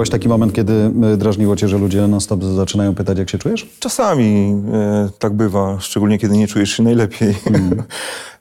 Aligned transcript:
Miałeś 0.00 0.10
taki 0.10 0.28
moment, 0.28 0.52
kiedy 0.52 0.72
y, 1.12 1.16
drażniło 1.16 1.56
cię, 1.56 1.68
że 1.68 1.78
ludzie 1.78 2.08
non-stop 2.08 2.44
zaczynają 2.44 2.94
pytać, 2.94 3.18
jak 3.18 3.30
się 3.30 3.38
czujesz? 3.38 3.68
Czasami 3.78 4.54
e, 4.72 5.08
tak 5.18 5.32
bywa, 5.32 5.80
szczególnie 5.80 6.18
kiedy 6.18 6.36
nie 6.36 6.46
czujesz 6.48 6.70
się 6.70 6.82
najlepiej. 6.82 7.34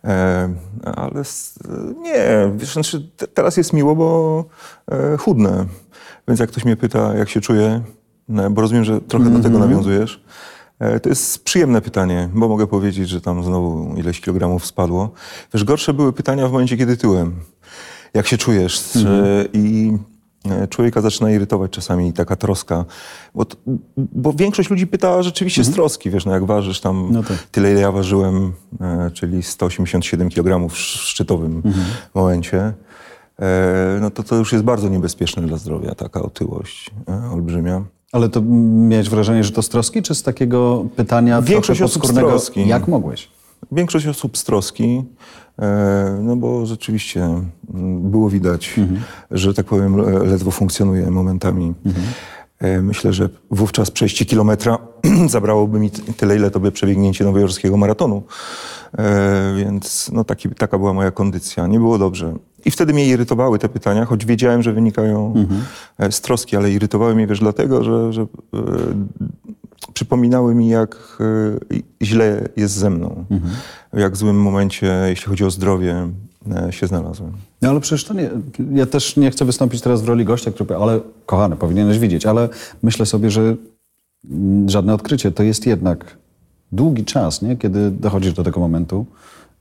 e, 0.03 0.49
ale 0.83 1.19
s- 1.19 1.59
nie, 2.01 2.51
wiesz, 2.57 2.73
znaczy, 2.73 3.09
te, 3.17 3.27
teraz 3.27 3.57
jest 3.57 3.73
miło, 3.73 3.95
bo 3.95 4.45
e, 4.91 5.17
chudnę. 5.17 5.65
Więc 6.27 6.39
jak 6.39 6.49
ktoś 6.49 6.65
mnie 6.65 6.75
pyta, 6.75 7.15
jak 7.15 7.29
się 7.29 7.41
czuję, 7.41 7.81
no, 8.29 8.49
bo 8.49 8.61
rozumiem, 8.61 8.83
że 8.83 9.01
trochę 9.01 9.29
do 9.29 9.39
tego 9.39 9.59
nawiązujesz, 9.59 10.23
e, 10.79 10.99
to 10.99 11.09
jest 11.09 11.43
przyjemne 11.43 11.81
pytanie, 11.81 12.29
bo 12.33 12.47
mogę 12.47 12.67
powiedzieć, 12.67 13.09
że 13.09 13.21
tam 13.21 13.43
znowu 13.43 13.95
ileś 13.97 14.21
kilogramów 14.21 14.65
spadło. 14.65 15.11
Wiesz, 15.53 15.63
gorsze 15.63 15.93
były 15.93 16.13
pytania 16.13 16.47
w 16.47 16.51
momencie, 16.51 16.77
kiedy 16.77 16.97
tyłem. 16.97 17.35
Jak 18.13 18.27
się 18.27 18.37
czujesz? 18.37 18.83
Czy, 18.93 19.49
I 19.53 19.91
e, 19.95 20.18
człowieka 20.69 21.01
zaczyna 21.01 21.31
irytować 21.31 21.71
czasami 21.71 22.13
taka 22.13 22.35
troska. 22.35 22.85
Bo, 23.35 23.45
t- 23.45 23.55
bo 23.97 24.33
większość 24.33 24.69
ludzi 24.69 24.87
pyta 24.87 25.23
rzeczywiście 25.23 25.63
z 25.63 25.71
troski, 25.71 26.09
wiesz, 26.09 26.25
no 26.25 26.31
jak 26.31 26.45
ważysz 26.45 26.79
tam 26.81 27.07
No 27.11 27.23
tak. 27.23 27.37
tyle, 27.51 27.71
ile 27.71 27.81
ja 27.81 27.91
ważyłem, 27.91 28.53
e, 28.81 29.11
czyli 29.13 29.43
187 29.43 30.29
kg 30.29 30.69
w 30.69 30.73
sz- 30.73 31.01
szczytowym 31.07 31.61
momencie, 32.13 32.73
e, 33.39 33.97
no 34.01 34.11
to 34.11 34.23
to 34.23 34.35
już 34.35 34.51
jest 34.53 34.63
bardzo 34.65 34.89
niebezpieczne 34.89 35.41
dla 35.47 35.57
zdrowia, 35.57 35.95
taka 35.95 36.21
otyłość 36.21 36.91
e, 37.09 37.31
olbrzymia. 37.33 37.83
Ale 38.11 38.29
to 38.29 38.41
miałeś 38.89 39.09
wrażenie, 39.09 39.43
że 39.43 39.51
to 39.51 39.61
z 39.61 39.69
troski, 39.69 40.01
czy 40.01 40.15
z 40.15 40.23
takiego 40.23 40.85
pytania 40.95 41.41
Większość 41.41 41.79
trochę 41.79 41.85
osób 41.85 41.95
z 41.95 41.99
podskórnego, 42.01 42.29
troski. 42.29 42.67
jak 42.67 42.87
mogłeś? 42.87 43.29
Większość 43.71 44.07
osób 44.07 44.37
z 44.37 44.43
troski, 44.43 45.03
e, 45.03 45.48
no 46.21 46.35
bo 46.35 46.65
rzeczywiście 46.65 47.21
mm, 47.73 48.11
było 48.11 48.29
widać, 48.29 48.75
że 49.31 49.53
tak 49.53 49.65
powiem, 49.65 49.95
le- 49.97 50.19
ledwo 50.23 50.51
funkcjonuje 50.51 51.11
momentami. 51.11 51.73
E, 52.59 52.81
Myślę, 52.81 53.13
że 53.13 53.29
wówczas 53.51 53.91
przejście 53.91 54.25
kilometra 54.25 54.77
zabrałoby 55.29 55.79
mi 55.79 55.91
tyle, 55.91 56.35
ile 56.35 56.51
to 56.51 56.59
by 56.59 56.71
przebiegnięcie 56.71 57.23
nowojorskiego 57.23 57.77
maratonu. 57.77 58.23
E, 58.97 59.53
Więc 59.57 60.09
no 60.13 60.23
taki, 60.23 60.49
taka 60.49 60.77
była 60.77 60.93
moja 60.93 61.11
kondycja. 61.11 61.67
Nie 61.67 61.79
było 61.79 61.97
dobrze. 61.97 62.33
I 62.65 62.71
wtedy 62.71 62.93
mnie 62.93 63.07
irytowały 63.07 63.59
te 63.59 63.69
pytania, 63.69 64.05
choć 64.05 64.25
wiedziałem, 64.25 64.63
że 64.63 64.73
wynikają 64.73 65.33
e, 65.99 66.11
z 66.11 66.21
troski, 66.21 66.57
ale 66.57 66.71
irytowały 66.71 67.15
mnie, 67.15 67.27
wiesz, 67.27 67.39
dlatego, 67.39 67.83
że, 67.83 68.13
że 68.13 68.21
e, 68.21 68.27
przypominały 69.93 70.55
mi, 70.55 70.69
jak 70.69 71.17
e, 71.71 72.05
źle 72.05 72.49
jest 72.57 72.73
ze 72.73 72.89
mną. 72.89 73.25
W 73.93 73.99
jak 73.99 74.17
złym 74.17 74.41
momencie, 74.41 75.05
jeśli 75.07 75.27
chodzi 75.27 75.43
o 75.43 75.51
zdrowie, 75.51 76.09
e, 76.67 76.73
się 76.73 76.87
znalazłem. 76.87 77.31
No 77.61 77.69
ale 77.69 77.79
przecież 77.79 78.03
to 78.03 78.13
nie... 78.13 78.29
Ja 78.73 78.85
też 78.85 79.17
nie 79.17 79.31
chcę 79.31 79.45
wystąpić 79.45 79.81
teraz 79.81 80.01
w 80.01 80.07
roli 80.07 80.25
gościa, 80.25 80.51
który 80.51 80.65
powie, 80.67 80.79
ale 80.79 80.99
kochany, 81.25 81.55
powinieneś 81.55 81.99
widzieć, 81.99 82.25
ale 82.25 82.49
myślę 82.83 83.05
sobie, 83.05 83.31
że 83.31 83.55
mm, 84.31 84.69
żadne 84.69 84.93
odkrycie 84.93 85.31
to 85.31 85.43
jest 85.43 85.65
jednak 85.65 86.17
długi 86.71 87.05
czas, 87.05 87.41
nie? 87.41 87.57
Kiedy 87.57 87.91
dochodzisz 87.91 88.33
do 88.33 88.43
tego 88.43 88.59
momentu, 88.59 89.05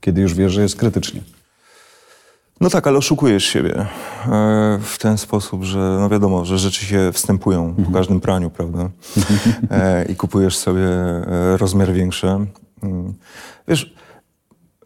kiedy 0.01 0.21
już 0.21 0.33
wiesz, 0.33 0.53
że 0.53 0.61
jest 0.61 0.75
krytycznie. 0.75 1.21
No 2.61 2.69
tak, 2.69 2.87
ale 2.87 2.97
oszukujesz 2.97 3.43
siebie 3.43 3.75
e, 3.79 3.85
w 4.81 4.97
ten 4.99 5.17
sposób, 5.17 5.63
że 5.63 5.97
no 5.99 6.09
wiadomo, 6.09 6.45
że 6.45 6.57
rzeczy 6.57 6.85
się 6.85 7.11
wstępują 7.13 7.75
po 7.85 7.91
każdym 7.91 8.19
praniu, 8.19 8.49
prawda? 8.49 8.89
E, 9.71 10.05
I 10.05 10.15
kupujesz 10.15 10.57
sobie 10.57 10.87
e, 10.87 11.57
rozmiar 11.57 11.91
większy. 11.93 12.27
Mm. 12.27 13.13
Wiesz, 13.67 13.93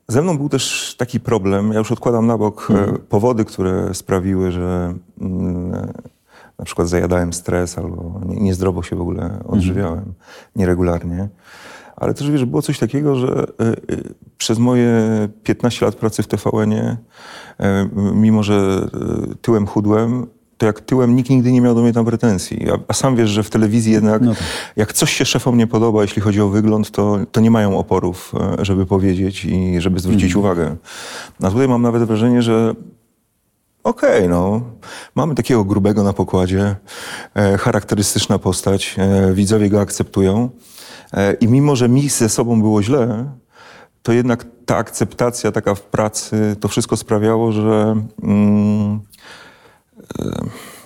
ze 0.08 0.22
mną 0.22 0.38
był 0.38 0.50
też 0.50 0.96
taki 0.98 1.20
problem, 1.20 1.72
ja 1.74 1.80
już 1.80 1.92
odkładam 1.92 2.28
na 2.28 2.38
bok 2.38 2.68
e, 2.72 2.98
powody, 3.00 3.46
które 3.46 3.94
sprawiły, 3.94 4.52
że 4.52 4.94
mm, 5.22 5.72
na 6.60 6.66
przykład 6.66 6.88
zajadałem 6.90 7.34
stres 7.34 7.78
albo 7.78 8.22
nie- 8.26 8.42
niezdrowo 8.42 8.84
się 8.84 8.96
w 8.96 9.02
ogóle 9.02 9.40
odżywiałem, 9.48 10.14
nieregularnie. 10.56 11.28
Ale 11.96 12.14
też 12.14 12.32
wiesz, 12.32 12.46
było 12.46 12.62
coś 12.62 12.80
takiego, 12.80 13.16
że 13.16 13.28
e, 13.28 13.68
e, 13.68 13.76
przez 14.38 14.60
moje 14.60 14.90
15 15.44 15.86
lat 15.86 15.96
pracy 15.96 16.24
w 16.24 16.28
TVN-ie, 16.28 16.98
e, 17.60 17.90
mimo 18.14 18.44
że 18.44 18.88
tyłem 19.42 19.68
chudłem, 19.68 20.28
to 20.58 20.66
jak 20.66 20.82
tyłem 20.82 21.16
nikt 21.16 21.30
nigdy 21.30 21.52
nie 21.52 21.62
miał 21.62 21.76
do 21.76 21.82
mnie 21.82 21.94
tam 21.94 22.06
pretensji. 22.06 22.72
A, 22.72 22.78
a 22.88 22.94
sam 22.94 23.16
wiesz, 23.16 23.30
że 23.30 23.44
w 23.44 23.50
telewizji 23.50 23.94
jednak, 23.94 24.22
No 24.22 24.36
tak. 24.36 24.44
jak 24.76 24.94
coś 24.94 25.14
się 25.14 25.26
szefom 25.26 25.58
nie 25.58 25.68
podoba, 25.68 26.02
jeśli 26.02 26.22
chodzi 26.22 26.42
o 26.42 26.50
wygląd, 26.50 26.92
to, 26.92 27.20
to 27.32 27.42
nie 27.42 27.52
mają 27.52 27.78
oporów, 27.78 28.34
żeby 28.62 28.86
powiedzieć 28.86 29.46
i 29.46 29.82
żeby 29.82 30.00
zwrócić 30.00 30.36
uwagę. 30.36 30.76
A 31.44 31.50
tutaj 31.50 31.68
mam 31.68 31.82
nawet 31.82 32.04
wrażenie, 32.04 32.42
że 32.42 32.76
Okej, 33.84 34.30
no. 34.30 34.62
Mamy 35.16 35.36
takiego 35.36 35.64
grubego 35.64 36.04
na 36.04 36.14
pokładzie, 36.14 36.76
e, 37.36 37.58
charakterystyczna 37.58 38.40
postać, 38.40 38.96
e, 38.98 39.34
widzowie 39.34 39.70
go 39.70 39.82
akceptują. 39.82 40.50
E, 41.14 41.34
I 41.34 41.48
mimo, 41.48 41.76
że 41.76 41.90
mi 41.90 42.10
ze 42.10 42.30
sobą 42.30 42.62
było 42.62 42.84
źle, 42.84 43.26
to 44.04 44.14
jednak 44.14 44.46
ta 44.66 44.78
akceptacja 44.78 45.52
taka 45.52 45.76
w 45.76 45.82
pracy, 45.82 46.56
to 46.60 46.68
wszystko 46.68 46.98
sprawiało, 46.98 47.52
że, 47.52 47.96
mm, 48.24 49.00
e, 50.20 50.32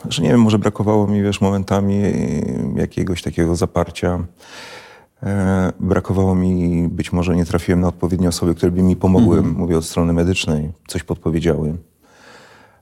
że 0.09 0.23
nie 0.23 0.29
wiem, 0.29 0.41
może 0.41 0.59
brakowało 0.59 1.07
mi, 1.07 1.23
wiesz, 1.23 1.41
momentami 1.41 2.01
jakiegoś 2.75 3.21
takiego 3.21 3.55
zaparcia. 3.55 4.19
E, 5.23 5.73
brakowało 5.79 6.35
mi, 6.35 6.87
być 6.87 7.13
może 7.13 7.35
nie 7.35 7.45
trafiłem 7.45 7.81
na 7.81 7.87
odpowiednie 7.87 8.29
osoby, 8.29 8.55
które 8.55 8.71
by 8.71 8.83
mi 8.83 8.95
pomogły, 8.95 9.41
mówię 9.41 9.77
od 9.77 9.85
strony 9.85 10.13
medycznej, 10.13 10.71
coś 10.87 11.03
podpowiedziały. 11.03 11.77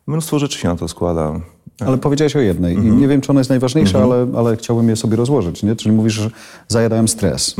Mnóstwo 0.07 0.39
rzeczy 0.39 0.59
się 0.59 0.67
na 0.67 0.75
to 0.75 0.87
składa. 0.87 1.39
Ale 1.85 1.97
powiedziałeś 1.97 2.35
o 2.35 2.39
jednej 2.39 2.75
i 2.75 2.79
nie 2.91 3.07
wiem, 3.07 3.21
czy 3.21 3.31
ona 3.31 3.39
jest 3.39 3.49
najważniejsza, 3.49 4.03
ale, 4.03 4.27
ale 4.37 4.57
chciałbym 4.57 4.89
je 4.89 4.95
sobie 4.95 5.15
rozłożyć, 5.15 5.63
nie? 5.63 5.75
Czyli 5.75 5.95
mówisz, 5.95 6.13
że 6.13 6.29
zajadałem 6.67 7.07
stres. 7.07 7.55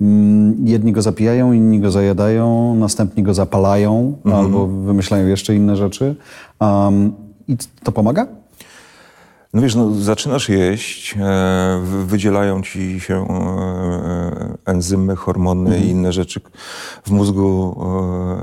Mm, 0.00 0.56
Jedni 0.68 0.92
go 0.92 1.02
zapijają, 1.02 1.52
inni 1.52 1.80
go 1.80 1.90
zajadają, 1.90 2.74
następni 2.74 3.22
go 3.22 3.34
zapalają 3.34 4.16
albo 4.34 4.66
wymyślają 4.66 5.26
jeszcze 5.26 5.54
inne 5.54 5.76
rzeczy. 5.76 6.14
Um, 6.60 7.12
I 7.48 7.56
to 7.84 7.92
pomaga? 7.92 8.26
No 9.54 9.62
wiesz, 9.62 9.74
no, 9.74 9.90
zaczynasz 9.94 10.48
jeść, 10.48 11.14
e, 11.20 11.80
wy- 11.84 12.06
wydzielają 12.06 12.62
ci 12.62 13.00
się 13.00 13.14
e, 13.14 13.26
enzymy, 14.66 15.16
hormony 15.16 15.78
i 15.78 15.88
inne 15.88 16.12
rzeczy 16.12 16.40
w 17.06 17.10
mózgu. 17.10 17.76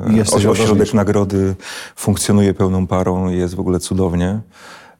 E, 0.10 0.14
Jesteś 0.14 0.46
oś- 0.46 0.60
ośrodek 0.60 0.94
nagrody 0.94 1.56
funkcjonuje 1.96 2.54
pełną 2.54 2.88
parą 2.88 3.30
i 3.30 3.38
jest 3.38 3.56
w 3.56 3.60
ogóle 3.60 3.80
cudownie. 3.80 4.40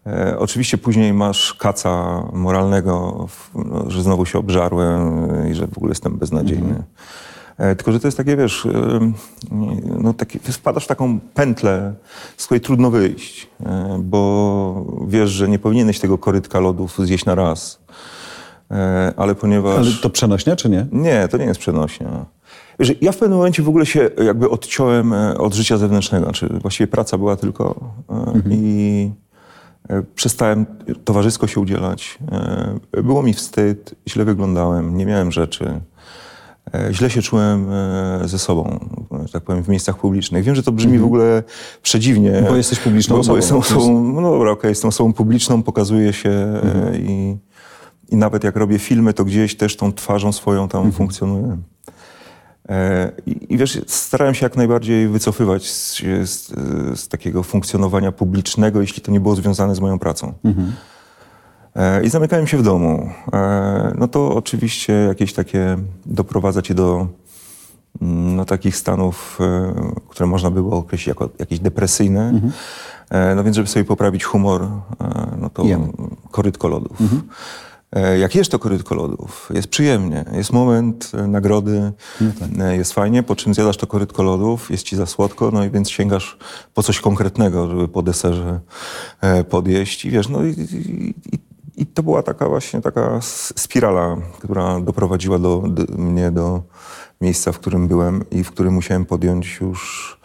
E, 0.08 0.40
oczywiście 0.40 0.78
później 0.78 1.14
masz 1.14 1.54
kaca 1.54 2.24
moralnego, 2.34 3.28
no, 3.56 3.92
że 3.92 4.04
znowu 4.04 4.26
się 4.26 4.40
obżarłem 4.40 5.28
i 5.52 5.54
że 5.54 5.68
w 5.68 5.78
ogóle 5.78 5.92
jestem 5.92 6.18
beznadziejny. 6.18 6.84
E, 7.58 7.76
Tylko, 7.76 7.92
że 7.92 8.00
to 8.00 8.08
jest 8.08 8.18
takie, 8.18 8.38
wiesz, 8.38 8.68
no 10.00 10.14
taki, 10.14 10.40
wpadasz 10.40 10.84
w 10.84 10.88
taką 10.88 11.20
pętlę, 11.20 11.94
z 12.38 12.46
której 12.46 12.62
trudno 12.62 12.92
wyjść, 12.92 13.48
bo 14.00 14.86
wiesz, 15.08 15.30
że 15.30 15.48
nie 15.48 15.60
powinieneś 15.60 16.00
tego 16.00 16.18
korytka 16.18 16.60
lodów 16.60 16.98
zjeść 17.00 17.26
na 17.26 17.36
raz. 17.36 17.80
E, 18.74 19.14
Ale 19.18 19.36
ponieważ... 19.36 19.78
Ale 19.78 19.92
to 20.02 20.10
przenośnia, 20.10 20.56
czy 20.56 20.70
nie? 20.70 20.88
Nie, 20.92 21.28
to 21.28 21.38
nie 21.38 21.46
jest 21.46 21.60
przenośnia. 21.60 22.26
Wiesz, 22.80 22.94
ja 23.02 23.12
w 23.12 23.18
pewnym 23.18 23.38
momencie 23.38 23.64
w 23.64 23.70
ogóle 23.70 23.86
się 23.86 24.10
jakby 24.26 24.50
odciąłem 24.50 25.14
e, 25.14 25.38
od 25.38 25.54
życia 25.54 25.78
zewnętrznego. 25.78 26.26
Znaczy 26.26 26.50
właściwie 26.62 26.88
praca 26.88 27.18
była 27.18 27.36
tylko 27.36 27.94
e, 28.10 28.42
i 28.50 29.12
e, 29.90 30.04
przestałem 30.16 30.66
towarzysko 31.06 31.48
się 31.48 31.60
udzielać. 31.60 32.18
Było 33.04 33.24
mi 33.24 33.34
wstyd, 33.34 33.96
źle 34.10 34.26
wyglądałem, 34.26 34.98
nie 34.98 35.06
miałem 35.06 35.32
rzeczy. 35.32 35.80
Źle 36.92 37.10
się 37.10 37.22
czułem 37.22 37.68
ze 38.26 38.40
sobą, 38.40 38.90
że 39.26 39.34
tak 39.34 39.44
powiem, 39.44 39.64
w 39.64 39.70
miejscach 39.70 39.98
publicznych. 39.98 40.44
Wiem, 40.44 40.56
że 40.56 40.64
to 40.64 40.72
brzmi 40.72 41.00
w 41.00 41.06
ogóle 41.06 41.44
przedziwnie. 41.82 42.44
Bo 42.50 42.56
jesteś 42.56 42.80
publiczną 42.80 43.16
bo, 43.16 43.20
osobą. 43.20 43.34
Bo 43.34 43.38
jestem 43.38 43.58
osobą, 43.58 44.14
no 44.14 44.22
dobra, 44.22 44.52
okej, 44.52 44.70
jestem 44.70 44.88
osobą 44.88 45.14
publiczną, 45.14 45.64
pokazuję 45.64 46.14
się 46.14 46.30
e, 46.30 46.98
i, 46.98 47.38
i 48.10 48.16
nawet 48.16 48.44
jak 48.44 48.56
robię 48.56 48.80
filmy, 48.80 49.14
to 49.14 49.26
gdzieś 49.26 49.58
też 49.58 49.78
tą 49.78 49.94
twarzą 49.94 50.32
swoją 50.32 50.68
tam 50.68 50.92
funkcjonuję. 50.92 51.58
E, 52.70 53.12
I, 53.26 53.54
I 53.54 53.58
wiesz, 53.58 53.82
starałem 53.88 54.34
się 54.36 54.46
jak 54.46 54.58
najbardziej 54.58 55.08
wycofywać 55.08 55.70
z, 55.70 55.98
z, 56.30 56.48
z 57.00 57.08
takiego 57.08 57.44
funkcjonowania 57.44 58.12
publicznego, 58.12 58.82
jeśli 58.82 59.02
to 59.02 59.12
nie 59.12 59.20
było 59.20 59.36
związane 59.36 59.76
z 59.76 59.80
moją 59.80 60.00
pracą. 60.00 60.34
E, 61.76 62.04
I 62.04 62.10
zamykałem 62.10 62.48
się 62.48 62.58
w 62.58 62.64
domu. 62.64 63.10
E, 63.34 63.94
No 63.98 64.08
to 64.08 64.36
oczywiście 64.36 64.94
jakieś 64.94 65.34
takie 65.34 65.78
doprowadza 66.06 66.62
cię 66.62 66.74
do 66.74 67.08
mm, 68.02 68.36
no, 68.36 68.46
takich 68.46 68.78
stanów, 68.78 69.38
e, 69.42 69.74
które 70.10 70.26
można 70.28 70.50
by 70.52 70.62
było 70.62 70.78
określić 70.78 71.08
jako 71.08 71.30
jakieś 71.40 71.60
depresyjne. 71.60 72.42
E, 73.10 73.36
No 73.36 73.44
więc, 73.44 73.56
żeby 73.56 73.68
sobie 73.68 73.86
poprawić 73.86 74.24
humor, 74.24 74.62
e, 74.64 74.70
no 75.42 75.50
to 75.50 75.64
Jem. 75.64 75.92
korytko 76.32 76.68
lodów. 76.68 77.02
E, 77.02 77.04
Jak 78.20 78.36
jesz 78.36 78.50
to 78.50 78.60
korytko 78.60 78.96
lodów, 78.96 79.50
jest 79.54 79.68
przyjemnie, 79.68 80.26
jest 80.32 80.54
moment 80.54 81.12
e, 81.14 81.28
nagrody, 81.28 81.92
e, 82.60 82.78
jest 82.78 82.94
fajnie, 82.94 83.24
po 83.24 83.36
czym 83.36 83.54
zjadasz 83.54 83.78
to 83.78 83.88
korytko 83.88 84.24
lodów, 84.24 84.72
jest 84.72 84.84
ci 84.84 84.96
za 84.96 85.06
słodko, 85.06 85.52
no 85.52 85.66
i 85.66 85.70
więc 85.70 85.90
sięgasz 85.90 86.38
po 86.74 86.84
coś 86.84 87.00
konkretnego, 87.00 87.68
żeby 87.68 87.88
po 87.88 88.02
deserze 88.02 88.60
e, 89.22 89.44
podjeść 89.44 90.06
i 90.06 90.12
wiesz, 90.12 90.30
no 90.30 90.44
i, 90.44 90.50
i, 90.50 91.36
i 91.36 91.40
I 91.76 91.86
to 91.86 92.04
była 92.04 92.24
taka 92.24 92.50
właśnie 92.50 92.82
taka 92.82 93.20
spirala, 93.56 94.18
która 94.40 94.80
doprowadziła 94.80 95.40
do, 95.40 95.64
do, 95.68 95.98
mnie 95.98 96.32
do 96.32 96.62
miejsca, 97.22 97.52
w 97.52 97.60
którym 97.60 97.88
byłem 97.88 98.30
i 98.32 98.44
w 98.44 98.52
którym 98.52 98.74
musiałem 98.74 99.06
podjąć 99.06 99.58
już 99.62 100.18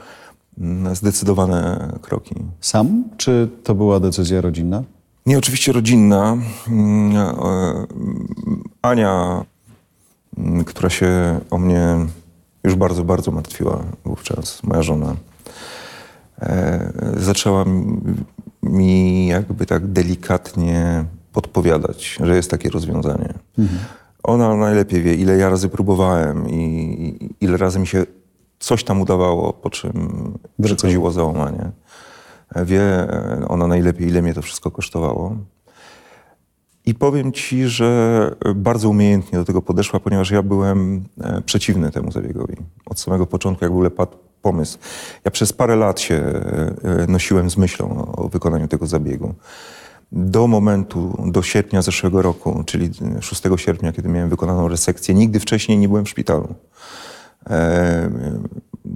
mm, 0.59 0.95
zdecydowane 0.95 1.93
kroki. 2.03 2.35
Sam, 2.61 3.05
czy 3.17 3.49
to 3.65 3.75
była 3.75 4.01
decyzja 4.01 4.41
rodzinna? 4.41 4.83
Nie, 5.29 5.39
oczywiście 5.39 5.73
rodzinna. 5.73 6.37
Mm, 6.69 7.17
e, 7.17 7.87
Ania, 8.83 9.45
mm, 10.39 10.65
która 10.65 10.91
się 10.91 11.41
o 11.51 11.59
mnie 11.59 11.97
już 12.65 12.75
bardzo, 12.75 13.05
bardzo 13.05 13.31
martwiła 13.31 13.85
wówczas, 14.05 14.63
moja 14.63 14.83
żona, 14.83 15.17
e, 16.41 16.93
zaczęła 17.17 17.65
mi 18.63 19.27
jakby 19.27 19.67
tak 19.67 19.87
delikatnie 19.87 21.05
podpowiadać, 21.33 22.19
że 22.25 22.37
jest 22.37 22.51
takie 22.51 22.71
rozwiązanie. 22.71 23.35
Mhm. 23.59 23.81
Ona 24.23 24.57
najlepiej 24.57 25.03
wie, 25.03 25.15
ile 25.15 25.37
ja 25.37 25.51
razy 25.51 25.69
próbowałem 25.69 26.51
i 26.51 27.35
ile 27.41 27.57
razy 27.57 27.79
mi 27.79 27.87
się 27.87 28.07
coś 28.59 28.85
tam 28.85 29.01
udawało, 29.01 29.53
po 29.53 29.71
czym 29.71 29.93
przychodziło 30.63 31.11
załamanie. 31.11 31.71
Wie 32.57 33.07
ona 33.49 33.67
najlepiej, 33.67 34.09
ile 34.09 34.23
mnie 34.23 34.35
to 34.35 34.43
wszystko 34.43 34.71
kosztowało. 34.71 35.37
I 36.87 36.95
powiem 36.95 37.33
ci, 37.33 37.67
że 37.67 38.31
bardzo 38.55 38.89
umiejętnie 38.89 39.39
do 39.39 39.45
tego 39.45 39.63
podeszła, 39.63 40.01
ponieważ 40.01 40.31
ja 40.31 40.43
byłem 40.43 41.05
e, 41.21 41.43
przeciwny 41.43 41.91
temu 41.91 42.13
zabiegowi. 42.13 42.55
Od 42.87 43.01
samego 43.01 43.27
początku, 43.27 43.65
jak 43.65 43.73
w 43.73 43.75
ogóle 43.75 43.91
padł 43.91 44.17
pomysł. 44.43 44.79
Ja 45.25 45.31
przez 45.31 45.53
parę 45.53 45.77
lat 45.77 46.01
się 46.01 46.15
e, 46.15 46.75
e, 46.83 47.07
nosiłem 47.09 47.51
z 47.51 47.57
myślą 47.57 48.13
o 48.17 48.29
wykonaniu 48.29 48.69
tego 48.69 48.87
zabiegu. 48.87 49.35
Do 50.13 50.47
momentu, 50.47 51.25
do 51.27 51.43
sierpnia 51.43 51.83
zeszłego 51.83 52.23
roku, 52.23 52.63
czyli 52.67 52.91
6 53.21 53.43
sierpnia, 53.57 53.93
kiedy 53.93 54.09
miałem 54.09 54.29
wykonaną 54.29 54.69
resekcję, 54.69 55.15
nigdy 55.15 55.41
wcześniej 55.41 55.79
nie 55.79 55.89
byłem 55.89 56.05
w 56.05 56.09
szpitalu 56.09 56.55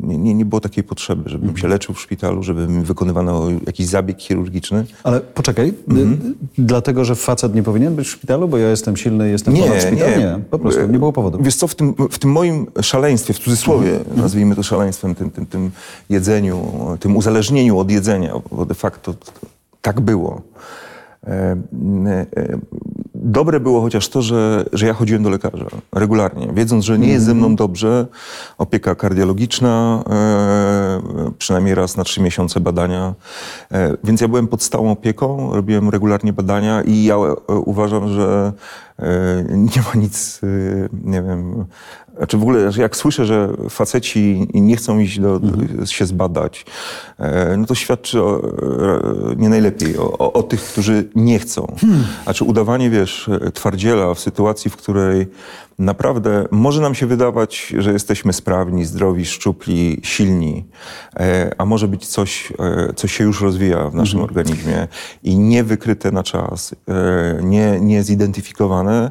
nie, 0.03 0.19
nie, 0.19 0.35
nie 0.35 0.45
było 0.45 0.61
takiej 0.61 0.85
potrzeby, 0.85 1.31
żebym 1.31 1.49
mhm. 1.49 1.63
się 1.63 1.69
leczył 1.69 1.95
w 1.95 2.01
szpitalu, 2.01 2.43
żeby 2.43 2.69
mi 2.69 2.85
wykonywano 2.85 3.49
jakiś 3.67 3.87
zabieg 3.87 4.21
chirurgiczny. 4.21 4.85
Ale 5.05 5.21
poczekaj, 5.21 5.75
mhm. 5.89 6.35
dlatego, 6.59 7.05
że 7.05 7.15
facet 7.15 7.55
nie 7.55 7.63
powinien 7.63 7.95
być 7.95 8.09
w 8.09 8.11
szpitalu, 8.11 8.49
bo 8.49 8.59
ja 8.59 8.71
jestem 8.71 8.97
silny, 8.97 9.31
jestem 9.31 9.55
nie, 9.55 9.63
ponad 9.63 9.83
szpital? 9.83 10.11
Nie, 10.11 10.17
nie, 10.17 10.39
po 10.51 10.59
prostu 10.59 10.87
nie 10.87 10.99
było 10.99 11.13
powodu. 11.13 11.39
Wiesz 11.43 11.57
co, 11.57 11.69
w 11.69 11.75
tym, 11.75 11.95
w 12.11 12.19
tym 12.19 12.33
moim 12.33 12.67
szaleństwie, 12.81 13.35
w 13.35 13.39
cudzysłowie, 13.39 13.97
mhm. 13.97 14.21
nazwijmy 14.21 14.57
to 14.57 14.63
szaleństwem, 14.63 15.15
tym, 15.15 15.31
tym, 15.31 15.47
tym 15.47 15.71
jedzeniu, 16.11 16.67
tym 17.01 17.17
uzależnieniu 17.17 17.79
od 17.79 17.91
jedzenia, 17.91 18.35
bo 18.51 18.67
de 18.67 18.75
facto 18.75 19.15
tak 19.83 20.01
było. 20.01 20.43
E, 21.27 21.57
e, 22.37 22.59
dobre 23.15 23.61
było 23.61 23.81
chociaż 23.81 24.09
to, 24.09 24.23
że, 24.23 24.65
że 24.73 24.87
ja 24.87 24.95
chodziłem 24.95 25.23
do 25.23 25.31
lekarza 25.31 25.67
regularnie, 25.93 26.49
wiedząc, 26.55 26.85
że 26.85 26.99
nie 26.99 27.09
jest 27.09 27.25
ze 27.25 27.35
mną 27.35 27.47
mhm. 27.47 27.57
dobrze. 27.57 28.07
Opieka 28.59 28.95
kardiologiczna, 28.95 30.05
e, 30.11 31.01
przynajmniej 31.39 31.75
raz 31.75 31.97
na 31.97 32.05
trzy 32.05 32.23
miesiące 32.23 32.61
badania. 32.61 33.15
E, 33.73 33.97
więc 34.05 34.21
ja 34.21 34.29
byłem 34.29 34.49
pod 34.49 34.63
stałą 34.63 34.91
opieką, 34.91 35.53
robiłem 35.53 35.91
regularnie 35.91 36.33
badania 36.33 36.83
i 36.83 37.05
ja 37.05 37.17
uważam, 37.49 38.09
że 38.09 38.53
nie 39.51 39.83
ma 39.83 40.01
nic, 40.01 40.41
e, 40.43 40.89
nie 41.05 41.23
wiem, 41.23 41.65
znaczy 42.17 42.39
w 42.39 42.43
ogóle 42.43 42.71
jak 42.77 42.97
słyszę, 42.97 43.27
że 43.27 43.53
faceci 43.71 44.49
nie 44.55 44.77
chcą 44.77 44.99
iść 44.99 45.21
do, 45.21 45.37
mhm. 45.37 45.87
się 45.87 46.07
zbadać, 46.07 46.67
e, 47.19 47.57
no 47.57 47.67
to 47.67 47.75
świadczy 47.75 48.23
o, 48.23 48.43
nie 49.37 49.49
najlepiej 49.49 49.99
o, 49.99 50.19
o, 50.19 50.33
o, 50.33 50.43
tych, 50.43 50.61
którzy 50.63 51.09
nie 51.15 51.39
chcą. 51.39 51.75
Hmm. 51.81 52.05
Znaczy 52.25 52.45
udawanie, 52.45 52.91
wiesz, 52.91 53.31
twardziela 53.55 54.15
w 54.15 54.21
sytuacji, 54.21 54.71
w 54.71 54.77
której 54.77 55.27
naprawdę 55.83 56.45
może 56.51 56.83
nam 56.83 56.95
się 56.95 57.07
wydawać, 57.07 57.75
że 57.79 57.93
jesteśmy 57.93 58.33
sprawni, 58.33 58.85
zdrowi, 58.85 59.25
szczupli, 59.25 60.01
silni, 60.03 60.65
e, 61.17 61.51
a 61.59 61.65
może 61.65 61.89
być 61.89 62.07
coś, 62.07 62.53
e, 62.59 62.93
co 62.97 63.09
się 63.09 63.25
już 63.25 63.41
rozwija 63.41 63.91
w 63.91 63.95
naszym 63.95 64.21
mhm. 64.21 64.25
organizmie 64.25 64.89
i 65.23 65.39
niewykryte 65.39 66.11
na 66.11 66.23
czas, 66.23 66.75
nie, 67.43 67.81
nie 67.81 68.03
zidentyfikowane, 68.03 69.11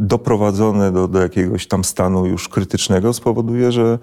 doprowadzone 0.00 0.92
do, 0.92 1.08
do 1.08 1.22
jakiegoś 1.22 1.66
tam 1.66 1.84
stanu 1.84 2.26
już 2.26 2.48
krytycznego 2.48 3.12
spowoduje, 3.12 3.72
że 3.72 3.98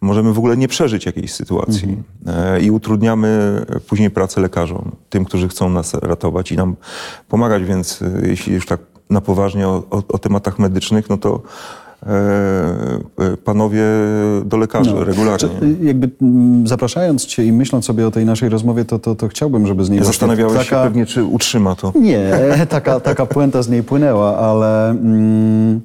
możemy 0.00 0.32
w 0.32 0.38
ogóle 0.38 0.56
nie 0.56 0.68
przeżyć 0.68 1.06
jakiejś 1.06 1.32
sytuacji 1.32 1.88
mhm. 1.88 2.54
E, 2.54 2.60
i 2.60 2.70
utrudniamy 2.70 3.62
później 3.88 4.10
pracę 4.10 4.40
lekarzom, 4.40 4.92
tym, 5.10 5.24
którzy 5.24 5.48
chcą 5.48 5.68
nas 5.68 5.94
ratować 5.94 6.52
i 6.52 6.56
nam 6.56 6.76
pomagać, 7.28 7.64
więc 7.64 8.02
e, 8.02 8.28
jeśli 8.28 8.54
już 8.54 8.66
tak 8.66 8.80
na 9.12 9.20
poważnie 9.20 9.68
o, 9.68 9.82
o, 9.90 10.02
o 10.08 10.18
tematach 10.18 10.58
medycznych, 10.58 11.10
no 11.10 11.16
to 11.16 11.42
E, 12.06 13.24
e, 13.24 13.36
panowie 13.36 13.82
do 14.44 14.56
lekarzy 14.56 14.94
no. 14.94 15.04
regularnie. 15.04 15.48
jakby 15.82 16.10
mm, 16.22 16.66
zapraszając 16.66 17.26
cię 17.26 17.44
i 17.44 17.52
myśląc 17.52 17.84
sobie 17.84 18.06
o 18.06 18.10
tej 18.10 18.26
naszej 18.26 18.48
rozmowie, 18.48 18.84
to, 18.84 18.98
to, 18.98 19.14
to 19.14 19.28
chciałbym, 19.28 19.66
żeby 19.66 19.84
z 19.84 19.90
niej... 19.90 19.98
Ja 19.98 20.04
zastanawiałeś 20.04 20.52
taka... 20.52 20.64
się 20.64 20.76
pewnie, 20.76 21.06
czy 21.06 21.24
utrzyma 21.24 21.74
to. 21.74 21.92
Nie, 21.94 22.30
taka, 22.68 23.00
taka 23.00 23.26
puenta 23.26 23.62
z 23.62 23.68
niej 23.68 23.82
płynęła, 23.82 24.38
ale... 24.38 24.90
Mm, 24.90 25.80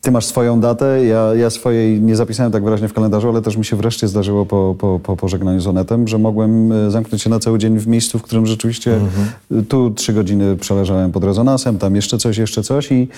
ty 0.00 0.10
masz 0.10 0.26
swoją 0.26 0.60
datę, 0.60 1.04
ja, 1.04 1.34
ja 1.34 1.50
swojej 1.50 2.00
nie 2.00 2.16
zapisałem 2.16 2.52
tak 2.52 2.64
wyraźnie 2.64 2.88
w 2.88 2.92
kalendarzu, 2.92 3.28
ale 3.28 3.42
też 3.42 3.56
mi 3.56 3.64
się 3.64 3.76
wreszcie 3.76 4.08
zdarzyło 4.08 4.46
po, 4.46 4.74
po, 4.78 5.00
po 5.02 5.16
pożegnaniu 5.16 5.60
z 5.60 5.66
Onetem, 5.66 6.08
że 6.08 6.18
mogłem 6.18 6.72
e, 6.72 6.90
zamknąć 6.90 7.22
się 7.22 7.30
na 7.30 7.38
cały 7.38 7.58
dzień 7.58 7.78
w 7.78 7.86
miejscu, 7.86 8.18
w 8.18 8.22
którym 8.22 8.46
rzeczywiście 8.46 8.94
mhm. 8.94 9.66
tu 9.66 9.90
trzy 9.90 10.12
godziny 10.12 10.56
przeleżałem 10.56 11.12
pod 11.12 11.24
rezonansem, 11.24 11.78
tam 11.78 11.96
jeszcze 11.96 12.18
coś, 12.18 12.38
jeszcze 12.38 12.62
coś 12.62 12.92
i 12.92 13.08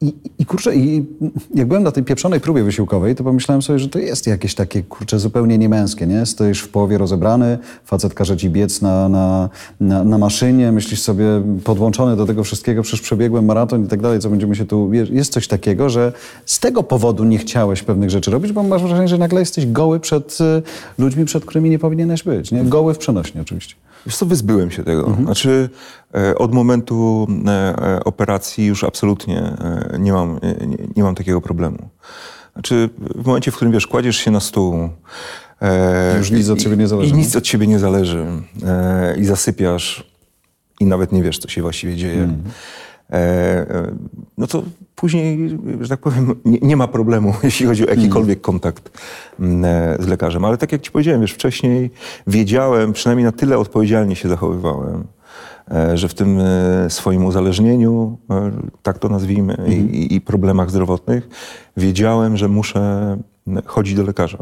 i, 0.00 0.14
I 0.38 0.46
kurczę, 0.46 0.76
i 0.76 1.04
jak 1.54 1.68
byłem 1.68 1.82
na 1.82 1.90
tej 1.90 2.04
pieprzonej 2.04 2.40
próbie 2.40 2.62
wysiłkowej, 2.62 3.14
to 3.14 3.24
pomyślałem 3.24 3.62
sobie, 3.62 3.78
że 3.78 3.88
to 3.88 3.98
jest 3.98 4.26
jakieś 4.26 4.54
takie, 4.54 4.82
kurczę, 4.82 5.18
zupełnie 5.18 5.58
niemęskie, 5.58 6.06
nie? 6.06 6.26
Stoisz 6.26 6.60
w 6.60 6.68
połowie 6.68 6.98
rozebrany, 6.98 7.58
facet 7.84 8.14
każe 8.14 8.36
ci 8.36 8.50
biec 8.50 8.82
na, 8.82 9.08
na, 9.08 9.48
na, 9.80 10.04
na 10.04 10.18
maszynie, 10.18 10.72
myślisz 10.72 11.00
sobie, 11.00 11.24
podłączony 11.64 12.16
do 12.16 12.26
tego 12.26 12.44
wszystkiego, 12.44 12.82
przecież 12.82 13.00
przebiegłem 13.00 13.44
maraton 13.44 13.84
i 13.84 13.88
tak 13.88 14.02
dalej, 14.02 14.20
co 14.20 14.30
będziemy 14.30 14.56
się 14.56 14.66
tu... 14.66 14.90
Jest 14.92 15.32
coś 15.32 15.48
takiego, 15.48 15.90
że 15.90 16.12
z 16.46 16.60
tego 16.60 16.82
powodu 16.82 17.24
nie 17.24 17.38
chciałeś 17.38 17.82
pewnych 17.82 18.10
rzeczy 18.10 18.30
robić, 18.30 18.52
bo 18.52 18.62
masz 18.62 18.82
wrażenie, 18.82 19.08
że 19.08 19.18
nagle 19.18 19.40
jesteś 19.40 19.66
goły 19.66 20.00
przed 20.00 20.38
y, 20.40 20.62
ludźmi, 20.98 21.24
przed 21.24 21.44
którymi 21.44 21.70
nie 21.70 21.78
powinieneś 21.78 22.22
być, 22.22 22.52
nie? 22.52 22.64
Goły 22.64 22.94
w 22.94 22.98
przenośni 22.98 23.40
oczywiście. 23.40 23.74
Wiesz 24.06 24.16
co, 24.16 24.26
wyzbyłem 24.26 24.70
się 24.70 24.84
tego. 24.84 25.06
Mhm. 25.06 25.24
Znaczy 25.24 25.68
e, 26.14 26.34
od 26.34 26.54
momentu 26.54 27.26
e, 27.46 27.50
e, 27.50 28.04
operacji 28.04 28.66
już 28.66 28.84
absolutnie 28.84 29.56
nie 29.98 30.12
mam, 30.12 30.40
nie, 30.66 30.76
nie, 30.96 31.02
mam 31.02 31.14
takiego 31.14 31.40
problemu. 31.40 31.78
Znaczy 32.52 32.90
w 32.98 33.26
momencie, 33.26 33.50
w 33.50 33.56
którym 33.56 33.72
wiesz, 33.72 33.86
kładziesz 33.86 34.16
się 34.16 34.30
na 34.30 34.40
stół, 34.40 34.88
już 36.18 36.30
nic 36.30 36.48
od 36.48 36.58
ciebie 36.58 36.76
nie 36.76 36.88
zależy. 36.88 37.14
I 37.14 37.18
nic 37.18 37.36
od 37.36 37.44
ciebie 37.44 37.66
nie 37.66 37.78
zależy. 37.78 38.26
I 39.16 39.24
zasypiasz 39.24 40.14
i 40.80 40.84
nawet 40.84 41.12
nie 41.12 41.22
wiesz, 41.22 41.38
co 41.38 41.48
się 41.48 41.62
właściwie 41.62 41.96
dzieje. 41.96 42.22
Mhm. 42.22 42.42
No 44.38 44.46
to 44.46 44.62
później, 44.94 45.58
że 45.80 45.88
tak 45.88 46.00
powiem, 46.00 46.34
nie, 46.44 46.58
nie, 46.62 46.76
ma 46.76 46.88
problemu, 46.88 47.34
jeśli 47.42 47.66
chodzi 47.66 47.86
o 47.86 47.90
jakikolwiek 47.90 48.40
kontakt 48.40 49.02
mm, 49.40 49.64
e, 49.64 49.96
z 50.02 50.06
lekarzem. 50.06 50.44
Ale 50.44 50.58
tak 50.58 50.72
jak 50.72 50.82
ci 50.82 50.90
powiedziałem, 50.90 51.20
wiesz, 51.20 51.32
wcześniej 51.32 51.90
wiedziałem, 52.26 52.92
przynajmniej 52.92 53.24
na 53.24 53.32
tyle 53.32 53.58
odpowiedzialnie 53.58 54.16
się 54.16 54.28
zachowywałem, 54.28 55.04
e, 55.70 55.96
że 55.96 56.08
w 56.08 56.14
tym 56.14 56.38
e, 56.40 56.90
swoim 56.90 57.24
uzależnieniu, 57.24 58.18
tak 58.82 58.98
to 58.98 59.08
nazwijmy, 59.08 59.56
mhm. 59.56 59.72
i, 59.72 60.14
i 60.14 60.20
problemach 60.20 60.70
zdrowotnych, 60.70 61.28
wiedziałem, 61.76 62.36
że 62.36 62.48
muszę 62.48 63.16
chodzić 63.66 63.94
do 63.94 64.02
lekarza. 64.02 64.38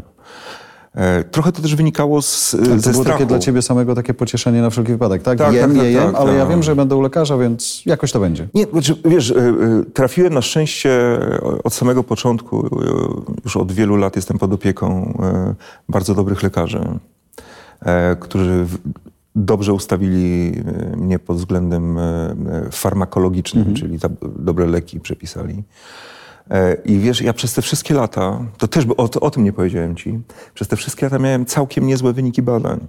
E, 0.95 1.23
trochę 1.23 1.51
to 1.51 1.61
też 1.61 1.75
wynikało 1.75 2.21
z, 2.21 2.53
ale 2.53 2.65
ze 2.65 2.83
to 2.83 2.89
było 2.89 3.03
strachu. 3.03 3.19
takie 3.19 3.25
dla 3.25 3.39
ciebie 3.39 3.61
samego 3.61 3.95
takie 3.95 4.13
pocieszenie 4.13 4.61
na 4.61 4.69
wszelki 4.69 4.91
wypadek, 4.91 5.23
tak? 5.23 5.37
tak 5.37 5.53
jem, 5.53 5.69
tak, 5.69 5.79
tak, 5.79 5.91
jem, 5.91 6.03
tak, 6.03 6.15
ale 6.15 6.29
tak. 6.29 6.37
ja 6.37 6.45
wiem, 6.45 6.63
że 6.63 6.75
będę 6.75 6.95
u 6.95 7.01
lekarza, 7.01 7.37
więc 7.37 7.85
jakoś 7.85 8.11
to 8.11 8.19
będzie. 8.19 8.47
Nie, 8.53 8.63
znaczy, 8.65 8.95
wiesz, 9.05 9.31
e, 9.31 9.35
e, 9.35 9.53
trafiłem 9.93 10.33
na 10.33 10.41
szczęście 10.41 11.19
od 11.63 11.73
samego 11.73 12.03
początku, 12.03 12.69
już 13.43 13.57
od 13.57 13.71
wielu 13.71 13.95
lat 13.95 14.15
jestem 14.15 14.37
pod 14.37 14.53
opieką 14.53 15.17
bardzo 15.89 16.15
dobrych 16.15 16.43
lekarzy, 16.43 16.81
którzy 18.19 18.65
dobrze 19.35 19.73
ustawili 19.73 20.53
mnie 20.97 21.19
pod 21.19 21.37
względem 21.37 21.97
farmakologicznym, 22.71 23.67
mhm. 23.67 23.75
czyli 23.75 23.99
dobre 24.39 24.65
leki 24.65 24.99
przepisali. 24.99 25.63
E, 26.51 26.77
I 26.85 26.99
wiesz, 26.99 27.21
ja 27.21 27.33
przez 27.33 27.53
te 27.53 27.61
wszystkie 27.61 27.93
lata, 27.93 28.39
to 28.57 28.67
też 28.67 28.85
o, 28.97 29.09
o 29.21 29.31
tym 29.31 29.43
nie 29.43 29.53
powiedziałem 29.53 29.95
ci, 29.95 30.19
przez 30.53 30.67
te 30.67 30.75
wszystkie 30.75 31.05
lata 31.05 31.19
miałem 31.19 31.45
całkiem 31.45 31.87
niezłe 31.87 32.13
wyniki 32.13 32.41
badań. 32.41 32.87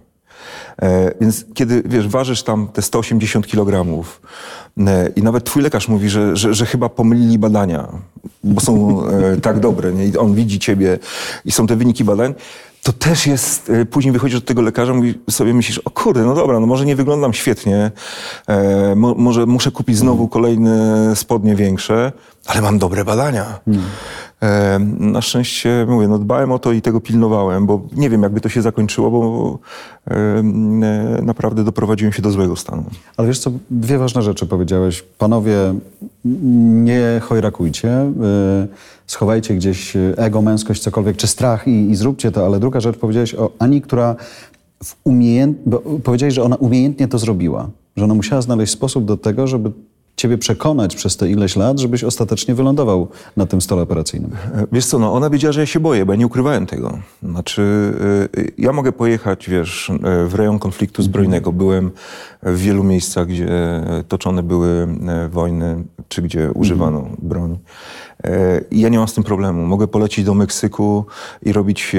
E, 0.82 1.14
więc 1.20 1.44
kiedy, 1.54 1.82
wiesz, 1.86 2.08
ważysz 2.08 2.42
tam 2.42 2.68
te 2.68 2.82
180 2.82 3.46
kg 3.46 4.04
e, 4.78 5.08
i 5.16 5.22
nawet 5.22 5.44
twój 5.44 5.62
lekarz 5.62 5.88
mówi, 5.88 6.08
że, 6.08 6.36
że, 6.36 6.54
że 6.54 6.66
chyba 6.66 6.88
pomylili 6.88 7.38
badania, 7.38 7.88
bo 8.44 8.60
są 8.60 9.02
tak 9.42 9.60
dobre, 9.60 9.92
nie? 9.92 10.06
I 10.06 10.16
on 10.16 10.34
widzi 10.34 10.58
ciebie 10.58 10.98
i 11.44 11.52
są 11.52 11.66
te 11.66 11.76
wyniki 11.76 12.04
badań, 12.04 12.34
to 12.84 12.92
też 12.92 13.26
jest, 13.26 13.72
później 13.90 14.12
wychodzisz 14.12 14.40
do 14.40 14.46
tego 14.46 14.62
lekarza 14.62 14.94
i 14.94 15.30
sobie 15.30 15.54
myślisz, 15.54 15.78
o 15.78 15.90
kurde, 15.90 16.22
no 16.22 16.34
dobra, 16.34 16.60
no 16.60 16.66
może 16.66 16.86
nie 16.86 16.96
wyglądam 16.96 17.32
świetnie, 17.32 17.90
e, 18.46 18.94
mo, 18.94 19.14
może 19.14 19.46
muszę 19.46 19.70
kupić 19.70 19.96
znowu 19.96 20.28
kolejne 20.28 21.16
spodnie 21.16 21.56
większe, 21.56 22.12
ale 22.46 22.62
mam 22.62 22.78
dobre 22.78 23.04
badania. 23.04 23.60
E, 24.42 24.78
na 24.98 25.22
szczęście, 25.22 25.86
mówię, 25.88 26.08
no 26.08 26.18
dbałem 26.18 26.52
o 26.52 26.58
to 26.58 26.72
i 26.72 26.82
tego 26.82 27.00
pilnowałem, 27.00 27.66
bo 27.66 27.82
nie 27.96 28.10
wiem, 28.10 28.22
jakby 28.22 28.40
to 28.40 28.48
się 28.48 28.62
zakończyło, 28.62 29.10
bo 29.10 29.58
e, 30.06 30.14
e, 30.14 30.42
naprawdę 31.22 31.64
doprowadziłem 31.64 32.12
się 32.12 32.22
do 32.22 32.30
złego 32.30 32.56
stanu. 32.56 32.84
Ale 33.16 33.28
wiesz 33.28 33.38
co, 33.38 33.50
dwie 33.70 33.98
ważne 33.98 34.22
rzeczy 34.22 34.46
powiedziałeś. 34.46 35.02
Panowie, 35.18 35.74
nie 36.24 37.20
chojrakujcie, 37.22 38.12
schowajcie 39.06 39.54
gdzieś 39.54 39.96
ego, 40.16 40.42
męskość, 40.42 40.82
cokolwiek, 40.82 41.16
czy 41.16 41.26
strach 41.26 41.68
i, 41.68 41.90
i 41.90 41.96
zróbcie 41.96 42.32
to, 42.32 42.46
ale 42.46 42.60
druga 42.60 42.80
rzecz 42.80 42.96
powiedziałeś 42.96 43.34
o 43.34 43.50
Ani, 43.58 43.82
która 43.82 44.16
w 44.84 44.96
umiejęt... 45.04 45.58
powiedziałeś, 46.04 46.34
że 46.34 46.42
ona 46.42 46.56
umiejętnie 46.56 47.08
to 47.08 47.18
zrobiła, 47.18 47.68
że 47.96 48.04
ona 48.04 48.14
musiała 48.14 48.42
znaleźć 48.42 48.72
sposób 48.72 49.04
do 49.04 49.16
tego, 49.16 49.46
żeby 49.46 49.70
ciebie 50.16 50.38
przekonać 50.38 50.96
przez 50.96 51.16
te 51.16 51.30
ileś 51.30 51.56
lat, 51.56 51.78
żebyś 51.78 52.04
ostatecznie 52.04 52.54
wylądował 52.54 53.08
na 53.36 53.46
tym 53.46 53.60
stole 53.60 53.82
operacyjnym. 53.82 54.30
Wiesz 54.72 54.86
co, 54.86 54.98
no 54.98 55.12
ona 55.12 55.30
wiedziała, 55.30 55.52
że 55.52 55.60
ja 55.60 55.66
się 55.66 55.80
boję, 55.80 56.06
bo 56.06 56.12
ja 56.12 56.18
nie 56.18 56.26
ukrywałem 56.26 56.66
tego. 56.66 56.98
Znaczy, 57.22 57.62
y, 58.36 58.52
ja 58.58 58.72
mogę 58.72 58.92
pojechać, 58.92 59.50
wiesz, 59.50 59.90
y, 59.90 60.28
w 60.28 60.34
rejon 60.34 60.58
konfliktu 60.58 61.02
zbrojnego. 61.02 61.52
Byłem 61.52 61.90
w 62.42 62.58
wielu 62.58 62.84
miejscach, 62.84 63.26
gdzie 63.26 63.48
toczone 64.08 64.42
były 64.42 64.88
y, 65.26 65.28
wojny, 65.28 65.84
czy 66.08 66.22
gdzie 66.22 66.50
używano 66.52 67.06
broni. 67.18 67.58
Ja 68.72 68.88
nie 68.88 68.98
mam 68.98 69.08
z 69.08 69.14
tym 69.14 69.24
problemu. 69.24 69.66
Mogę 69.66 69.88
polecieć 69.88 70.24
do 70.24 70.34
Meksyku 70.34 71.04
i 71.42 71.52
robić 71.52 71.96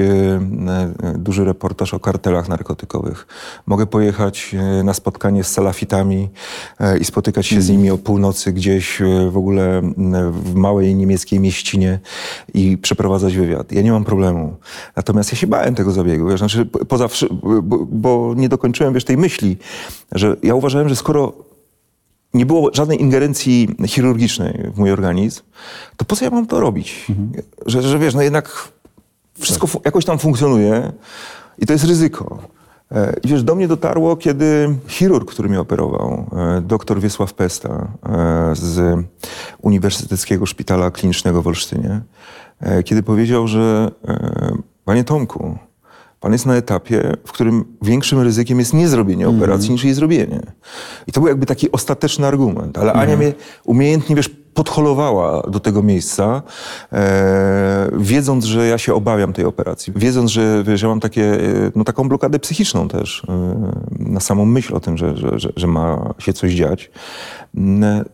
duży 1.14 1.44
reportaż 1.44 1.94
o 1.94 2.00
kartelach 2.00 2.48
narkotykowych. 2.48 3.26
Mogę 3.66 3.86
pojechać 3.86 4.54
na 4.84 4.94
spotkanie 4.94 5.44
z 5.44 5.48
salafitami 5.48 6.28
i 7.00 7.04
spotykać 7.04 7.46
się 7.46 7.62
z 7.62 7.68
nimi 7.70 7.90
o 7.90 7.98
północy 7.98 8.52
gdzieś 8.52 9.02
w 9.30 9.36
ogóle 9.36 9.82
w 10.30 10.54
małej 10.54 10.94
niemieckiej 10.94 11.40
mieścinie 11.40 12.00
i 12.54 12.78
przeprowadzać 12.78 13.36
wywiad. 13.36 13.72
Ja 13.72 13.82
nie 13.82 13.92
mam 13.92 14.04
problemu. 14.04 14.56
Natomiast 14.96 15.32
ja 15.32 15.38
się 15.38 15.46
bałem 15.46 15.74
tego 15.74 15.92
zabiegu. 15.92 16.28
Wiesz, 16.28 16.38
znaczy, 16.38 16.66
poza, 16.66 17.08
bo, 17.62 17.78
bo 17.86 18.34
nie 18.36 18.48
dokończyłem 18.48 18.94
wiesz, 18.94 19.04
tej 19.04 19.16
myśli, 19.16 19.56
że 20.12 20.36
ja 20.42 20.54
uważałem, 20.54 20.88
że 20.88 20.96
skoro 20.96 21.32
nie 22.36 22.46
było 22.46 22.70
żadnej 22.74 23.00
ingerencji 23.00 23.68
chirurgicznej 23.86 24.70
w 24.74 24.78
mój 24.78 24.92
organizm, 24.92 25.42
to 25.96 26.04
po 26.04 26.16
co 26.16 26.24
ja 26.24 26.30
mam 26.30 26.46
to 26.46 26.60
robić? 26.60 27.06
Mhm. 27.10 27.32
Że, 27.66 27.82
że 27.82 27.98
wiesz, 27.98 28.14
no 28.14 28.22
jednak 28.22 28.68
wszystko 29.38 29.66
tak. 29.66 29.84
jakoś 29.84 30.04
tam 30.04 30.18
funkcjonuje 30.18 30.92
i 31.58 31.66
to 31.66 31.72
jest 31.72 31.84
ryzyko. 31.84 32.38
E, 32.92 33.16
I 33.24 33.28
wiesz, 33.28 33.42
do 33.42 33.54
mnie 33.54 33.68
dotarło, 33.68 34.16
kiedy 34.16 34.76
chirurg, 34.88 35.30
który 35.30 35.48
mnie 35.48 35.60
operował, 35.60 36.26
e, 36.32 36.60
dr 36.60 37.00
Wiesław 37.00 37.34
Pesta 37.34 37.88
e, 38.08 38.50
z 38.54 39.04
Uniwersyteckiego 39.62 40.46
Szpitala 40.46 40.90
Klinicznego 40.90 41.42
w 41.42 41.46
Olsztynie, 41.46 42.00
kiedy 42.84 43.02
powiedział, 43.02 43.48
że 43.48 43.90
panie 44.84 45.04
Tomku, 45.04 45.58
pan 46.20 46.32
jest 46.32 46.46
na 46.46 46.56
etapie, 46.56 47.16
w 47.24 47.32
którym 47.32 47.64
większym 47.82 48.20
ryzykiem 48.20 48.58
jest 48.58 48.74
nie 48.74 48.88
zrobienie 48.88 49.24
mm. 49.24 49.36
operacji 49.36 49.70
niż 49.70 49.84
jej 49.84 49.94
zrobienie. 49.94 50.40
I 51.06 51.12
to 51.12 51.20
był 51.20 51.28
jakby 51.28 51.46
taki 51.46 51.72
ostateczny 51.72 52.26
argument. 52.26 52.78
Ale 52.78 52.92
mm. 52.92 53.02
Ania 53.02 53.16
mnie 53.16 53.32
umiejętnie, 53.64 54.16
wiesz, 54.16 54.30
podholowała 54.56 55.42
do 55.42 55.60
tego 55.60 55.82
miejsca, 55.82 56.42
e, 56.92 57.90
wiedząc, 57.98 58.44
że 58.44 58.66
ja 58.66 58.78
się 58.78 58.94
obawiam 58.94 59.32
tej 59.32 59.44
operacji. 59.44 59.92
Wiedząc, 59.96 60.30
że, 60.30 60.64
wiesz, 60.66 60.82
ja 60.82 60.88
mam 60.88 61.00
takie, 61.00 61.24
e, 61.24 61.70
no, 61.74 61.84
taką 61.84 62.08
blokadę 62.08 62.38
psychiczną 62.38 62.88
też 62.88 63.22
e, 63.28 63.54
na 63.98 64.20
samą 64.20 64.44
myśl 64.44 64.74
o 64.74 64.80
tym, 64.80 64.96
że, 64.96 65.16
że, 65.16 65.38
że, 65.38 65.52
że 65.56 65.66
ma 65.66 66.14
się 66.18 66.32
coś 66.32 66.52
dziać. 66.52 66.90
E, 67.82 68.04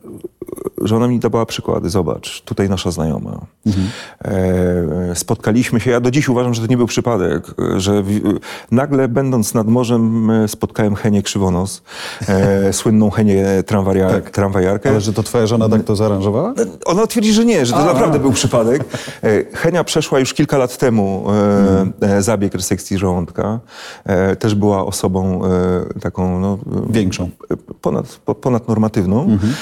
że 0.80 0.96
ona 0.96 1.08
mi 1.08 1.18
dawała 1.18 1.46
przykłady. 1.46 1.90
Zobacz, 1.90 2.42
tutaj 2.42 2.68
nasza 2.68 2.90
znajoma. 2.90 3.40
Mhm. 3.66 3.86
E, 4.24 5.14
spotkaliśmy 5.14 5.80
się, 5.80 5.90
ja 5.90 6.00
do 6.00 6.10
dziś 6.10 6.28
uważam, 6.28 6.54
że 6.54 6.60
to 6.60 6.66
nie 6.66 6.76
był 6.76 6.86
przypadek, 6.86 7.54
że 7.76 8.02
w, 8.02 8.20
nagle 8.70 9.08
będąc 9.08 9.54
nad 9.54 9.66
morzem 9.66 10.30
e, 10.30 10.48
spotkałem 10.48 10.94
Henię 10.94 11.22
Krzywonos, 11.22 11.82
e, 12.28 12.72
słynną 12.82 13.10
Henię 13.10 13.62
tramwajar, 13.66 14.10
tak. 14.10 14.30
tramwajarkę. 14.30 14.90
Ale 14.90 15.00
że 15.00 15.12
to 15.12 15.22
twoja 15.22 15.46
żona 15.46 15.68
tak 15.68 15.84
to 15.84 15.96
zaaranżowała? 15.96 16.50
E, 16.50 16.66
ona 16.84 17.06
twierdzi, 17.06 17.32
że 17.32 17.44
nie, 17.44 17.66
że 17.66 17.72
to 17.72 17.78
a, 17.78 17.84
naprawdę 17.84 18.16
a. 18.16 18.20
był 18.20 18.32
przypadek. 18.32 18.84
E, 19.22 19.56
Henia 19.56 19.84
przeszła 19.84 20.18
już 20.18 20.34
kilka 20.34 20.58
lat 20.58 20.78
temu 20.78 21.24
mhm. 21.28 22.22
zabieg 22.22 22.54
resekcji 22.54 22.98
żołądka. 22.98 23.60
też 24.38 24.54
była 24.54 24.86
osobą 24.86 25.42
taką... 26.00 26.40
No, 26.40 26.58
Większą. 26.90 27.30
Ponad, 27.80 28.06
ponadnormatywną. 28.40 29.22
Mhm 29.22 29.52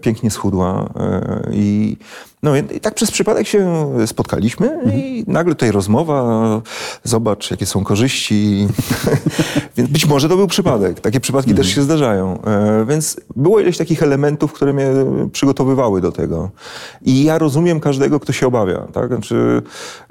pięknie 0.00 0.30
schudła 0.30 0.90
e, 0.96 1.50
i 1.52 1.96
no 2.42 2.56
i 2.56 2.80
tak 2.80 2.94
przez 2.94 3.10
przypadek 3.10 3.46
się 3.46 3.90
spotkaliśmy 4.06 4.72
mhm. 4.72 4.98
i 5.00 5.24
nagle 5.26 5.54
tutaj 5.54 5.72
rozmowa, 5.72 6.62
zobacz 7.04 7.50
jakie 7.50 7.66
są 7.66 7.84
korzyści. 7.84 8.68
więc 9.76 9.90
być 9.90 10.06
może 10.06 10.28
to 10.28 10.36
był 10.36 10.46
przypadek. 10.46 11.00
Takie 11.00 11.20
przypadki 11.20 11.50
mhm. 11.50 11.66
też 11.66 11.74
się 11.74 11.82
zdarzają. 11.82 12.42
E, 12.42 12.84
więc 12.88 13.20
było 13.36 13.60
ileś 13.60 13.76
takich 13.76 14.02
elementów, 14.02 14.52
które 14.52 14.72
mnie 14.72 14.86
przygotowywały 15.32 16.00
do 16.00 16.12
tego. 16.12 16.50
I 17.02 17.24
ja 17.24 17.38
rozumiem 17.38 17.80
każdego, 17.80 18.20
kto 18.20 18.32
się 18.32 18.46
obawia. 18.46 18.86
Tak? 18.92 19.08
Znaczy, 19.08 19.62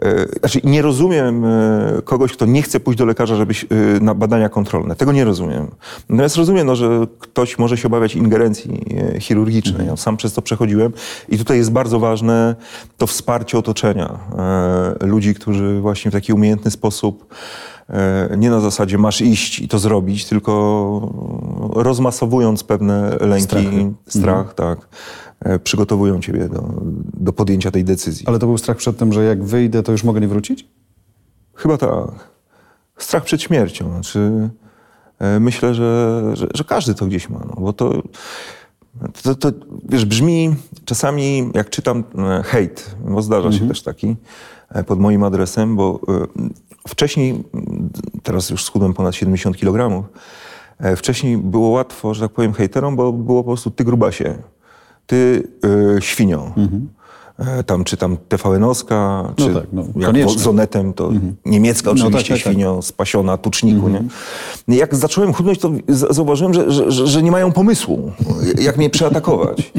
e, 0.01 0.39
znaczy 0.39 0.59
nie 0.63 0.81
rozumiem 0.81 1.45
e, 1.45 2.01
kogoś, 2.03 2.33
kto 2.33 2.45
nie 2.45 2.61
chce 2.61 2.79
pójść 2.79 2.97
do 2.97 3.05
lekarza 3.05 3.35
żeby, 3.35 3.53
na 4.01 4.13
badania 4.13 4.49
kontrolne. 4.49 4.95
Tego 4.95 5.11
nie 5.11 5.25
rozumiem. 5.25 5.67
Natomiast 6.09 6.35
rozumiem, 6.35 6.67
no, 6.67 6.75
że 6.75 7.07
ktoś 7.19 7.57
może 7.57 7.77
się 7.77 7.87
obawiać 7.87 8.15
ingerencji 8.15 8.85
chirurgicznej. 9.19 9.73
Mhm. 9.73 9.89
Ja 9.89 9.97
sam 9.97 10.17
przez 10.17 10.33
to 10.33 10.41
przechodziłem 10.41 10.93
i 11.29 11.37
tutaj 11.37 11.57
jest 11.57 11.71
bardzo 11.71 11.99
ważne 11.99 12.18
ważne 12.19 12.55
to 12.97 13.07
wsparcie 13.07 13.57
otoczenia. 13.57 14.19
E, 15.01 15.05
ludzi, 15.05 15.35
którzy 15.35 15.79
właśnie 15.81 16.11
w 16.11 16.13
taki 16.13 16.33
umiejętny 16.33 16.71
sposób 16.71 17.35
e, 17.89 18.37
nie 18.37 18.49
na 18.49 18.59
zasadzie 18.59 18.97
masz 18.97 19.21
iść 19.21 19.59
i 19.59 19.67
to 19.67 19.79
zrobić, 19.79 20.25
tylko 20.25 20.53
rozmasowując 21.73 22.63
pewne 22.63 23.17
lęki, 23.19 23.45
Strachy. 23.45 23.93
strach, 24.07 24.49
mhm. 24.49 24.55
tak, 24.55 24.87
e, 25.39 25.59
przygotowują 25.59 26.21
ciebie 26.21 26.49
do, 26.49 26.73
do 27.13 27.33
podjęcia 27.33 27.71
tej 27.71 27.83
decyzji. 27.83 28.27
Ale 28.27 28.39
to 28.39 28.45
był 28.45 28.57
strach 28.57 28.77
przed 28.77 28.97
tym, 28.97 29.13
że 29.13 29.23
jak 29.23 29.43
wyjdę, 29.43 29.83
to 29.83 29.91
już 29.91 30.03
mogę 30.03 30.21
nie 30.21 30.27
wrócić? 30.27 30.67
Chyba 31.55 31.77
tak. 31.77 32.29
Strach 32.97 33.23
przed 33.23 33.41
śmiercią. 33.41 33.91
Znaczy, 33.91 34.49
myślę, 35.39 35.73
że, 35.73 36.21
że, 36.33 36.47
że 36.53 36.63
każdy 36.63 36.95
to 36.95 37.05
gdzieś 37.05 37.29
ma, 37.29 37.39
no, 37.39 37.55
bo 37.61 37.73
to 37.73 38.01
to, 39.23 39.35
to, 39.35 39.51
wiesz, 39.89 40.05
brzmi 40.05 40.55
czasami, 40.85 41.51
jak 41.53 41.69
czytam 41.69 42.03
e, 42.17 42.43
hejt, 42.43 42.95
bo 43.09 43.21
zdarza 43.21 43.47
mhm. 43.47 43.63
się 43.63 43.67
też 43.67 43.83
taki 43.83 44.15
e, 44.69 44.83
pod 44.83 44.99
moim 44.99 45.23
adresem, 45.23 45.75
bo 45.75 45.99
e, 46.07 46.27
wcześniej, 46.87 47.43
teraz 48.23 48.49
już 48.49 48.63
schudłem 48.63 48.93
ponad 48.93 49.15
70 49.15 49.57
kg, 49.57 50.03
wcześniej 50.95 51.37
było 51.37 51.69
łatwo, 51.69 52.13
że 52.13 52.21
tak 52.21 52.31
powiem, 52.31 52.53
hejterom, 52.53 52.95
bo 52.95 53.13
było 53.13 53.43
po 53.43 53.47
prostu 53.49 53.71
ty 53.71 53.83
grubasie, 53.83 54.37
ty 55.07 55.47
yy, 55.63 56.01
świnio. 56.01 56.53
Mhm. 56.57 56.89
E, 57.39 57.63
tam 57.63 57.83
czy 57.83 57.97
tam 57.97 58.17
TVN-owska, 58.29 59.23
no 59.37 59.45
czy 59.45 59.53
tak, 59.53 59.63
no, 59.73 59.85
jak 60.17 60.29
Zonetem, 60.29 60.93
to 60.93 61.07
mhm. 61.07 61.35
niemiecka 61.45 61.91
oczywiście, 61.91 62.11
no 62.11 62.17
tak, 62.17 62.27
tak, 62.27 62.53
świnio, 62.53 62.81
spasiona, 62.81 63.37
tuczniku, 63.37 63.87
mhm. 63.87 64.09
nie? 64.67 64.77
Jak 64.77 64.95
zacząłem 64.95 65.33
chudnąć, 65.33 65.59
to 65.59 65.71
zauważyłem, 65.87 66.53
że, 66.53 66.71
że, 66.71 66.91
że, 66.91 67.07
że 67.07 67.23
nie 67.23 67.31
mają 67.31 67.51
pomysłu, 67.51 68.11
jak 68.59 68.77
mnie 68.77 68.89
przeatakować. 68.89 69.73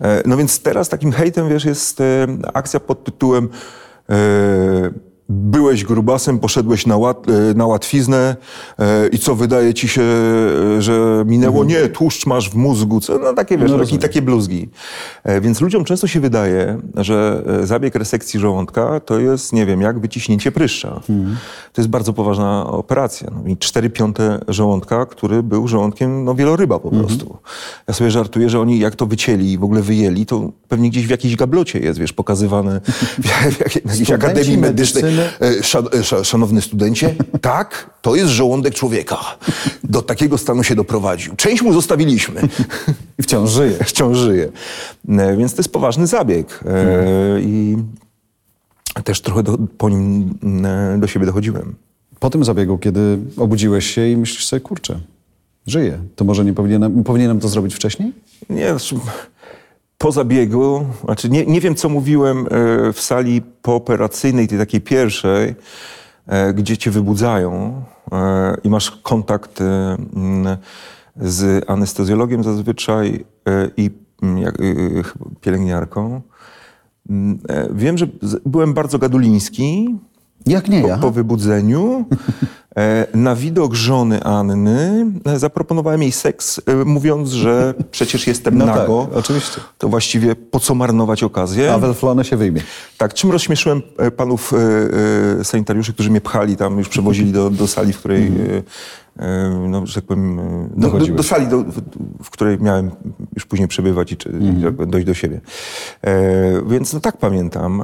E, 0.00 0.22
no 0.26 0.36
więc 0.36 0.60
teraz 0.60 0.88
takim 0.88 1.12
hejtem, 1.12 1.48
wiesz, 1.48 1.64
jest 1.64 2.00
e, 2.00 2.26
akcja 2.54 2.80
pod 2.80 3.04
tytułem 3.04 3.48
byłeś 5.28 5.84
grubasem, 5.84 6.38
poszedłeś 6.38 6.86
na, 6.86 6.96
łat, 6.96 7.26
e, 7.28 7.54
na 7.54 7.66
łatwiznę 7.66 8.36
e, 8.78 9.08
i 9.08 9.18
co 9.18 9.34
wydaje 9.34 9.74
ci 9.74 9.88
się, 9.88 10.02
e, 10.02 10.82
że 10.82 11.24
minęło? 11.26 11.62
Mhm. 11.62 11.82
Nie, 11.82 11.88
tłuszcz 11.88 12.26
masz 12.26 12.50
w 12.50 12.54
mózgu. 12.54 13.00
Co, 13.00 13.18
no 13.18 13.32
takie, 13.32 13.58
wiesz, 13.58 13.70
no, 13.70 13.78
takie, 13.78 13.98
takie 13.98 14.22
bluzgi. 14.22 14.68
E, 15.24 15.40
więc 15.40 15.60
ludziom 15.60 15.84
często 15.84 16.06
się 16.06 16.20
wydaje, 16.20 16.78
że 16.96 17.42
e, 17.62 17.66
zabieg 17.66 17.94
resekcji 17.94 18.40
żołądka 18.40 19.00
to 19.00 19.18
jest, 19.18 19.52
nie 19.52 19.66
wiem, 19.66 19.80
jak 19.80 19.98
wyciśnięcie 19.98 20.52
pryszcza. 20.52 20.88
Mhm. 21.08 21.36
To 21.72 21.80
jest 21.80 21.90
bardzo 21.90 22.12
poważna 22.12 22.66
operacja. 22.66 23.30
No, 23.30 23.50
I 23.50 23.56
4 23.56 23.90
piąte 23.90 24.40
żołądka, 24.48 25.06
który 25.06 25.42
był 25.42 25.68
żołądkiem 25.68 26.24
no, 26.24 26.34
wieloryba 26.34 26.78
po 26.78 26.88
mhm. 26.88 27.06
prostu. 27.06 27.36
Ja 27.88 27.94
sobie 27.94 28.10
żartuję, 28.10 28.50
że 28.50 28.60
oni 28.60 28.78
jak 28.78 28.96
to 28.96 29.06
wycięli 29.06 29.52
i 29.52 29.58
w 29.58 29.64
ogóle 29.64 29.82
wyjęli, 29.82 30.26
to 30.26 30.50
pewnie 30.68 30.90
gdzieś 30.90 31.06
w 31.06 31.10
jakiejś 31.10 31.36
gablocie 31.36 31.78
jest, 31.78 31.98
wiesz, 31.98 32.12
pokazywane 32.12 32.80
w, 32.80 32.88
w, 32.88 33.82
w 33.82 33.90
jakiejś 33.90 34.10
akademii 34.10 34.58
medycznej. 34.58 35.15
E, 35.22 36.20
e, 36.20 36.24
szanowny 36.24 36.62
studencie, 36.62 37.14
tak, 37.40 37.90
to 38.02 38.14
jest 38.14 38.30
żołądek 38.30 38.74
człowieka. 38.74 39.18
Do 39.84 40.02
takiego 40.02 40.38
stanu 40.38 40.64
się 40.64 40.74
doprowadził. 40.74 41.36
Część 41.36 41.62
mu 41.62 41.72
zostawiliśmy. 41.72 42.40
I 43.18 43.22
wciąż 43.22 43.50
żyje. 43.50 43.84
Wciąż 43.84 44.18
żyje. 44.18 44.48
E, 45.08 45.36
więc 45.36 45.54
to 45.54 45.58
jest 45.58 45.72
poważny 45.72 46.06
zabieg. 46.06 46.64
I 47.40 47.76
też 49.04 49.20
trochę 49.20 49.42
do, 49.42 49.58
po 49.78 49.88
nim 49.88 50.38
do 50.98 51.06
siebie 51.06 51.26
dochodziłem. 51.26 51.74
Po 52.20 52.30
tym 52.30 52.44
zabiegu, 52.44 52.78
kiedy 52.78 53.18
obudziłeś 53.36 53.94
się 53.94 54.08
i 54.08 54.16
myślisz 54.16 54.46
sobie, 54.46 54.60
kurczę, 54.60 55.00
żyję, 55.66 55.98
to 56.16 56.24
może 56.24 56.44
nie 56.44 56.52
powinienem, 56.52 57.04
powinienem 57.04 57.40
to 57.40 57.48
zrobić 57.48 57.74
wcześniej? 57.74 58.12
Nie, 58.50 58.68
znaczy, 58.70 58.96
po 59.98 60.12
zabiegu, 60.12 60.86
znaczy 61.04 61.28
nie, 61.28 61.46
nie 61.46 61.60
wiem, 61.60 61.74
co 61.74 61.88
mówiłem 61.88 62.38
e, 62.38 62.46
w 62.92 63.00
sali 63.00 63.42
pooperacyjnej, 63.42 64.48
tej 64.48 64.58
takiej 64.58 64.80
pierwszej, 64.80 65.54
e, 66.26 66.54
gdzie 66.54 66.76
cię 66.76 66.90
wybudzają 66.90 67.82
e, 68.12 68.56
i 68.64 68.68
masz 68.68 68.90
kontakt 68.90 69.62
z 71.16 71.70
anestezjologiem 71.70 72.44
zazwyczaj 72.44 73.24
i 73.76 73.90
pielęgniarką. 75.40 76.22
Wiem, 77.70 77.98
że 77.98 78.06
byłem 78.46 78.74
bardzo 78.74 78.98
gaduliński. 78.98 79.98
Jak 80.46 80.68
nie 80.68 80.80
po, 80.80 80.88
ja? 80.88 80.98
Po 80.98 81.10
wybudzeniu. 81.10 82.04
E, 82.76 83.06
na 83.14 83.34
widok 83.34 83.74
żony 83.74 84.22
Anny 84.22 85.06
e, 85.24 85.38
zaproponowałem 85.38 86.02
jej 86.02 86.12
seks, 86.12 86.60
e, 86.66 86.74
mówiąc, 86.74 87.30
że 87.30 87.74
przecież 87.90 88.26
jestem 88.26 88.58
no 88.58 88.66
nago. 88.66 89.06
Tak, 89.10 89.18
oczywiście. 89.18 89.60
To 89.78 89.88
właściwie 89.88 90.36
po 90.36 90.60
co 90.60 90.74
marnować 90.74 91.22
okazję? 91.22 91.74
A 91.74 91.78
welflone 91.78 92.24
się 92.24 92.36
wyjmie. 92.36 92.62
Tak, 92.98 93.14
czym 93.14 93.30
rozśmieszyłem 93.30 93.82
panów 94.16 94.52
sanitariuszy, 95.42 95.92
którzy 95.92 96.10
mnie 96.10 96.20
pchali 96.20 96.56
tam, 96.56 96.78
już 96.78 96.88
przewozili 96.88 97.32
do, 97.32 97.50
do 97.50 97.66
sali, 97.66 97.92
w 97.92 97.98
której, 97.98 98.26
mm. 98.26 99.70
no, 99.70 99.86
że 99.86 99.94
tak 99.94 100.04
powiem, 100.04 100.40
do, 100.76 100.90
do, 100.90 101.06
do 101.06 101.22
sali, 101.22 101.46
do, 101.46 101.64
w 102.22 102.30
której 102.30 102.58
miałem 102.60 102.90
już 103.34 103.46
później 103.46 103.68
przebywać 103.68 104.12
i, 104.12 104.16
mm. 104.28 104.84
i 104.84 104.86
dojść 104.86 105.06
do 105.06 105.14
siebie. 105.14 105.40
E, 106.02 106.12
więc 106.66 106.92
no 106.92 107.00
tak 107.00 107.16
pamiętam. 107.16 107.82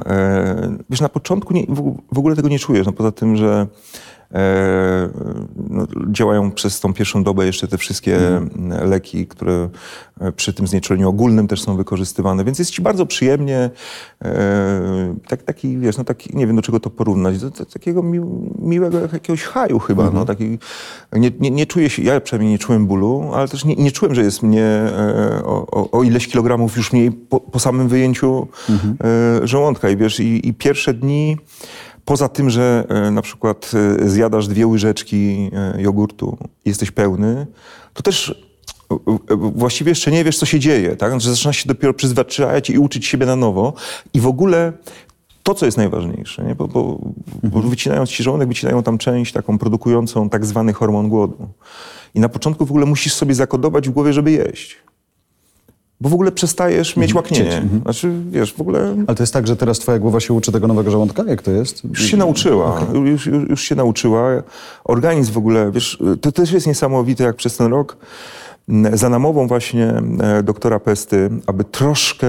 Wiesz, 0.89 1.01
na 1.01 1.09
początku 1.09 1.53
nie, 1.53 1.65
w 2.11 2.19
ogóle 2.19 2.35
tego 2.35 2.49
nie 2.49 2.59
czujesz, 2.59 2.85
no 2.85 2.91
poza 2.91 3.11
tym, 3.11 3.35
że 3.37 3.67
no, 5.69 5.87
działają 6.11 6.51
przez 6.51 6.79
tą 6.79 6.93
pierwszą 6.93 7.23
dobę 7.23 7.45
jeszcze 7.45 7.67
te 7.67 7.77
wszystkie 7.77 8.27
mm. 8.27 8.89
leki, 8.89 9.27
które 9.27 9.69
e, 10.19 10.31
przy 10.31 10.53
tym 10.53 10.67
znieczuleniu 10.67 11.09
ogólnym 11.09 11.47
też 11.47 11.61
są 11.61 11.77
wykorzystywane, 11.77 12.43
więc 12.43 12.59
jest 12.59 12.71
ci 12.71 12.81
bardzo 12.81 13.05
przyjemnie, 13.05 13.69
e, 14.21 15.15
tak, 15.27 15.43
taki, 15.43 15.77
wiesz, 15.77 15.97
no 15.97 16.03
taki, 16.03 16.37
nie 16.37 16.47
wiem 16.47 16.55
do 16.55 16.61
czego 16.61 16.79
to 16.79 16.89
porównać, 16.89 17.39
do, 17.39 17.49
do 17.49 17.65
takiego 17.65 18.03
mi, 18.03 18.19
miłego 18.59 18.99
jakiegoś 18.99 19.43
haju 19.43 19.79
chyba, 19.79 20.03
mm. 20.03 20.15
no 20.15 20.25
taki, 20.25 20.59
nie, 21.13 21.31
nie, 21.39 21.51
nie 21.51 21.65
czuję 21.65 21.89
się, 21.89 22.03
ja 22.03 22.21
przynajmniej 22.21 22.51
nie 22.51 22.59
czułem 22.59 22.87
bólu, 22.87 23.31
ale 23.33 23.47
też 23.47 23.65
nie, 23.65 23.75
nie 23.75 23.91
czułem, 23.91 24.15
że 24.15 24.21
jest 24.21 24.43
mnie 24.43 24.83
o, 25.43 25.65
o, 25.71 25.91
o 25.91 26.03
ileś 26.03 26.27
kilogramów 26.27 26.77
już 26.77 26.93
mniej 26.93 27.11
po, 27.11 27.39
po 27.39 27.59
samym 27.59 27.87
wyjęciu 27.87 28.47
mm 28.69 28.81
-hmm. 28.81 28.97
żołądka 29.47 29.89
i 29.89 29.97
wiesz, 29.97 30.19
i, 30.19 30.47
i 30.47 30.53
pierwsze 30.53 30.93
dni 30.93 31.37
Poza 32.05 32.29
tym, 32.29 32.49
że 32.49 32.85
e, 32.89 33.11
na 33.11 33.21
przykład 33.21 33.71
e, 34.03 34.09
zjadasz 34.09 34.47
dwie 34.47 34.67
łyżeczki 34.67 35.49
e, 35.53 35.81
jogurtu 35.81 36.37
i 36.65 36.69
jesteś 36.69 36.91
pełny, 36.91 37.47
to 37.93 38.03
też 38.03 38.45
właściwie 39.37 39.91
jeszcze 39.91 40.11
nie 40.11 40.23
wiesz, 40.23 40.37
co 40.37 40.45
się 40.45 40.59
dzieje, 40.59 40.95
tak? 40.95 41.21
Że 41.21 41.29
zaczynasz 41.29 41.57
się 41.57 41.67
dopiero 41.67 41.93
przyzwyczajać 41.93 42.69
i 42.69 42.77
uczyć 42.77 43.05
siebie 43.05 43.25
na 43.25 43.35
nowo. 43.35 43.73
I 44.13 44.19
w 44.19 44.27
ogóle 44.27 44.73
to, 45.43 45.53
co 45.53 45.65
jest 45.65 45.77
najważniejsze, 45.77 46.43
nie? 46.43 46.55
Bo, 46.55 46.67
bo, 46.67 46.83
bo 47.43 47.55
mhm. 47.55 47.69
wycinając 47.69 48.09
ci 48.09 48.23
żołądek, 48.23 48.47
wycinają 48.47 48.83
tam 48.83 48.97
część 48.97 49.33
taką 49.33 49.57
produkującą 49.57 50.29
tak 50.29 50.45
zwany 50.45 50.73
hormon 50.73 51.09
głodu. 51.09 51.47
I 52.13 52.19
na 52.19 52.29
początku 52.29 52.65
w 52.65 52.71
ogóle 52.71 52.85
musisz 52.85 53.13
sobie 53.13 53.35
zakodować 53.35 53.89
w 53.89 53.91
głowie, 53.91 54.13
żeby 54.13 54.31
jeść 54.31 54.77
bo 56.03 56.09
w 56.09 56.13
ogóle 56.13 56.31
przestajesz 56.31 56.97
mieć 56.97 57.11
mhm. 57.11 57.15
łaknienie. 57.15 57.57
Mhm. 57.57 57.81
Znaczy, 57.81 58.13
wiesz, 58.29 58.53
w 58.53 58.61
ogóle... 58.61 58.95
Ale 59.07 59.15
to 59.15 59.23
jest 59.23 59.33
tak, 59.33 59.47
że 59.47 59.55
teraz 59.55 59.79
twoja 59.79 59.99
głowa 59.99 60.19
się 60.19 60.33
uczy 60.33 60.51
tego 60.51 60.67
nowego 60.67 60.91
żołądka? 60.91 61.23
Jak 61.27 61.41
to 61.41 61.51
jest? 61.51 61.83
Już 61.83 62.05
się 62.05 62.17
nauczyła. 62.17 62.75
Okay. 62.75 62.97
Już, 62.97 63.25
już, 63.25 63.49
już, 63.49 63.61
się 63.61 63.75
nauczyła. 63.75 64.29
Organizm 64.83 65.33
w 65.33 65.37
ogóle, 65.37 65.71
wiesz, 65.71 66.03
to 66.21 66.31
też 66.31 66.51
jest 66.51 66.67
niesamowite, 66.67 67.23
jak 67.23 67.35
przez 67.35 67.57
ten 67.57 67.67
rok 67.71 67.97
za 68.93 69.09
namową 69.09 69.47
właśnie 69.47 69.93
e, 70.19 70.43
doktora 70.43 70.79
Pesty, 70.79 71.29
aby 71.45 71.63
troszkę 71.63 72.27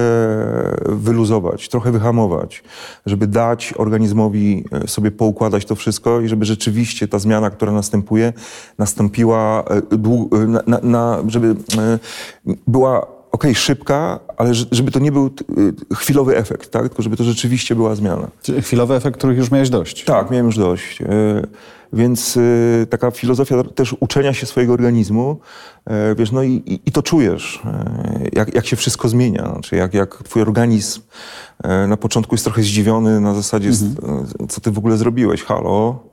wyluzować, 0.85 1.69
trochę 1.69 1.91
wyhamować, 1.91 2.63
żeby 3.05 3.27
dać 3.27 3.73
organizmowi 3.77 4.63
e, 4.71 4.87
sobie 4.87 5.11
poukładać 5.11 5.65
to 5.65 5.75
wszystko 5.75 6.21
i 6.21 6.27
żeby 6.27 6.45
rzeczywiście 6.45 7.07
ta 7.07 7.19
zmiana, 7.19 7.49
która 7.49 7.71
następuje, 7.71 8.33
nastąpiła, 8.77 9.63
e, 9.69 9.81
na, 10.67 10.79
na, 10.83 11.23
żeby 11.27 11.55
była 12.67 13.14
okej, 13.35 13.51
okay, 13.51 13.61
szybka, 13.61 14.19
ale 14.37 14.53
żeby 14.53 14.91
to 14.91 14.99
nie 14.99 15.11
był 15.11 15.25
y, 15.57 15.95
chwilowy 15.95 16.37
efekt, 16.37 16.71
tak? 16.71 16.81
tylko 16.81 17.03
żeby 17.03 17.17
to 17.17 17.23
rzeczywiście 17.23 17.75
była 17.75 17.95
zmiana. 17.95 18.27
Chwilowy 18.61 18.95
efekt, 18.95 19.17
których 19.17 19.37
już 19.37 19.51
miałeś 19.51 19.69
dość. 19.69 20.03
Tak, 20.03 20.31
miałem 20.31 20.45
już 20.45 20.57
dość. 20.57 21.01
Y, 21.01 21.05
więc 21.93 22.37
y, 22.37 22.87
taka 22.89 23.11
filozofia 23.11 23.63
też 23.63 23.95
uczenia 23.99 24.33
się 24.33 24.45
swojego 24.45 24.73
organizmu, 24.73 25.39
wiesz, 26.15 26.31
no 26.31 26.43
i, 26.43 26.81
i 26.85 26.91
to 26.91 27.01
czujesz, 27.01 27.61
jak, 28.33 28.55
jak 28.55 28.65
się 28.65 28.75
wszystko 28.75 29.09
zmienia. 29.09 29.49
Znaczy 29.51 29.75
jak, 29.75 29.93
jak 29.93 30.23
twój 30.23 30.41
organizm 30.41 31.01
na 31.87 31.97
początku 31.97 32.35
jest 32.35 32.45
trochę 32.45 32.61
zdziwiony 32.61 33.21
na 33.21 33.33
zasadzie, 33.33 33.69
mhm. 33.69 34.47
co 34.49 34.61
ty 34.61 34.71
w 34.71 34.77
ogóle 34.77 34.97
zrobiłeś, 34.97 35.43
halo, 35.43 36.03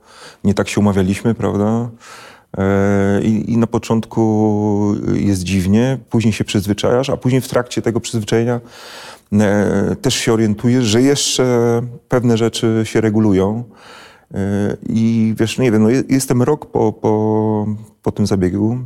nie 0.43 0.53
tak 0.53 0.69
się 0.69 0.79
umawialiśmy, 0.79 1.35
prawda? 1.35 1.89
E, 2.57 3.21
I, 3.23 3.51
I, 3.51 3.57
na 3.57 3.67
początku 3.67 4.95
jest 5.13 5.43
dziwnie, 5.43 5.97
później 6.09 6.33
się 6.33 6.43
przyzwyczajasz, 6.43 7.09
a 7.09 7.17
później 7.17 7.41
w 7.41 7.47
trakcie 7.47 7.81
tego 7.81 7.99
przyzwyczajenia 7.99 8.61
e, 9.33 9.95
też 10.01 10.15
się 10.15 10.33
orientujesz, 10.33 10.85
że 10.85 11.01
jeszcze 11.01 11.81
pewne 12.09 12.37
rzeczy 12.37 12.81
się 12.83 13.01
regulują. 13.01 13.63
E, 14.33 14.77
I 14.89 15.33
wiesz, 15.39 15.57
nie 15.57 15.71
wiem, 15.71 15.83
no 15.83 15.89
jestem 16.09 16.41
rok 16.41 16.65
po, 16.71 16.93
po, 16.93 17.65
po 18.01 18.11
tym 18.11 18.27
zabiegu. 18.27 18.77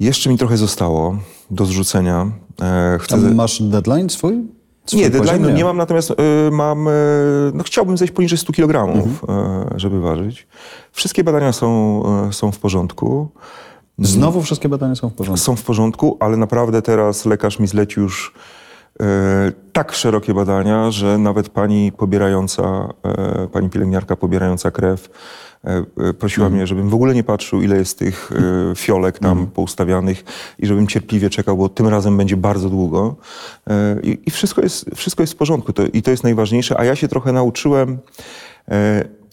Jeszcze 0.00 0.30
mi 0.30 0.38
trochę 0.38 0.56
zostało 0.56 1.18
do 1.50 1.66
zrzucenia. 1.66 2.32
Chcę... 3.00 3.16
A 3.16 3.18
masz 3.18 3.62
deadline 3.62 4.10
swój? 4.10 4.59
Nie, 4.92 5.10
deadline 5.10 5.46
nie. 5.46 5.52
nie 5.52 5.64
mam, 5.64 5.76
natomiast 5.76 6.10
y, 6.10 6.14
mam, 6.50 6.88
y, 6.88 6.90
no 7.54 7.64
chciałbym 7.64 7.96
zejść 7.96 8.14
poniżej 8.14 8.38
100 8.38 8.52
kg, 8.52 8.96
mhm. 8.96 9.36
y, 9.76 9.80
żeby 9.80 10.00
ważyć. 10.00 10.46
Wszystkie 10.92 11.24
badania 11.24 11.52
są, 11.52 12.02
są 12.32 12.52
w 12.52 12.58
porządku. 12.58 13.28
Znowu 13.98 14.42
wszystkie 14.42 14.68
badania 14.68 14.94
są 14.94 15.08
w 15.08 15.14
porządku? 15.14 15.44
Są 15.44 15.56
w 15.56 15.62
porządku, 15.62 16.16
ale 16.20 16.36
naprawdę 16.36 16.82
teraz 16.82 17.26
lekarz 17.26 17.58
mi 17.58 17.66
zlecił 17.66 18.02
już 18.02 18.34
tak 19.72 19.92
szerokie 19.92 20.34
badania, 20.34 20.90
że 20.90 21.18
nawet 21.18 21.48
pani 21.48 21.92
pobierająca, 21.92 22.88
pani 23.52 23.70
pielęgniarka 23.70 24.16
pobierająca 24.16 24.70
krew 24.70 25.08
prosiła 26.18 26.46
mm. 26.46 26.56
mnie, 26.56 26.66
żebym 26.66 26.88
w 26.88 26.94
ogóle 26.94 27.14
nie 27.14 27.24
patrzył, 27.24 27.62
ile 27.62 27.76
jest 27.76 27.98
tych 27.98 28.32
e, 28.32 28.74
fiolek 28.76 29.18
tam 29.18 29.38
mm. 29.38 29.50
poustawianych 29.50 30.24
i 30.58 30.66
żebym 30.66 30.86
cierpliwie 30.86 31.30
czekał, 31.30 31.56
bo 31.56 31.68
tym 31.68 31.88
razem 31.88 32.16
będzie 32.16 32.36
bardzo 32.36 32.70
długo. 32.70 33.16
I, 34.02 34.18
i 34.26 34.30
wszystko, 34.30 34.62
jest, 34.62 34.90
wszystko 34.94 35.22
jest 35.22 35.32
w 35.32 35.36
porządku 35.36 35.72
to, 35.72 35.82
i 35.86 36.02
to 36.02 36.10
jest 36.10 36.24
najważniejsze. 36.24 36.80
A 36.80 36.84
ja 36.84 36.96
się 36.96 37.08
trochę 37.08 37.32
nauczyłem 37.32 37.98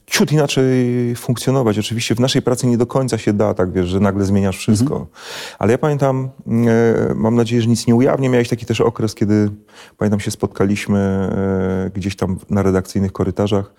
ciut 0.08 0.32
inaczej 0.32 1.16
funkcjonować. 1.16 1.80
Oczywiście 1.80 2.16
w 2.16 2.20
naszej 2.20 2.42
pracy 2.42 2.68
nie 2.68 2.78
do 2.78 2.86
końca 2.86 3.18
się 3.18 3.34
da, 3.34 3.54
tak 3.54 3.72
wiesz, 3.72 3.88
że 3.88 4.00
nagle 4.00 4.26
zmieniasz 4.26 4.58
wszystko. 4.58 4.96
-hmm. 4.96 5.56
Ale 5.60 5.72
ja 5.72 5.78
pamiętam, 5.78 6.30
e, 6.48 7.14
mam 7.16 7.36
nadzieję, 7.36 7.62
że 7.62 7.68
nic 7.68 7.88
nie 7.88 7.96
ujawnię, 7.96 8.30
miałeś 8.30 8.50
taki 8.50 8.66
też 8.66 8.82
okres, 8.82 9.16
kiedy 9.16 9.50
pamiętam 9.98 10.20
się 10.20 10.32
spotkaliśmy 10.32 11.00
e, 11.00 11.92
gdzieś 11.96 12.16
tam 12.16 12.38
na 12.50 12.64
redakcyjnych 12.64 13.12
korytarzach 13.12 13.74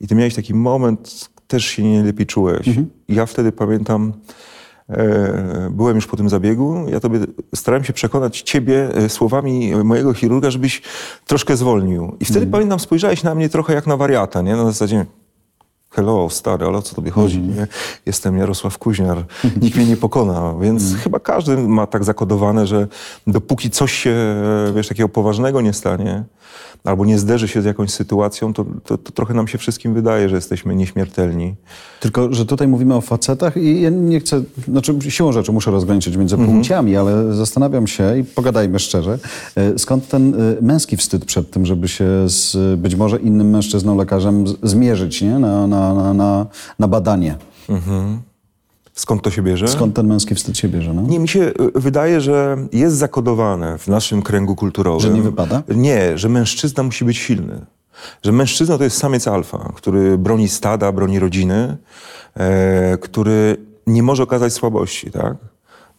i 0.00 0.06
ty 0.06 0.14
miałeś 0.14 0.34
taki 0.34 0.54
moment, 0.54 1.30
też 1.52 1.64
się 1.64 1.82
nie 1.82 2.02
lepiej 2.02 2.26
czułeś. 2.26 2.68
Mhm. 2.68 2.90
Ja 3.08 3.26
wtedy 3.26 3.52
pamiętam, 3.52 4.12
e, 4.88 5.70
byłem 5.70 5.96
już 5.96 6.06
po 6.06 6.16
tym 6.16 6.28
zabiegu, 6.28 6.86
ja 6.88 7.00
tobie 7.00 7.20
starałem 7.54 7.84
się 7.84 7.92
przekonać 7.92 8.42
ciebie 8.42 8.94
e, 8.94 9.08
słowami 9.08 9.72
mojego 9.84 10.14
chirurga, 10.14 10.50
żebyś 10.50 10.82
troszkę 11.26 11.56
zwolnił. 11.56 12.16
I 12.20 12.24
wtedy 12.24 12.38
mhm. 12.38 12.50
pamiętam, 12.50 12.80
spojrzałeś 12.80 13.22
na 13.22 13.34
mnie 13.34 13.48
trochę 13.48 13.74
jak 13.74 13.86
na 13.86 13.96
wariata, 13.96 14.42
nie? 14.42 14.56
Na 14.56 14.64
zasadzie, 14.64 15.06
hello, 15.90 16.30
stary, 16.30 16.66
ale 16.66 16.78
o 16.78 16.82
co 16.82 16.94
tobie 16.94 17.10
chodzi? 17.10 17.38
Mm. 17.38 17.56
Nie? 17.56 17.66
Jestem 18.06 18.38
Jarosław 18.38 18.78
Kuźniar, 18.78 19.24
nikt 19.62 19.76
mnie 19.76 19.86
nie 19.86 19.96
pokona, 19.96 20.54
więc 20.60 20.88
mm. 20.88 21.00
chyba 21.00 21.20
każdy 21.20 21.56
ma 21.56 21.86
tak 21.86 22.04
zakodowane, 22.04 22.66
że 22.66 22.88
dopóki 23.26 23.70
coś 23.70 23.92
się, 23.92 24.16
wiesz, 24.74 24.88
takiego 24.88 25.08
poważnego 25.08 25.60
nie 25.60 25.72
stanie, 25.72 26.24
albo 26.84 27.04
nie 27.04 27.18
zderzy 27.18 27.48
się 27.48 27.62
z 27.62 27.64
jakąś 27.64 27.90
sytuacją, 27.90 28.54
to, 28.54 28.64
to, 28.84 28.98
to, 28.98 29.12
trochę 29.12 29.34
nam 29.34 29.48
się 29.48 29.58
wszystkim 29.58 29.94
wydaje, 29.94 30.28
że 30.28 30.36
jesteśmy 30.36 30.74
nieśmiertelni. 30.74 31.54
Tylko, 32.00 32.34
że 32.34 32.46
tutaj 32.46 32.68
mówimy 32.68 32.94
o 32.94 33.00
facetach 33.00 33.56
i 33.56 33.80
ja 33.80 33.90
nie 33.90 34.20
chcę, 34.20 34.42
znaczy 34.68 34.98
siłą 35.08 35.32
rzeczy 35.32 35.52
muszę 35.52 35.70
rozgraniczyć 35.70 36.16
między 36.16 36.36
-hmm. 36.36 36.54
płciami, 36.54 36.96
ale 36.96 37.34
zastanawiam 37.34 37.86
się 37.86 38.18
i 38.18 38.24
pogadajmy 38.24 38.78
szczerze, 38.78 39.18
e, 39.56 39.78
skąd 39.78 40.08
ten 40.08 40.34
e, 40.34 40.62
męski 40.62 40.96
wstyd 40.96 41.24
przed 41.24 41.50
tym, 41.50 41.66
żeby 41.66 41.88
się 41.88 42.06
z 42.26 42.80
być 42.80 42.94
może 42.94 43.18
innym 43.18 43.50
mężczyzną, 43.50 43.96
lekarzem 43.96 44.44
zmierzyć 44.62 45.22
nie? 45.22 45.38
Na, 45.38 45.66
na, 45.66 46.14
na, 46.14 46.46
na, 46.78 46.88
badanie. 46.88 47.36
-hmm. 47.68 48.31
Skąd 48.94 49.22
to 49.22 49.30
się 49.30 49.42
bierze? 49.42 49.68
Skąd 49.68 49.96
ten 49.96 50.06
męski 50.06 50.34
wstyd 50.34 50.58
się 50.58 50.68
bierze? 50.68 50.94
No? 50.94 51.02
Nie, 51.02 51.18
mi 51.18 51.28
się 51.28 51.40
y, 51.40 51.52
wydaje, 51.74 52.20
że 52.20 52.56
jest 52.72 52.96
zakodowane 52.96 53.78
w 53.78 53.88
naszym 53.88 54.22
kręgu 54.22 54.56
kulturowym. 54.56 55.00
Że 55.00 55.10
nie 55.10 55.22
wypada? 55.22 55.62
Nie, 55.68 56.18
że 56.18 56.28
mężczyzna 56.28 56.82
musi 56.82 57.04
być 57.04 57.16
silny. 57.18 57.66
Że 58.22 58.32
mężczyzna 58.32 58.78
to 58.78 58.84
jest 58.84 58.98
samiec 58.98 59.28
alfa, 59.28 59.72
który 59.74 60.18
broni 60.18 60.48
stada, 60.48 60.92
broni 60.92 61.18
rodziny, 61.18 61.76
e, 62.34 62.98
który 62.98 63.56
nie 63.86 64.02
może 64.02 64.22
okazać 64.22 64.52
słabości, 64.52 65.10
tak? 65.10 65.36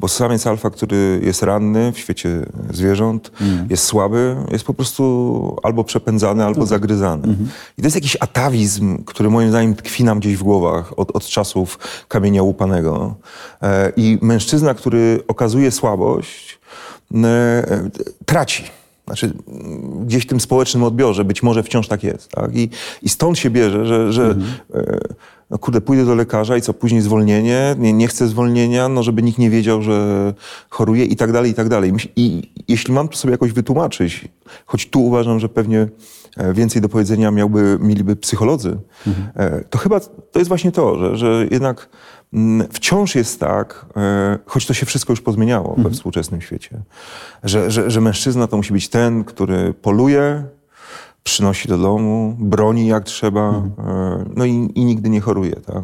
Bo 0.03 0.07
samiec 0.07 0.47
alfa, 0.47 0.69
który 0.69 1.19
jest 1.23 1.43
ranny 1.43 1.91
w 1.91 1.99
świecie 1.99 2.29
zwierząt, 2.73 3.31
Mm. 3.41 3.67
jest 3.69 3.83
słaby, 3.83 4.35
jest 4.51 4.65
po 4.65 4.73
prostu 4.73 5.57
albo 5.63 5.83
przepędzany, 5.83 6.45
albo 6.45 6.65
zagryzany. 6.65 7.27
Mhm. 7.27 7.49
I 7.77 7.81
to 7.81 7.85
jest 7.85 7.95
jakiś 7.95 8.17
atawizm, 8.19 9.03
który 9.03 9.29
moim 9.29 9.49
zdaniem 9.49 9.75
tkwi 9.75 10.03
nam 10.03 10.19
gdzieś 10.19 10.35
w 10.37 10.43
głowach 10.43 10.99
od, 10.99 11.15
od 11.15 11.25
czasów 11.25 11.79
kamienia 12.07 12.43
łupanego. 12.43 13.15
E, 13.61 13.91
I 13.97 14.17
mężczyzna, 14.21 14.73
który 14.73 15.23
okazuje 15.27 15.71
słabość, 15.71 16.59
e, 17.23 17.89
traci. 18.25 18.63
Znaczy, 19.05 19.33
mm, 19.47 20.05
gdzieś 20.05 20.23
w 20.23 20.27
tym 20.27 20.39
społecznym 20.39 20.83
odbiorze 20.83 21.25
być 21.25 21.43
może 21.43 21.63
wciąż 21.63 21.87
tak 21.87 22.03
jest. 22.03 22.29
Tak? 22.29 22.55
I, 22.55 22.69
I 23.01 23.09
stąd 23.09 23.39
się 23.39 23.49
bierze, 23.49 23.85
że, 23.85 24.13
że 24.13 24.35
e, 24.73 24.99
no 25.49 25.57
kurde, 25.57 25.81
pójdę 25.81 26.05
do 26.05 26.15
lekarza 26.15 26.57
i 26.57 26.61
co, 26.61 26.73
później 26.73 27.01
zwolnienie, 27.01 27.75
nie, 27.79 27.93
nie 27.93 28.07
chcę 28.07 28.27
zwolnienia, 28.27 28.89
no 28.89 29.03
żeby 29.03 29.23
nikt 29.23 29.37
nie 29.37 29.49
wiedział, 29.49 29.81
że 29.81 30.33
choruję 30.69 31.05
i 31.05 31.15
tak 31.15 31.31
dalej, 31.31 31.51
i 31.51 31.53
tak 31.53 31.69
dalej. 31.69 31.93
Myśl- 31.93 32.09
I 32.15 32.51
jeśli 32.67 32.93
mam 32.93 33.07
to 33.07 33.17
sobie 33.17 33.31
jakoś 33.31 33.51
wytłumaczyć, 33.51 34.27
choć 34.65 34.89
tu 34.89 35.05
uważam, 35.05 35.39
że 35.39 35.49
pewnie 35.49 35.87
więcej 36.53 36.81
do 36.81 36.89
powiedzenia 36.89 37.31
miałby, 37.31 37.77
mieliby 37.81 38.15
psycholodzy, 38.15 38.77
e, 39.35 39.63
to 39.63 39.77
chyba 39.77 39.99
to 39.99 40.39
jest 40.39 40.47
właśnie 40.47 40.71
to, 40.71 40.97
że, 40.99 41.17
że 41.17 41.47
jednak 41.51 41.89
mm, 42.33 42.67
wciąż 42.71 43.15
jest 43.15 43.39
tak, 43.39 43.85
e, 43.97 44.39
choć 44.45 44.65
to 44.65 44.73
się 44.73 44.85
wszystko 44.85 45.13
już 45.13 45.21
pozmieniało 45.21 45.75
we 45.77 45.89
współczesnym 45.89 46.41
świecie, 46.41 46.81
że, 47.43 47.71
że, 47.71 47.91
że 47.91 48.01
mężczyzna 48.01 48.47
to 48.47 48.57
musi 48.57 48.73
być 48.73 48.89
ten, 48.89 49.23
który 49.23 49.73
poluje, 49.73 50.43
przynosi 51.23 51.67
do 51.67 51.77
domu, 51.77 52.35
broni 52.39 52.87
jak 52.87 53.03
trzeba, 53.03 53.49
e, 53.51 54.25
no 54.35 54.45
i, 54.45 54.71
i 54.75 54.85
nigdy 54.85 55.09
nie 55.09 55.21
choruje, 55.21 55.55
tak? 55.55 55.83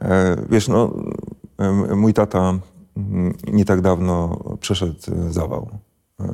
E, 0.00 0.36
Wiesz, 0.50 0.68
no, 0.68 0.94
e, 1.58 1.72
mój 1.96 2.14
tata 2.14 2.54
mm, 2.96 3.34
nie 3.52 3.64
tak 3.64 3.80
dawno 3.80 4.38
przeszedł 4.60 4.94
e, 5.28 5.32
zawał 5.32 5.68
e, 6.20 6.24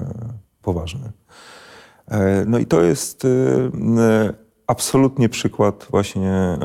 poważny. 0.63 1.13
E, 2.11 2.45
No 2.47 2.59
i 2.59 2.67
to 2.67 2.83
jest 2.83 3.25
e, 3.25 3.29
e, 4.03 4.33
absolutnie 4.67 5.29
przykład 5.29 5.87
właśnie 5.91 6.59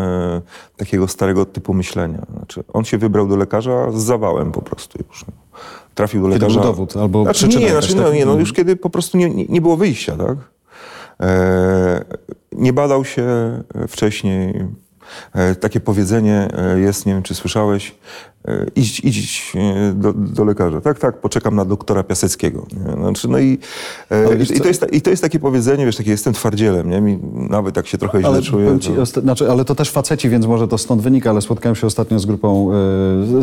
takiego 0.77 1.07
starego 1.07 1.45
typu 1.45 1.73
myślenia. 1.73 2.25
Znaczy, 2.37 2.63
on 2.73 2.83
się 2.83 2.97
wybrał 2.97 3.27
do 3.27 3.35
lekarza 3.35 3.91
z 3.91 4.03
zawałem 4.03 4.51
po 4.51 4.61
prostu 4.61 4.99
już. 5.09 5.25
no. 5.27 5.33
Trafił 5.95 6.21
do 6.21 6.27
Kiedy 6.27 6.39
lekarza. 6.39 6.59
był 6.59 6.69
dowód 6.69 6.97
albo 6.97 7.23
znaczy, 7.23 7.39
przyczyna 7.39 7.65
nie, 7.65 7.71
znaczy, 7.71 7.95
no, 7.95 8.03
tak? 8.03 8.13
nie, 8.13 8.25
no 8.25 8.33
już 8.39 8.53
kiedy 8.53 8.75
po 8.75 8.89
prostu 8.89 9.17
nie, 9.17 9.29
nie, 9.29 9.61
było 9.61 9.77
wyjścia, 9.77 10.15
tak? 10.17 10.37
Nie 12.51 12.73
badał 12.73 13.05
się 13.05 13.25
wcześniej. 13.87 14.65
Takie 15.59 15.79
powiedzenie 15.79 16.47
jest, 16.75 17.05
nie 17.05 17.13
wiem 17.13 17.23
czy 17.23 17.35
słyszałeś, 17.35 17.95
idź, 18.75 18.99
idź 18.99 19.53
e, 19.55 19.93
do, 19.93 20.13
do 20.13 20.43
lekarza. 20.43 20.81
Tak, 20.81 20.99
tak, 20.99 21.17
poczekam 21.17 21.55
na 21.55 21.65
doktora 21.65 22.03
Piaseckiego. 22.03 22.65
Nie? 22.73 22.93
Znaczy, 22.93 23.27
no 23.27 23.39
i, 23.39 23.57
e, 24.11 24.43
i, 24.43 24.45
co? 24.45 24.63
to 24.63 24.67
jest, 24.67 24.85
i 24.91 25.01
to 25.01 25.09
jest 25.09 25.21
takie 25.21 25.39
powiedzenie, 25.39 25.85
wiesz, 25.85 25.95
takie 25.95 26.11
jestem 26.11 26.33
twardzielem, 26.33 26.89
nie? 26.89 27.01
Mi, 27.01 27.19
nawet 27.49 27.75
jak 27.75 27.87
się 27.87 27.97
trochę 27.97 28.19
źle 28.19 28.29
Ale, 28.29 28.41
czuję. 28.41 28.79
ci, 28.79 28.91
to... 29.13 29.21
znaczy, 29.21 29.51
ale 29.51 29.65
to 29.65 29.75
też 29.75 29.89
faceci, 29.91 30.29
więc 30.29 30.45
może 30.45 30.67
to 30.67 30.77
stąd 30.77 31.01
wynika, 31.01 31.29
ale 31.29 31.41
spotkałem 31.41 31.75
się 31.75 31.87
ostatnio 31.87 32.19
z 32.19 32.25
grupą, 32.25 32.71
e, 32.71 32.73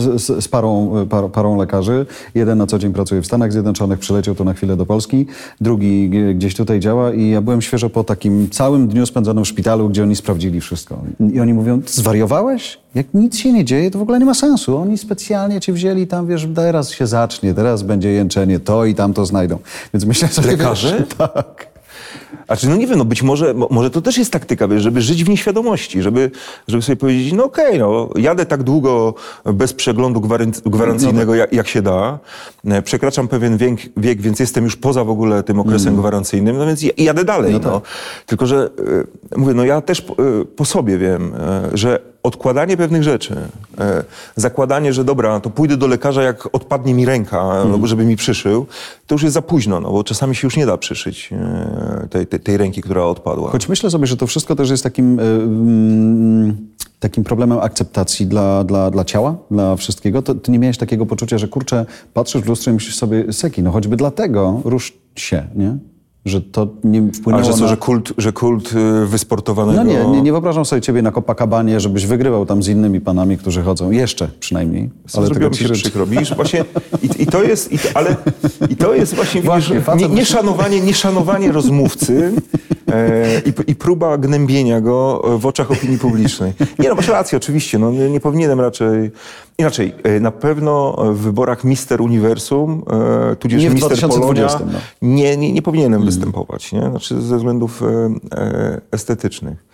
z, 0.00 0.22
z, 0.22 0.44
z 0.44 0.48
parą, 0.48 0.96
e, 0.96 1.06
par, 1.06 1.30
parą 1.30 1.56
lekarzy. 1.56 2.06
Jeden 2.34 2.58
na 2.58 2.66
co 2.66 2.78
dzień 2.78 2.92
pracuje 2.92 3.22
w 3.22 3.26
Stanach 3.26 3.52
Zjednoczonych, 3.52 3.98
przyleciał 3.98 4.34
tu 4.34 4.44
na 4.44 4.54
chwilę 4.54 4.76
do 4.76 4.86
Polski, 4.86 5.26
drugi 5.60 6.10
gdzieś 6.34 6.54
tutaj 6.54 6.80
działa 6.80 7.12
i 7.12 7.28
ja 7.28 7.40
byłem 7.40 7.62
świeżo 7.62 7.90
po 7.90 8.04
takim 8.04 8.50
całym 8.50 8.88
dniu 8.88 9.06
spędzonym 9.06 9.44
w 9.44 9.48
szpitalu, 9.48 9.88
gdzie 9.88 10.02
oni 10.02 10.16
sprawdzili 10.16 10.60
wszystko. 10.60 10.98
I 11.32 11.40
oni 11.40 11.54
mówią, 11.54 11.80
zwariowałeś? 11.86 12.78
Jak 12.94 13.06
nic 13.14 13.38
się 13.38 13.52
nie 13.52 13.64
dzieje, 13.64 13.90
to 13.90 13.98
w 13.98 14.02
ogóle 14.02 14.18
nie 14.18 14.24
ma 14.24 14.34
sensu. 14.34 14.87
Oni 14.88 14.98
specjalnie 14.98 15.60
cię 15.60 15.72
wzięli 15.72 16.06
tam, 16.06 16.26
wiesz, 16.26 16.48
teraz 16.54 16.90
się 16.90 17.06
zacznie, 17.06 17.54
teraz 17.54 17.82
będzie 17.82 18.12
jęczenie, 18.12 18.60
to 18.60 18.84
i 18.84 18.94
tam 18.94 19.14
to 19.14 19.26
znajdą. 19.26 19.58
Więc 19.94 20.04
myślę 20.04 20.28
sobie, 20.28 20.48
Lekarze? 20.48 20.98
Wiesz, 20.98 21.08
tak. 21.18 21.66
A 22.48 22.56
czy 22.56 22.68
no 22.68 22.76
nie 22.76 22.86
wiem, 22.86 22.98
no 22.98 23.04
być 23.04 23.22
może, 23.22 23.54
mo- 23.54 23.68
może 23.70 23.90
to 23.90 24.02
też 24.02 24.18
jest 24.18 24.32
taktyka, 24.32 24.68
wiesz, 24.68 24.82
żeby 24.82 25.00
żyć 25.02 25.24
w 25.24 25.28
nieświadomości, 25.28 26.02
żeby, 26.02 26.30
żeby 26.68 26.82
sobie 26.82 26.96
powiedzieć, 26.96 27.32
no 27.32 27.44
okej, 27.44 27.78
no 27.78 28.08
jadę 28.16 28.46
tak 28.46 28.62
długo 28.62 29.14
bez 29.44 29.72
przeglądu 29.72 30.20
gwaran- 30.20 30.62
gwarancyjnego, 30.70 31.34
jak, 31.34 31.52
jak 31.52 31.68
się 31.68 31.82
da, 31.82 32.18
e, 32.64 32.82
przekraczam 32.82 33.28
pewien 33.28 33.56
wiek, 33.56 33.80
wiek, 33.96 34.20
więc 34.20 34.40
jestem 34.40 34.64
już 34.64 34.76
poza 34.76 35.04
w 35.04 35.10
ogóle 35.10 35.42
tym 35.42 35.60
okresem 35.60 35.96
gwarancyjnym, 35.96 36.58
no 36.58 36.66
więc 36.66 36.82
ja- 36.82 36.92
jadę 36.98 37.24
dalej, 37.24 37.52
no. 37.70 37.82
Tylko, 38.26 38.46
że 38.46 38.70
e, 39.32 39.38
mówię, 39.38 39.54
no 39.54 39.64
ja 39.64 39.80
też 39.80 40.00
po, 40.00 40.12
e, 40.12 40.44
po 40.56 40.64
sobie 40.64 40.98
wiem, 40.98 41.32
że 41.72 41.98
odkładanie 42.22 42.76
pewnych 42.76 43.02
rzeczy, 43.02 43.34
zakładanie, 44.36 44.92
że 44.92 45.04
dobra, 45.04 45.40
to 45.40 45.50
pójdę 45.50 45.76
do 45.76 45.86
lekarza, 45.86 46.22
jak 46.22 46.48
odpadnie 46.54 46.94
mi 46.94 47.04
ręka, 47.06 47.64
no, 47.64 47.86
żeby 47.86 48.04
mi 48.04 48.16
przyszył, 48.16 48.66
to 49.06 49.14
już 49.14 49.22
jest 49.22 49.34
za 49.34 49.42
późno, 49.42 49.80
no 49.80 49.92
bo 49.92 50.04
czasami 50.04 50.34
się 50.34 50.46
już 50.46 50.56
nie 50.56 50.66
da 50.66 50.76
przyszyć 50.76 51.30
tej, 52.18 52.26
tej, 52.26 52.40
tej 52.40 52.56
ręki, 52.56 52.82
która 52.82 53.04
odpadła. 53.04 53.50
Choć 53.50 53.68
myślę 53.68 53.90
sobie, 53.90 54.06
że 54.06 54.16
to 54.16 54.26
wszystko 54.26 54.56
też 54.56 54.70
jest 54.70 54.82
takim, 54.82 55.20
y, 55.20 55.22
mm, 55.22 56.56
takim 57.00 57.24
problemem 57.24 57.58
akceptacji 57.58 58.26
dla, 58.26 58.64
dla, 58.64 58.90
dla 58.90 59.04
ciała, 59.04 59.36
dla 59.50 59.76
wszystkiego. 59.76 60.22
To, 60.22 60.34
ty 60.34 60.52
nie 60.52 60.58
miałeś 60.58 60.78
takiego 60.78 61.06
poczucia, 61.06 61.38
że 61.38 61.48
kurczę, 61.48 61.86
patrzysz 62.14 62.42
w 62.42 62.48
lustro 62.48 62.70
i 62.70 62.74
myślisz 62.74 62.96
sobie, 62.96 63.32
seki, 63.32 63.62
no 63.62 63.70
choćby 63.70 63.96
dlatego 63.96 64.60
rusz 64.64 64.92
się, 65.16 65.46
nie? 65.54 65.78
Że 66.24 66.40
to 66.40 66.68
nie 66.84 67.12
wpłynęło 67.12 67.44
Ale 67.44 67.52
że 67.52 67.58
co, 67.58 67.64
na... 67.64 67.68
że 67.68 67.76
kult, 67.76 68.12
że 68.18 68.32
kult 68.32 68.72
y, 68.72 69.06
wysportowanego... 69.06 69.84
No 69.84 69.84
nie, 69.84 70.04
nie, 70.04 70.22
nie 70.22 70.32
wyobrażam 70.32 70.64
sobie 70.64 70.82
ciebie 70.82 71.02
na 71.02 71.12
Copacabanie, 71.12 71.80
żebyś 71.80 72.06
wygrywał 72.06 72.46
tam 72.46 72.62
z 72.62 72.68
innymi 72.68 73.00
panami, 73.00 73.38
którzy 73.38 73.62
chodzą. 73.62 73.90
Jeszcze 73.90 74.28
przynajmniej. 74.40 74.90
Ale 75.14 75.28
mi 75.28 75.50
ci 75.50 75.64
się 75.64 75.72
przykro. 75.72 76.06
Widzisz, 76.06 76.34
właśnie 76.34 76.64
i, 77.02 77.22
i 77.22 77.26
to 77.26 77.42
jest, 77.42 77.72
i 77.72 77.78
ale 77.94 78.16
i 78.70 78.76
to 78.76 78.94
jest 78.94 79.14
właśnie, 79.14 79.42
Właśnie, 79.42 79.80
widzisz, 79.80 80.08
nie, 80.08 80.14
nieszanowanie, 80.14 80.80
nieszanowanie 80.80 81.52
rozmówcy 81.52 82.32
i, 83.46 83.70
i 83.70 83.74
próba 83.74 84.18
gnębienia 84.18 84.80
go 84.80 85.22
w 85.38 85.46
oczach 85.46 85.70
opinii 85.70 85.98
publicznej. 85.98 86.52
Nie 86.78 86.88
no, 86.88 86.94
masz 86.94 87.08
rację, 87.08 87.38
oczywiście, 87.38 87.78
no, 87.78 87.90
nie, 87.90 88.10
nie 88.10 88.20
powinienem 88.20 88.60
raczej, 88.60 89.10
inaczej, 89.58 89.94
e, 90.02 90.20
na 90.20 90.30
pewno 90.30 90.96
w 91.12 91.18
wyborach 91.18 91.64
Mister 91.64 92.00
Uniwersum, 92.00 92.82
e, 93.32 93.36
tudzież 93.36 93.62
Nie 93.62 93.70
w 93.70 93.74
Mister 93.74 93.96
2020, 93.96 94.58
Polonia, 94.58 94.78
no. 95.02 95.08
nie, 95.08 95.36
nie, 95.36 95.52
nie 95.52 95.62
powinienem 95.62 96.04
występować, 96.04 96.72
nie? 96.72 96.80
Znaczy 96.80 97.20
ze 97.20 97.36
względów 97.36 97.82
e, 97.82 97.86
e, 98.36 98.80
estetycznych. 98.92 99.64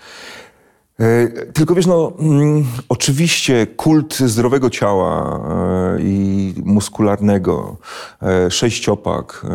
E, 1.00 1.28
Tylko 1.52 1.74
wiesz, 1.74 1.86
no, 1.86 2.12
mm, 2.18 2.64
oczywiście 2.88 3.66
kult 3.66 4.14
zdrowego 4.16 4.70
ciała 4.70 5.40
e, 5.96 6.02
i 6.02 6.54
muskularnego, 6.64 7.76
e, 8.22 8.50
sześciopak 8.50 9.46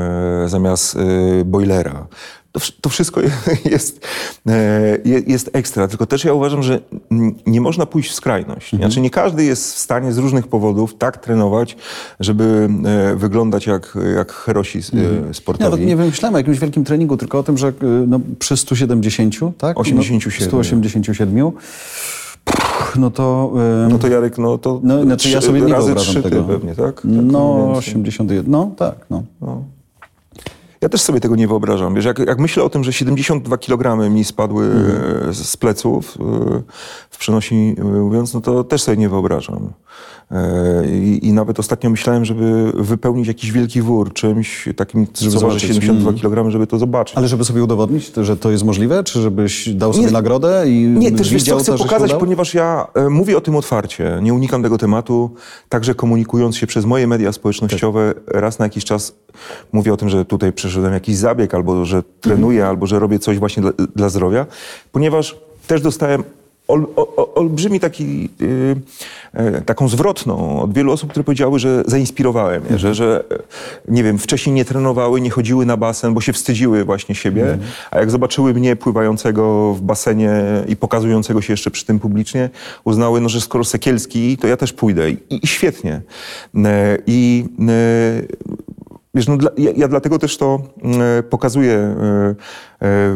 e, 0.44 0.50
zamiast 0.50 0.96
e, 0.96 1.00
boilera, 1.46 2.08
to, 2.52 2.60
to 2.82 2.90
wszystko 2.90 3.22
jest, 3.72 4.08
e, 4.48 4.98
je- 5.06 5.22
jest 5.28 5.50
ekstra. 5.54 5.88
Tylko 5.88 6.06
też 6.06 6.24
ja 6.26 6.34
uważam, 6.34 6.64
że 6.64 6.80
nie 7.48 7.62
można 7.62 7.86
pójść 7.86 8.10
w 8.12 8.14
skrajność. 8.14 8.76
Znaczy 8.76 9.02
nie 9.02 9.10
każdy 9.10 9.44
jest 9.44 9.76
w 9.76 9.78
stanie 9.80 10.14
z 10.14 10.18
różnych 10.18 10.48
powodów 10.48 10.96
tak 10.98 11.18
trenować, 11.18 11.78
żeby 12.20 12.70
e, 12.86 13.16
wyglądać 13.16 13.68
jak, 13.68 13.98
jak 14.16 14.32
herosi 14.32 14.80
e, 14.80 14.82
Ja 15.28 15.34
sportowi. 15.34 15.72
tak 15.72 15.82
nie 15.88 15.96
wymyślałem 15.96 16.36
o 16.36 16.38
jakimś 16.38 16.60
wielkim 16.60 16.84
treningu, 16.84 17.18
tylko 17.18 17.40
o 17.40 17.44
tym, 17.44 17.58
że 17.58 17.74
no, 18.08 18.20
przy 18.40 18.58
170, 18.58 19.58
tak? 19.58 19.80
87. 19.80 20.46
No, 20.46 20.50
187. 20.64 21.52
pff, 22.46 22.96
No 22.96 23.12
to... 23.12 23.54
y, 23.88 23.90
No 23.90 24.00
to 24.00 24.08
Jarek, 24.08 24.38
no 24.38 24.58
to 24.58 24.80
No, 24.84 25.04
znaczy 25.04 25.30
ja 25.30 25.42
sobie 25.42 25.62
nie 25.62 25.74
razy 25.74 25.86
wyobrażam 25.86 26.14
trzy 26.14 26.24
ty 26.24 26.30
tego. 26.30 26.44
pewnie, 26.44 26.76
tak? 26.76 26.96
tak 26.96 27.02
No, 27.04 27.54
mniej 27.54 27.66
więcej. 27.74 27.80
81. 27.94 28.52
No, 28.52 28.72
tak, 28.78 28.96
no. 29.10 29.24
Ja 30.82 30.90
też 30.90 31.02
sobie 31.02 31.20
tego 31.20 31.36
nie 31.36 31.48
wyobrażam. 31.48 31.96
Wiesz, 31.96 32.06
jak, 32.06 32.20
jak 32.20 32.40
myślę 32.40 32.64
o 32.64 32.70
tym, 32.70 32.84
że 32.84 32.94
72 32.94 33.58
kg 33.58 34.10
mi 34.10 34.24
spadły 34.24 34.66
Mhm. 34.66 35.30
e, 35.30 35.34
z 35.34 35.58
pleców, 35.58 36.18
e, 36.20 36.62
w 37.10 37.18
przenosi 37.18 37.76
e, 37.80 37.84
mówiąc, 37.84 38.34
no 38.34 38.42
to 38.42 38.64
też 38.64 38.82
sobie 38.82 38.98
nie 38.98 39.10
wyobrażam. 39.10 39.74
E, 40.32 40.86
I, 40.88 41.28
I 41.28 41.34
nawet 41.34 41.60
ostatnio 41.60 41.90
myślałem, 41.90 42.26
żeby 42.26 42.72
wypełnić 42.76 43.28
jakiś 43.28 43.52
wielki 43.52 43.82
wór 43.82 44.14
czymś 44.14 44.70
takim, 44.76 45.08
Żeby 45.20 45.32
co 45.32 45.40
zobaczyć. 45.40 45.62
72 45.62 46.10
Mm. 46.10 46.22
kg, 46.22 46.52
żeby 46.52 46.68
to 46.68 46.80
zobaczyć. 46.80 47.18
Ale 47.18 47.28
żeby 47.28 47.46
sobie 47.46 47.64
udowodnić, 47.64 48.12
że 48.18 48.38
to 48.38 48.52
jest 48.52 48.64
możliwe, 48.64 49.04
czy 49.04 49.22
żebyś 49.22 49.70
dał 49.70 49.94
sobie 49.94 50.06
Nie, 50.06 50.12
nagrodę 50.12 50.64
i 50.68 50.88
Nie, 50.88 51.12
też 51.12 51.30
wiesz 51.30 51.44
co, 51.44 51.58
chcę 51.58 51.72
to, 51.72 51.78
pokazać, 51.78 52.14
ponieważ 52.14 52.54
ja 52.54 52.88
e, 52.96 53.10
mówię 53.10 53.38
o 53.38 53.42
tym 53.42 53.56
otwarcie, 53.56 54.20
nie 54.22 54.34
unikam 54.34 54.64
tego 54.64 54.78
tematu, 54.78 55.30
także 55.70 55.96
komunikując 55.96 56.58
się 56.58 56.68
przez 56.68 56.86
moje 56.86 57.08
media 57.08 57.32
społecznościowe, 57.32 58.14
raz 58.28 58.60
na 58.60 58.66
jakiś 58.66 58.86
czas 58.86 59.16
mówię 59.72 59.94
o 59.94 59.98
tym, 59.98 60.10
że 60.10 60.26
tutaj 60.26 60.54
przeszedłem 60.54 60.94
jakiś 60.94 61.16
zabieg, 61.16 61.54
albo 61.54 61.86
że 61.86 62.04
trenuję, 62.22 62.68
albo 62.68 62.88
że 62.88 63.00
robię 63.00 63.20
coś 63.20 63.40
właśnie 63.40 63.62
dla, 63.62 63.72
dla 63.96 64.10
zdrowia, 64.10 64.46
ponieważ 64.92 65.38
też 65.68 65.82
dostałem 65.82 66.24
ol, 66.70 66.88
ol, 66.96 67.28
olbrzymi 67.36 67.80
taki, 67.80 68.30
y, 68.42 68.76
y, 69.40 69.62
taką 69.62 69.88
zwrotną 69.88 70.62
od 70.62 70.74
wielu 70.74 70.92
osób, 70.92 71.10
które 71.10 71.24
powiedziały, 71.24 71.60
że 71.60 71.84
zainspirowałem 71.88 72.64
je, 72.70 72.78
że, 72.80 72.96
że 72.96 73.24
nie 73.88 74.04
wiem, 74.04 74.18
wcześniej 74.18 74.54
nie 74.56 74.66
trenowały, 74.66 75.22
nie 75.22 75.30
chodziły 75.30 75.66
na 75.66 75.78
basen, 75.78 76.14
bo 76.14 76.22
się 76.22 76.34
wstydziły 76.34 76.86
właśnie 76.86 77.16
siebie, 77.16 77.58
a 77.92 78.00
jak 78.00 78.12
zobaczyły 78.12 78.54
mnie 78.54 78.76
pływającego 78.76 79.74
w 79.74 79.82
basenie 79.82 80.32
i 80.68 80.76
pokazującego 80.76 81.42
się 81.42 81.54
jeszcze 81.54 81.72
przy 81.72 81.86
tym 81.86 82.00
publicznie, 82.00 82.50
uznały, 82.84 83.22
no, 83.22 83.30
że 83.30 83.42
skoro 83.42 83.64
Sekielski, 83.64 84.38
to 84.38 84.48
ja 84.48 84.58
też 84.58 84.74
pójdę. 84.74 85.10
I, 85.10 85.18
i 85.30 85.48
świetnie. 85.48 86.02
E, 86.56 86.98
I 87.08 87.46
e, 87.60 88.22
Wiesz, 89.14 89.28
no 89.28 89.38
dla, 89.38 89.52
ja, 89.58 89.72
ja, 89.76 89.88
dlatego 89.88 90.20
też 90.20 90.38
to 90.38 90.62
e, 91.20 91.24
pokazuję 91.24 91.74
e, 91.74 91.96
e, 91.96 92.36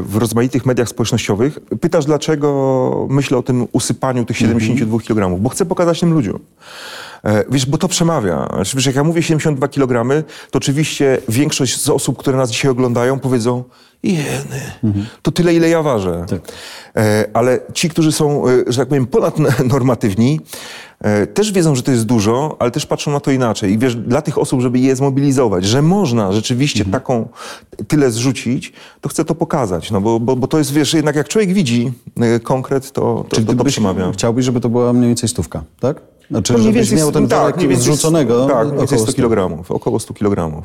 w 0.03 0.15
rozmaitych 0.15 0.65
mediach 0.65 0.89
społecznościowych. 0.89 1.59
Pytasz, 1.81 2.05
dlaczego 2.05 3.07
myślę 3.09 3.37
o 3.37 3.43
tym 3.43 3.67
usypaniu 3.71 4.25
tych 4.25 4.37
72 4.37 4.99
kg? 4.99 5.41
Bo 5.41 5.49
chcę 5.49 5.65
pokazać 5.65 5.99
tym 5.99 6.13
ludziom. 6.13 6.39
Wiesz, 7.49 7.65
bo 7.65 7.77
to 7.77 7.87
przemawia. 7.87 8.49
Wiesz, 8.75 8.85
jak 8.85 8.95
ja 8.95 9.03
mówię 9.03 9.23
72 9.23 9.67
kg, 9.67 10.23
to 10.51 10.57
oczywiście 10.57 11.17
większość 11.29 11.81
z 11.81 11.89
osób, 11.89 12.17
które 12.17 12.37
nas 12.37 12.51
dzisiaj 12.51 12.71
oglądają, 12.71 13.19
powiedzą, 13.19 13.63
jeny, 14.03 14.61
to 15.21 15.31
tyle, 15.31 15.53
ile 15.53 15.69
ja 15.69 15.83
ważę. 15.83 16.25
Tak. 16.29 16.41
E, 16.95 17.29
ale 17.33 17.59
ci, 17.73 17.89
którzy 17.89 18.11
są, 18.11 18.47
e, 18.47 18.63
że 18.67 18.77
tak 18.79 18.87
powiem, 18.87 19.07
ponadnormatywni, 19.07 20.39
też 21.33 21.51
wiedzą, 21.51 21.75
że 21.75 21.83
to 21.83 21.91
jest 21.91 22.05
dużo, 22.05 22.55
ale 22.59 22.71
też 22.71 22.85
patrzą 22.85 23.11
na 23.11 23.19
to 23.19 23.31
inaczej. 23.31 23.71
I 23.71 23.77
wiesz, 23.77 23.95
dla 23.95 24.21
tych 24.21 24.37
osób, 24.37 24.61
żeby 24.61 24.79
je 24.79 24.95
zmobilizować, 24.95 25.65
że 25.65 25.81
można 25.81 26.31
rzeczywiście 26.31 26.79
mhm. 26.79 26.91
taką, 26.91 27.27
tyle 27.87 28.11
zrzucić, 28.11 28.73
to 29.01 29.09
chcę 29.09 29.25
to 29.25 29.35
pokazać. 29.35 29.91
No 29.91 30.01
bo, 30.01 30.19
bo, 30.19 30.35
bo 30.35 30.47
to 30.47 30.57
jest, 30.57 30.73
wiesz, 30.73 30.93
jednak 30.93 31.15
jak 31.15 31.27
człowiek 31.27 31.53
widzi 31.53 31.91
konkret, 32.43 32.91
to, 32.91 33.25
to, 33.29 33.35
Czyli 33.35 33.47
to, 33.47 33.53
to 33.53 33.63
przemawia. 33.63 34.11
Chciałbyś, 34.11 34.45
żeby 34.45 34.59
to 34.59 34.69
była 34.69 34.93
mniej 34.93 35.07
więcej 35.07 35.29
stówka, 35.29 35.63
tak? 35.79 36.01
Znaczy, 36.31 36.53
no, 36.53 36.59
żebyś 36.59 36.91
miał 36.91 37.11
ten 37.11 37.27
tak, 37.27 37.55
zrzuconego. 37.73 38.45
Tak, 38.45 38.77
więcej 38.77 38.99
100 38.99 39.13
kg, 39.13 39.63
około 39.69 39.99
100 39.99 40.13
kg. 40.13 40.63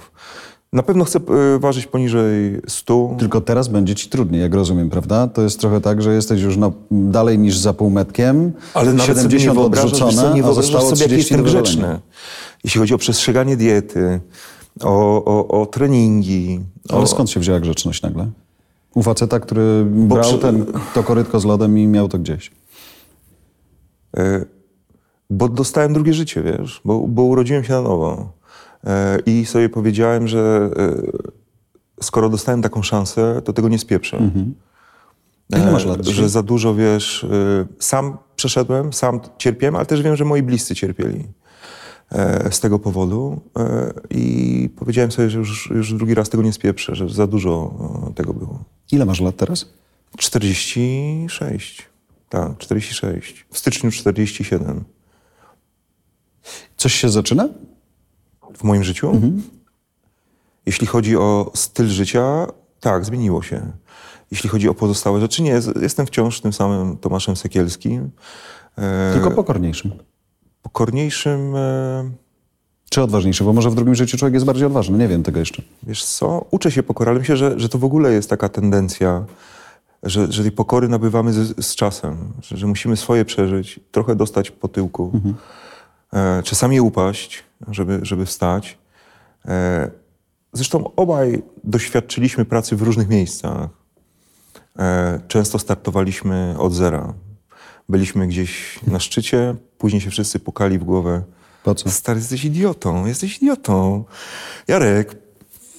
Na 0.72 0.82
pewno 0.82 1.04
chcę 1.04 1.18
y, 1.56 1.58
ważyć 1.58 1.86
poniżej 1.86 2.60
100. 2.68 3.16
Tylko 3.18 3.40
teraz 3.40 3.68
będzie 3.68 3.94
ci 3.94 4.08
trudniej, 4.08 4.40
jak 4.40 4.54
rozumiem, 4.54 4.90
prawda? 4.90 5.26
To 5.28 5.42
jest 5.42 5.60
trochę 5.60 5.80
tak, 5.80 6.02
że 6.02 6.14
jesteś 6.14 6.42
już 6.42 6.56
na, 6.56 6.72
dalej 6.90 7.38
niż 7.38 7.58
za 7.58 7.72
półmetkiem. 7.72 8.52
Ale 8.74 8.92
nawet 8.92 9.16
70 9.16 9.30
sobie 9.30 9.48
nie 9.48 9.60
wyobrażasz, 9.60 10.14
sobie, 10.14 10.34
nie 10.34 10.42
wyobrażasz 10.42 10.82
sobie, 10.82 11.02
jak 11.02 11.10
jestem 11.10 11.42
grzeczny. 11.42 12.00
Jeśli 12.64 12.80
chodzi 12.80 12.94
o 12.94 12.98
przestrzeganie 12.98 13.56
diety, 13.56 14.20
o, 14.82 15.24
o, 15.24 15.60
o 15.60 15.66
treningi. 15.66 16.60
Ale 16.88 17.00
o... 17.00 17.06
skąd 17.06 17.30
się 17.30 17.40
wzięła 17.40 17.60
grzeczność 17.60 18.02
nagle? 18.02 18.30
U 18.94 19.02
faceta, 19.02 19.40
który 19.40 19.84
Bo 19.84 20.14
brał 20.14 20.30
przy... 20.30 20.38
ten, 20.38 20.66
to 20.94 21.02
korytko 21.02 21.40
z 21.40 21.44
lodem 21.44 21.78
i 21.78 21.86
miał 21.86 22.08
to 22.08 22.18
gdzieś. 22.18 22.50
Y 24.18 24.58
bo 25.30 25.48
dostałem 25.48 25.92
drugie 25.92 26.14
życie, 26.14 26.42
wiesz, 26.42 26.80
bo, 26.84 27.00
bo 27.00 27.22
urodziłem 27.22 27.64
się 27.64 27.72
na 27.72 27.82
nowo. 27.82 28.32
E, 28.84 29.18
I 29.26 29.46
sobie 29.46 29.68
powiedziałem, 29.68 30.28
że 30.28 30.70
e, 30.76 32.02
skoro 32.02 32.28
dostałem 32.28 32.62
taką 32.62 32.82
szansę, 32.82 33.42
to 33.44 33.52
tego 33.52 33.68
nie 33.68 33.78
spieprzę. 33.78 34.16
Mhm. 34.16 34.54
Ile 35.50 35.72
masz 35.72 35.84
lat 35.84 36.00
e, 36.00 36.12
Że 36.12 36.28
za 36.28 36.42
dużo, 36.42 36.74
wiesz, 36.74 37.24
e, 37.24 37.66
sam 37.78 38.18
przeszedłem, 38.36 38.92
sam 38.92 39.20
cierpiałem, 39.38 39.76
ale 39.76 39.86
też 39.86 40.02
wiem, 40.02 40.16
że 40.16 40.24
moi 40.24 40.42
bliscy 40.42 40.74
cierpieli 40.74 41.24
e, 42.12 42.52
z 42.52 42.60
tego 42.60 42.78
powodu. 42.78 43.40
E, 43.58 43.92
I 44.10 44.70
powiedziałem 44.76 45.12
sobie, 45.12 45.30
że 45.30 45.38
już, 45.38 45.70
już 45.70 45.94
drugi 45.94 46.14
raz 46.14 46.28
tego 46.28 46.42
nie 46.42 46.52
spieprzę, 46.52 46.94
że 46.94 47.08
za 47.08 47.26
dużo 47.26 47.74
tego 48.14 48.34
było. 48.34 48.64
Ile 48.92 49.04
masz 49.04 49.20
lat 49.20 49.36
teraz? 49.36 49.66
46. 50.16 51.88
Tak, 52.28 52.58
46. 52.58 53.46
W 53.50 53.58
styczniu 53.58 53.90
47. 53.90 54.84
Coś 56.76 56.94
się 56.94 57.08
zaczyna? 57.08 57.48
W 58.56 58.64
moim 58.64 58.84
życiu? 58.84 59.10
Mhm. 59.10 59.42
Jeśli 60.66 60.86
chodzi 60.86 61.16
o 61.16 61.50
styl 61.54 61.86
życia, 61.88 62.46
tak, 62.80 63.04
zmieniło 63.04 63.42
się. 63.42 63.72
Jeśli 64.30 64.50
chodzi 64.50 64.68
o 64.68 64.74
pozostałe 64.74 65.20
rzeczy, 65.20 65.42
nie. 65.42 65.60
Jestem 65.80 66.06
wciąż 66.06 66.40
tym 66.40 66.52
samym 66.52 66.96
Tomaszem 66.96 67.36
Sekielskim. 67.36 68.10
E, 68.78 69.12
Tylko 69.14 69.30
pokorniejszym. 69.30 69.92
Pokorniejszym. 70.62 71.56
E... 71.56 72.10
Czy 72.90 73.02
odważniejszy? 73.02 73.44
Bo 73.44 73.52
może 73.52 73.70
w 73.70 73.74
drugim 73.74 73.94
życiu 73.94 74.18
człowiek 74.18 74.34
jest 74.34 74.46
bardziej 74.46 74.66
odważny. 74.66 74.98
Nie 74.98 75.08
wiem 75.08 75.22
tego 75.22 75.38
jeszcze. 75.38 75.62
Wiesz 75.82 76.04
co? 76.04 76.44
Uczę 76.50 76.70
się 76.70 76.82
pokory, 76.82 77.10
ale 77.10 77.18
myślę, 77.18 77.36
że, 77.36 77.60
że 77.60 77.68
to 77.68 77.78
w 77.78 77.84
ogóle 77.84 78.12
jest 78.12 78.30
taka 78.30 78.48
tendencja, 78.48 79.24
że, 80.02 80.32
że 80.32 80.42
tej 80.42 80.52
pokory 80.52 80.88
nabywamy 80.88 81.32
z, 81.32 81.66
z 81.66 81.74
czasem. 81.74 82.16
Że, 82.42 82.56
że, 82.56 82.66
musimy 82.66 82.96
swoje 82.96 83.24
przeżyć, 83.24 83.80
trochę 83.90 84.16
dostać 84.16 84.50
po 84.50 84.68
tyłku. 84.68 85.10
Mhm. 85.14 85.34
E, 86.12 86.42
czasami 86.42 86.80
upaść, 86.80 87.44
żeby, 87.68 88.00
żeby 88.02 88.26
wstać. 88.26 88.78
E, 89.44 89.90
zresztą 90.52 90.90
obaj 90.96 91.42
doświadczyliśmy 91.64 92.44
pracy 92.44 92.76
w 92.76 92.82
różnych 92.82 93.08
miejscach. 93.08 93.68
E, 94.78 95.20
często 95.28 95.58
startowaliśmy 95.58 96.54
od 96.58 96.74
zera. 96.74 97.14
Byliśmy 97.88 98.26
gdzieś 98.26 98.80
na 98.86 99.00
szczycie, 99.00 99.54
później 99.78 100.00
się 100.00 100.10
wszyscy 100.10 100.38
pukali 100.38 100.78
w 100.78 100.84
głowę. 100.84 101.22
Po 101.64 101.74
co? 101.74 101.90
Stary, 101.90 102.18
jesteś 102.18 102.44
idiotą, 102.44 103.06
jesteś 103.06 103.42
idiotą. 103.42 104.04
Jarek, 104.68 105.16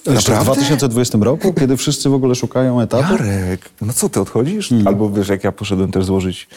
jeszcze 0.06 0.40
w 0.40 0.44
2020 0.44 1.18
roku, 1.22 1.52
kiedy 1.52 1.76
wszyscy 1.76 2.08
w 2.08 2.14
ogóle 2.14 2.34
szukają 2.34 2.80
etapu? 2.80 3.12
Jarek, 3.12 3.70
no 3.80 3.92
co, 3.92 4.08
ty 4.08 4.20
odchodzisz? 4.20 4.68
Hmm. 4.68 4.88
Albo 4.88 5.10
wiesz, 5.10 5.28
jak 5.28 5.44
ja 5.44 5.52
poszedłem 5.52 5.90
też 5.90 6.04
złożyć 6.04 6.48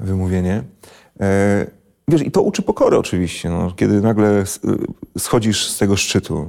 wymówienie. 0.00 0.62
E, 1.20 1.66
Wiesz, 2.08 2.22
i 2.22 2.30
to 2.30 2.42
uczy 2.42 2.62
pokory 2.62 2.98
oczywiście, 2.98 3.50
no, 3.50 3.72
kiedy 3.76 4.00
nagle 4.00 4.44
schodzisz 5.18 5.68
z 5.68 5.78
tego 5.78 5.96
szczytu. 5.96 6.46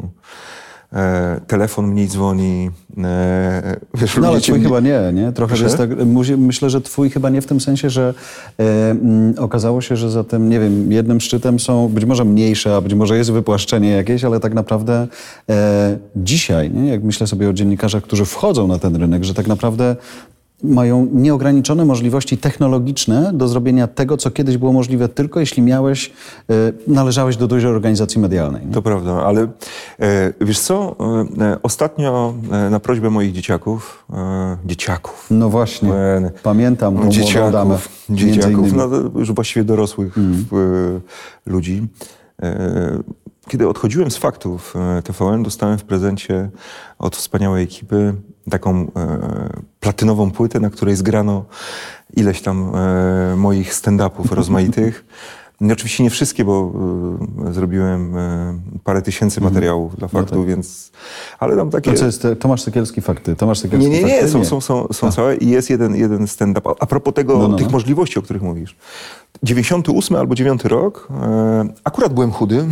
E, 0.93 1.41
telefon 1.47 1.87
mniej 1.87 2.07
dzwoni. 2.07 2.69
E, 3.03 3.79
wiesz, 3.93 4.17
no 4.17 4.27
ale 4.27 4.41
twój 4.41 4.61
chyba 4.61 4.79
nie, 4.79 4.99
nie? 5.13 5.31
Trochę 5.31 5.63
jest 5.63 5.77
tak, 5.77 5.89
myślę, 6.37 6.69
że 6.69 6.81
twój 6.81 7.09
chyba 7.09 7.29
nie 7.29 7.41
w 7.41 7.45
tym 7.45 7.59
sensie, 7.59 7.89
że 7.89 8.13
e, 8.59 8.91
m, 8.91 8.97
mm, 9.01 9.33
okazało 9.37 9.81
się, 9.81 9.95
że 9.95 10.11
za 10.11 10.23
tym, 10.23 10.49
nie 10.49 10.59
wiem, 10.59 10.91
jednym 10.91 11.21
szczytem 11.21 11.59
są 11.59 11.87
być 11.87 12.05
może 12.05 12.25
mniejsze, 12.25 12.75
a 12.75 12.81
być 12.81 12.93
może 12.93 13.17
jest 13.17 13.31
wypłaszczenie 13.31 13.89
jakieś, 13.89 14.23
ale 14.23 14.39
tak 14.39 14.53
naprawdę 14.53 15.07
e, 15.49 15.97
dzisiaj, 16.15 16.71
nie? 16.71 16.89
jak 16.89 17.03
myślę 17.03 17.27
sobie 17.27 17.49
o 17.49 17.53
dziennikarzach, 17.53 18.03
którzy 18.03 18.25
wchodzą 18.25 18.67
na 18.67 18.79
ten 18.79 18.95
rynek, 18.95 19.23
że 19.23 19.33
tak 19.33 19.47
naprawdę 19.47 19.95
mają 20.63 21.07
nieograniczone 21.11 21.85
możliwości 21.85 22.37
technologiczne 22.37 23.31
do 23.33 23.47
zrobienia 23.47 23.87
tego, 23.87 24.17
co 24.17 24.31
kiedyś 24.31 24.57
było 24.57 24.73
możliwe 24.73 25.09
tylko 25.09 25.39
jeśli 25.39 25.63
miałeś, 25.63 26.13
e, 26.49 26.53
należałeś 26.87 27.37
do 27.37 27.47
dużej 27.47 27.71
organizacji 27.71 28.21
medialnej. 28.21 28.65
Nie? 28.65 28.73
To 28.73 28.81
prawda, 28.81 29.23
ale 29.23 29.41
e, 29.41 30.33
wiesz 30.41 30.59
co, 30.59 30.95
e, 31.39 31.57
ostatnio 31.63 32.33
na 32.71 32.79
prośbę 32.79 33.09
moich 33.09 33.33
dzieciaków, 33.33 34.05
dzieciaków. 34.65 35.27
No 35.31 35.49
właśnie, 35.49 35.91
pamiętam 36.43 37.11
dzieciaków, 37.11 37.51
damę, 37.51 37.77
dzieciaków 38.09 38.73
no, 38.73 38.89
już 39.15 39.31
właściwie 39.31 39.63
dorosłych 39.63 40.17
mm. 40.17 40.45
ludzi, 41.45 41.87
kiedy 43.47 43.67
odchodziłem 43.67 44.11
z 44.11 44.17
faktów 44.17 44.73
TVN, 45.03 45.43
dostałem 45.43 45.77
w 45.77 45.83
prezencie 45.83 46.49
od 46.99 47.15
wspaniałej 47.15 47.63
ekipy 47.63 48.13
taką 48.49 48.87
e, 48.95 49.49
platynową 49.79 50.31
płytę, 50.31 50.59
na 50.59 50.69
której 50.69 50.95
zgrano 50.95 51.45
ileś 52.15 52.41
tam 52.41 52.75
e, 52.75 53.35
moich 53.35 53.73
stand-upów 53.73 54.31
rozmaitych. 54.31 55.03
No, 55.61 55.73
oczywiście 55.73 56.03
nie 56.03 56.09
wszystkie, 56.09 56.45
bo 56.45 56.73
y, 57.49 57.53
zrobiłem 57.53 58.17
y, 58.17 58.53
parę 58.83 59.01
tysięcy 59.01 59.39
mhm. 59.39 59.53
materiałów 59.53 59.91
mm. 59.91 59.99
dla 59.99 60.07
faktu, 60.07 60.35
no 60.35 60.41
tak. 60.41 60.49
więc... 60.49 60.91
Ale 61.39 61.55
tam 61.55 61.69
takie... 61.69 61.91
To 61.91 61.97
co 61.97 62.05
jest 62.05 62.27
Tomasz 62.39 62.61
Sekielski 62.61 63.01
fakty? 63.01 63.35
Tomasz 63.35 63.59
Sekielski 63.59 63.89
nie, 63.89 64.03
nie, 64.03 64.21
nie, 64.21 64.27
są, 64.27 64.45
są, 64.45 64.61
są, 64.61 64.87
są 64.91 65.11
całe 65.11 65.35
i 65.35 65.49
jest 65.49 65.69
jeden, 65.69 65.95
jeden 65.95 66.27
stand-up. 66.27 66.69
A 66.79 66.85
propos 66.85 67.13
tego, 67.13 67.37
no, 67.37 67.47
no, 67.47 67.57
tych 67.57 67.65
no. 67.65 67.71
możliwości, 67.71 68.19
o 68.19 68.21
których 68.21 68.41
mówisz. 68.41 68.75
98 69.43 70.15
albo 70.15 70.35
9 70.35 70.63
rok, 70.63 71.07
e, 71.11 71.67
akurat 71.83 72.13
byłem 72.13 72.31
chudy 72.31 72.65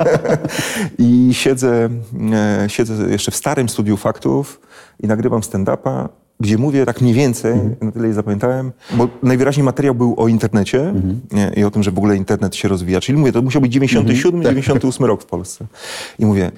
i 0.98 1.30
siedzę, 1.32 1.88
e, 2.32 2.64
siedzę 2.68 3.10
jeszcze 3.10 3.30
w 3.30 3.36
starym 3.36 3.68
studiu 3.68 3.96
faktów 3.96 4.60
i 5.00 5.06
nagrywam 5.06 5.40
stand-upa 5.40 6.08
gdzie 6.42 6.58
mówię 6.58 6.86
tak 6.86 7.00
mniej 7.00 7.14
więcej, 7.14 7.52
mhm. 7.52 7.76
na 7.80 7.92
tyle 7.92 8.08
je 8.08 8.14
zapamiętałem, 8.14 8.72
bo 8.94 9.08
najwyraźniej 9.22 9.64
materiał 9.64 9.94
był 9.94 10.14
o 10.20 10.28
internecie 10.28 10.80
mhm. 10.80 11.20
nie, 11.32 11.52
i 11.56 11.64
o 11.64 11.70
tym, 11.70 11.82
że 11.82 11.90
w 11.90 11.98
ogóle 11.98 12.16
internet 12.16 12.56
się 12.56 12.68
rozwija. 12.68 13.00
Czyli 13.00 13.18
mówię, 13.18 13.32
to 13.32 13.42
musiał 13.42 13.62
być 13.62 13.72
97, 13.72 14.34
mhm. 14.34 14.54
98 14.54 15.06
rok 15.06 15.22
w 15.22 15.26
Polsce. 15.26 15.66
I 16.18 16.26
mówię, 16.26 16.52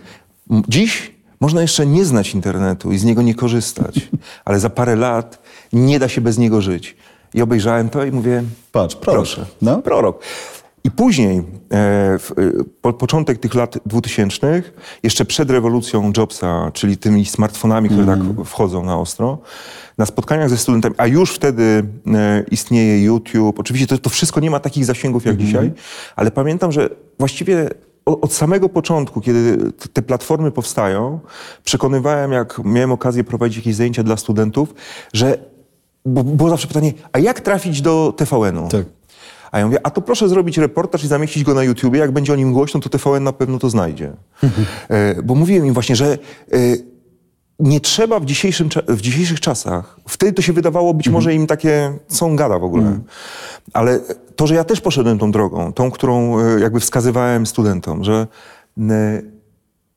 dziś 0.68 1.14
można 1.40 1.62
jeszcze 1.62 1.86
nie 1.86 2.04
znać 2.04 2.34
internetu 2.34 2.92
i 2.92 2.98
z 2.98 3.04
niego 3.04 3.22
nie 3.22 3.34
korzystać, 3.34 4.08
ale 4.44 4.60
za 4.60 4.70
parę 4.70 4.96
lat 4.96 5.42
nie 5.72 5.98
da 5.98 6.08
się 6.08 6.20
bez 6.20 6.38
niego 6.38 6.60
żyć. 6.60 6.96
I 7.34 7.42
obejrzałem 7.42 7.88
to 7.88 8.04
i 8.04 8.12
mówię, 8.12 8.42
patrz, 8.72 8.96
prorok. 8.96 9.16
proszę, 9.16 9.46
no? 9.62 9.82
prorok. 9.82 10.22
I 10.84 10.90
później, 10.90 11.38
e, 11.72 11.74
e, 11.74 12.18
po, 12.80 12.92
początek 12.92 13.38
tych 13.38 13.54
lat 13.54 13.78
2000, 13.86 14.62
jeszcze 15.02 15.24
przed 15.24 15.50
rewolucją 15.50 16.12
Jobsa, 16.16 16.70
czyli 16.72 16.96
tymi 16.96 17.26
smartfonami, 17.26 17.88
które 17.88 18.06
tak 18.06 18.18
wchodzą 18.44 18.84
na 18.84 18.98
ostro, 18.98 19.38
na 19.98 20.06
spotkaniach 20.06 20.50
ze 20.50 20.58
studentami, 20.58 20.94
a 20.98 21.06
już 21.06 21.34
wtedy 21.34 21.62
e, 22.14 22.44
istnieje 22.50 23.04
YouTube, 23.04 23.60
oczywiście 23.60 23.86
to, 23.86 23.98
to 23.98 24.10
wszystko 24.10 24.40
nie 24.40 24.50
ma 24.50 24.60
takich 24.60 24.84
zasięgów 24.84 25.24
jak 25.24 25.36
dzisiaj, 25.36 25.72
ale 26.16 26.30
pamiętam, 26.30 26.72
że 26.72 26.88
właściwie 27.18 27.70
od 28.04 28.32
samego 28.32 28.68
początku, 28.68 29.20
kiedy 29.20 29.72
te 29.92 30.02
platformy 30.02 30.50
powstają, 30.50 31.20
przekonywałem, 31.64 32.32
jak 32.32 32.60
miałem 32.64 32.92
okazję 32.92 33.24
prowadzić 33.24 33.56
jakieś 33.56 33.74
zajęcia 33.74 34.02
dla 34.02 34.16
studentów, 34.16 34.74
że 35.12 35.38
bo 36.06 36.24
było 36.24 36.50
zawsze 36.50 36.68
pytanie, 36.68 36.92
a 37.12 37.18
jak 37.18 37.40
trafić 37.40 37.82
do 37.82 38.14
TVN-u? 38.16 38.68
Tak. 38.68 38.84
A 39.54 39.58
ja 39.58 39.66
mówię, 39.66 39.78
a 39.82 39.90
to 39.90 40.00
proszę 40.00 40.28
zrobić 40.28 40.58
reportaż 40.58 41.04
i 41.04 41.08
zamieścić 41.08 41.44
go 41.44 41.54
na 41.54 41.62
YouTubie. 41.62 41.98
Jak 41.98 42.12
będzie 42.12 42.32
o 42.32 42.36
nim 42.36 42.52
głośno, 42.52 42.80
to 42.80 42.88
TVN 42.88 43.24
na 43.24 43.32
pewno 43.32 43.58
to 43.58 43.70
znajdzie. 43.70 44.12
e, 44.88 45.22
bo 45.22 45.34
mówiłem 45.34 45.66
im 45.66 45.74
właśnie, 45.74 45.96
że 45.96 46.18
e, 46.52 46.58
nie 47.58 47.80
trzeba 47.80 48.20
w, 48.20 48.24
dzisiejszym, 48.24 48.68
w 48.88 49.00
dzisiejszych 49.00 49.40
czasach, 49.40 50.00
wtedy 50.08 50.32
to 50.32 50.42
się 50.42 50.52
wydawało 50.52 50.94
być 50.94 51.08
może 51.08 51.34
im 51.34 51.46
takie, 51.46 51.98
co 52.06 52.26
on 52.26 52.36
gada 52.36 52.58
w 52.58 52.64
ogóle. 52.64 52.84
Ale 53.72 54.00
to, 54.36 54.46
że 54.46 54.54
ja 54.54 54.64
też 54.64 54.80
poszedłem 54.80 55.18
tą 55.18 55.30
drogą, 55.30 55.72
tą, 55.72 55.90
którą 55.90 56.40
e, 56.40 56.60
jakby 56.60 56.80
wskazywałem 56.80 57.46
studentom, 57.46 58.04
że 58.04 58.26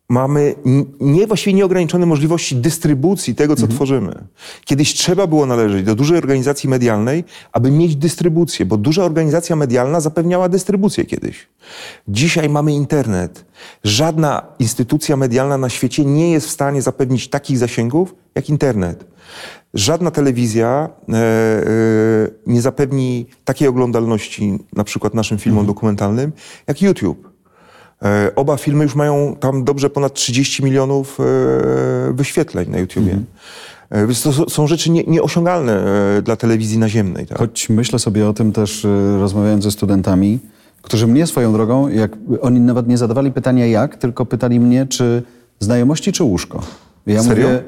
mamy 0.10 0.56
nie 1.00 1.28
właściwie 1.28 1.54
nieograniczone 1.54 2.06
możliwości 2.06 2.56
dystrybucji 2.56 3.36
tego, 3.36 3.56
co 3.56 3.68
tworzymy. 3.68 4.28
Kiedyś 4.66 4.94
trzeba 4.94 5.28
było 5.28 5.46
należeć 5.46 5.84
do 5.84 5.96
dużej 5.96 6.18
organizacji 6.18 6.70
medialnej, 6.70 7.24
aby 7.52 7.72
mieć 7.72 7.96
dystrybucję, 7.96 8.66
bo 8.66 8.78
duża 8.78 9.04
organizacja 9.04 9.56
medialna 9.56 10.00
zapewniała 10.00 10.50
dystrybucję 10.50 11.06
kiedyś. 11.06 11.48
Dzisiaj 12.08 12.50
mamy 12.50 12.74
internet. 12.74 13.46
Żadna 13.84 14.46
instytucja 14.60 15.18
medialna 15.18 15.58
na 15.58 15.70
świecie 15.70 16.06
nie 16.06 16.32
jest 16.32 16.48
w 16.48 16.52
stanie 16.52 16.82
zapewnić 16.82 17.30
takich 17.30 17.58
zasięgów 17.58 18.16
jak 18.36 18.50
internet. 18.50 19.06
Żadna 19.74 20.12
telewizja 20.12 20.90
e, 21.10 21.16
e, 21.16 21.64
nie 22.48 22.62
zapewni 22.62 23.26
takiej 23.46 23.68
oglądalności, 23.68 24.60
na 24.74 24.84
przykład 24.84 25.14
naszym 25.14 25.38
filmom 25.38 25.66
dokumentalnym, 25.66 26.32
jak 26.68 26.82
YouTube. 26.82 27.37
E, 28.06 28.36
Oba 28.36 28.58
filmy 28.58 28.84
już 28.84 28.96
mają 28.96 29.36
tam 29.40 29.64
dobrze 29.64 29.90
ponad 29.90 30.14
30 30.14 30.64
milionów 30.64 31.18
e, 31.20 31.24
wyświetleń 32.14 32.70
na 32.70 32.78
YouTubie. 32.78 33.20
E, 33.90 34.08
Więc 34.08 34.22
to 34.22 34.50
są 34.50 34.68
rzeczy 34.68 34.92
nie, 34.92 35.04
nieosiągalne 35.04 35.84
dla 36.24 36.36
telewizji 36.36 36.78
naziemnej. 36.78 37.26
Tak? 37.26 37.38
Choć 37.38 37.70
myślę 37.70 38.00
sobie 38.00 38.28
o 38.28 38.34
tym 38.34 38.52
też, 38.52 38.88
rozmawiając 39.20 39.64
ze 39.64 39.72
studentami, 39.72 40.40
którzy 40.82 41.08
mnie 41.08 41.28
swoją 41.28 41.54
drogą, 41.54 41.88
jak 41.88 42.12
oni 42.42 42.60
nawet 42.60 42.88
nie 42.88 42.98
zadawali 42.98 43.32
pytania 43.32 43.68
jak, 43.68 43.96
tylko 43.98 44.26
pytali 44.26 44.60
mnie, 44.60 44.86
czy 44.86 45.24
znajomości, 45.60 46.12
czy 46.12 46.24
łóżko. 46.24 46.62
Ja 47.08 47.24
Serio? 47.24 47.48
mówię, 47.48 47.64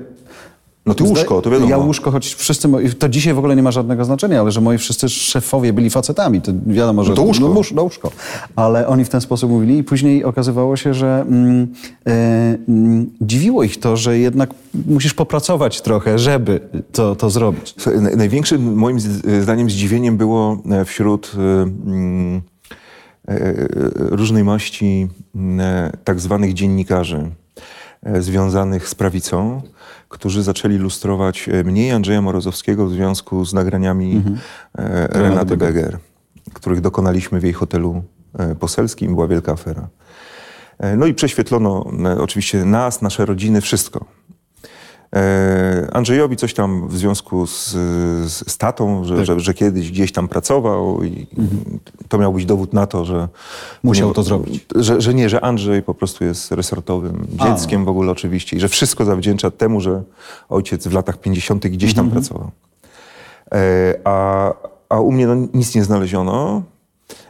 No 0.86 0.96
ty 0.96 1.04
łóżko, 1.04 1.42
to 1.42 1.50
wiadomo. 1.50 1.70
Ja 1.70 1.78
łóżko, 1.78 2.12
choć 2.12 2.36
wszyscy, 2.36 2.68
moi- 2.68 2.90
to 2.90 3.10
dzisiaj 3.10 3.34
w 3.34 3.38
ogóle 3.38 3.56
nie 3.56 3.64
ma 3.64 3.72
żadnego 3.72 4.06
znaczenia, 4.06 4.42
ale 4.42 4.52
że 4.52 4.62
moi 4.62 4.78
wszyscy 4.78 5.10
szefowie 5.10 5.74
byli 5.74 5.90
facetami, 5.90 6.42
to 6.42 6.52
wiadomo, 6.68 7.04
że... 7.04 7.10
No 7.10 7.16
to 7.16 7.22
łóżko. 7.22 7.48
No, 7.48 7.62
no 7.76 7.84
łóżko. 7.84 8.12
Ale 8.56 8.88
oni 8.88 9.06
w 9.06 9.10
ten 9.10 9.22
sposób 9.22 9.52
mówili 9.52 9.78
i 9.78 9.84
później 9.84 10.24
okazywało 10.24 10.76
się, 10.78 10.94
że 10.94 11.26
mm, 11.28 11.68
e, 12.08 12.12
mm, 12.68 13.10
dziwiło 13.22 13.64
ich 13.64 13.80
to, 13.80 13.98
że 13.98 14.20
jednak 14.20 14.50
musisz 14.88 15.14
popracować 15.14 15.82
trochę, 15.82 16.20
żeby 16.20 16.60
to, 16.92 17.16
to 17.16 17.30
zrobić. 17.30 17.76
Największym 18.16 18.74
moim 18.74 19.00
zdaniem 19.42 19.70
zdziwieniem 19.70 20.18
było 20.18 20.58
e, 20.72 20.86
wśród 20.86 21.32
e, 21.38 21.62
mm, 21.62 22.42
różnej 23.96 24.44
maści 24.44 25.08
mm, 25.36 25.92
tak 26.04 26.20
zwanych 26.20 26.54
dziennikarzy 26.54 27.30
związanych 28.20 28.90
z 28.90 28.96
prawicą, 28.96 29.62
którzy 30.10 30.44
zaczęli 30.44 30.78
lustrować 30.78 31.50
e, 31.50 31.64
mnie 31.64 31.88
i 31.88 31.92
Andrzeja 31.92 32.22
Morozowskiego 32.22 32.86
w 32.88 32.92
związku 32.92 33.46
z 33.46 33.54
nagraniami 33.54 34.24
e, 34.78 35.08
Renaty 35.08 35.58
Beger, 35.58 35.98
których 36.54 36.82
dokonaliśmy 36.82 37.40
w 37.40 37.44
jej 37.44 37.54
hotelu 37.54 38.04
e, 38.34 38.56
poselskim. 38.56 39.14
Była 39.16 39.28
wielka 39.28 39.52
afera. 39.52 39.88
No 40.98 41.06
i 41.06 41.14
prześwietlono 41.14 41.86
oczywiście 42.20 42.66
nas, 42.66 43.02
nasze 43.02 43.26
rodziny, 43.26 43.62
wszystko. 43.62 44.06
E, 45.16 45.88
Andrzejowi 45.94 46.36
coś 46.36 46.54
tam 46.54 46.88
w 46.88 46.98
związku 46.98 47.48
z, 47.48 47.72
z, 48.32 48.52
z 48.52 48.58
tatą, 48.58 49.04
że, 49.04 49.26
że, 49.26 49.40
że 49.40 49.54
kiedyś 49.54 49.92
gdzieś 49.92 50.12
tam 50.12 50.28
pracował 50.28 51.04
i 51.04 51.28
to 52.08 52.18
miał 52.18 52.34
być 52.34 52.46
dowód 52.46 52.74
na 52.74 52.88
to, 52.88 53.06
że... 53.06 53.28
Musiał 53.84 54.08
nie- 54.08 54.14
to 54.14 54.24
zrobić. 54.24 54.66
Że, 54.76 55.02
że 55.02 55.14
nie, 55.14 55.30
że 55.30 55.42
Andrzej 55.42 55.84
po 55.84 55.94
prostu 55.94 56.24
jest 56.24 56.52
resortowym 56.52 57.28
dzieckiem 57.32 57.86
w 57.86 57.90
ogóle 57.90 58.12
oczywiście 58.12 58.58
i 58.58 58.60
że 58.60 58.68
wszystko 58.68 59.06
zawdzięcza 59.06 59.52
temu, 59.52 59.82
że 59.82 60.04
ojciec 60.50 60.88
w 60.88 60.94
latach 60.94 61.18
50. 61.18 61.68
gdzieś 61.68 61.94
tam 61.94 62.12
pracował. 62.12 62.52
E, 63.52 63.96
a, 64.04 64.54
a 64.90 65.00
u 65.00 65.12
mnie 65.12 65.28
no, 65.28 65.48
nic 65.54 65.76
nie 65.76 65.84
znaleziono. 65.84 66.62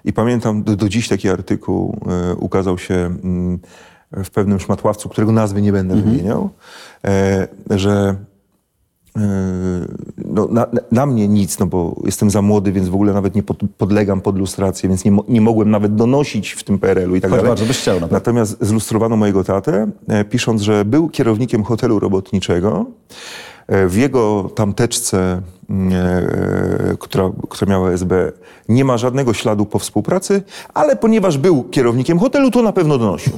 I 0.06 0.14
pamiętam 0.14 0.64
do, 0.64 0.76
do 0.76 0.90
dziś 0.90 1.08
taki 1.08 1.30
artykuł 1.30 1.98
e, 2.08 2.36
ukazał 2.36 2.78
się 2.78 2.96
mm, 2.96 3.60
w 4.12 4.30
pewnym 4.30 4.60
szmatławcu, 4.60 5.10
którego 5.10 5.32
nazwy 5.32 5.62
nie 5.62 5.72
będę 5.72 5.96
wymieniał, 5.96 6.50
e, 7.06 7.48
że 7.70 8.16
e, 9.18 9.22
no, 10.18 10.48
na, 10.52 10.68
na 10.92 11.06
mnie 11.06 11.28
nic, 11.28 11.60
no 11.60 11.66
bo 11.66 12.02
jestem 12.06 12.30
za 12.30 12.42
młody, 12.42 12.72
więc 12.72 12.90
w 12.90 12.94
ogóle 12.96 13.14
nawet 13.14 13.36
nie 13.36 13.44
pod, 13.44 13.58
podlegam 13.78 14.22
pod 14.22 14.38
lustrację, 14.38 14.90
więc 14.90 15.06
nie, 15.06 15.12
mo- 15.12 15.24
nie 15.28 15.42
mogłem 15.42 15.70
nawet 15.72 15.96
donosić 15.96 16.52
w 16.52 16.64
tym 16.64 16.80
PRL-u 16.80 17.16
i 17.16 17.22
tak 17.22 17.32
Choć 17.32 17.38
dalej. 17.38 17.50
bardzo 17.50 17.66
byś 17.66 17.78
chciał 17.78 17.96
na 17.96 18.02
pewno. 18.02 18.16
Natomiast 18.18 18.58
zlustrowano 18.62 19.16
mojego 19.18 19.44
tatę, 19.44 19.92
e, 20.08 20.26
pisząc, 20.26 20.62
że 20.62 20.86
był 20.86 21.10
kierownikiem 21.10 21.64
hotelu 21.64 22.00
robotniczego. 22.00 22.86
W 23.88 23.96
jego 23.96 24.50
tamteczce, 24.56 25.42
która, 27.00 27.32
która 27.50 27.72
miała 27.72 27.92
SB, 27.92 28.32
nie 28.70 28.86
ma 28.86 28.98
żadnego 28.98 29.34
śladu 29.34 29.66
po 29.66 29.80
współpracy, 29.80 30.42
ale 30.74 30.96
ponieważ 30.96 31.38
był 31.38 31.64
kierownikiem 31.64 32.20
hotelu, 32.20 32.52
to 32.52 32.62
na 32.62 32.72
pewno 32.74 32.98
donosił. 32.98 33.34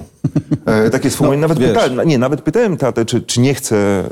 E, 0.66 0.90
takie 0.90 1.10
sformułowanie. 1.10 1.42
nawet, 1.42 1.60
wiesz. 1.60 1.70
pytałem, 1.70 2.08
nie, 2.08 2.18
nawet 2.18 2.42
pytałem 2.42 2.78
tatę, 2.78 3.06
czy, 3.06 3.22
czy 3.22 3.40
nie 3.42 3.54
chce 3.54 3.76
e, 3.76 4.10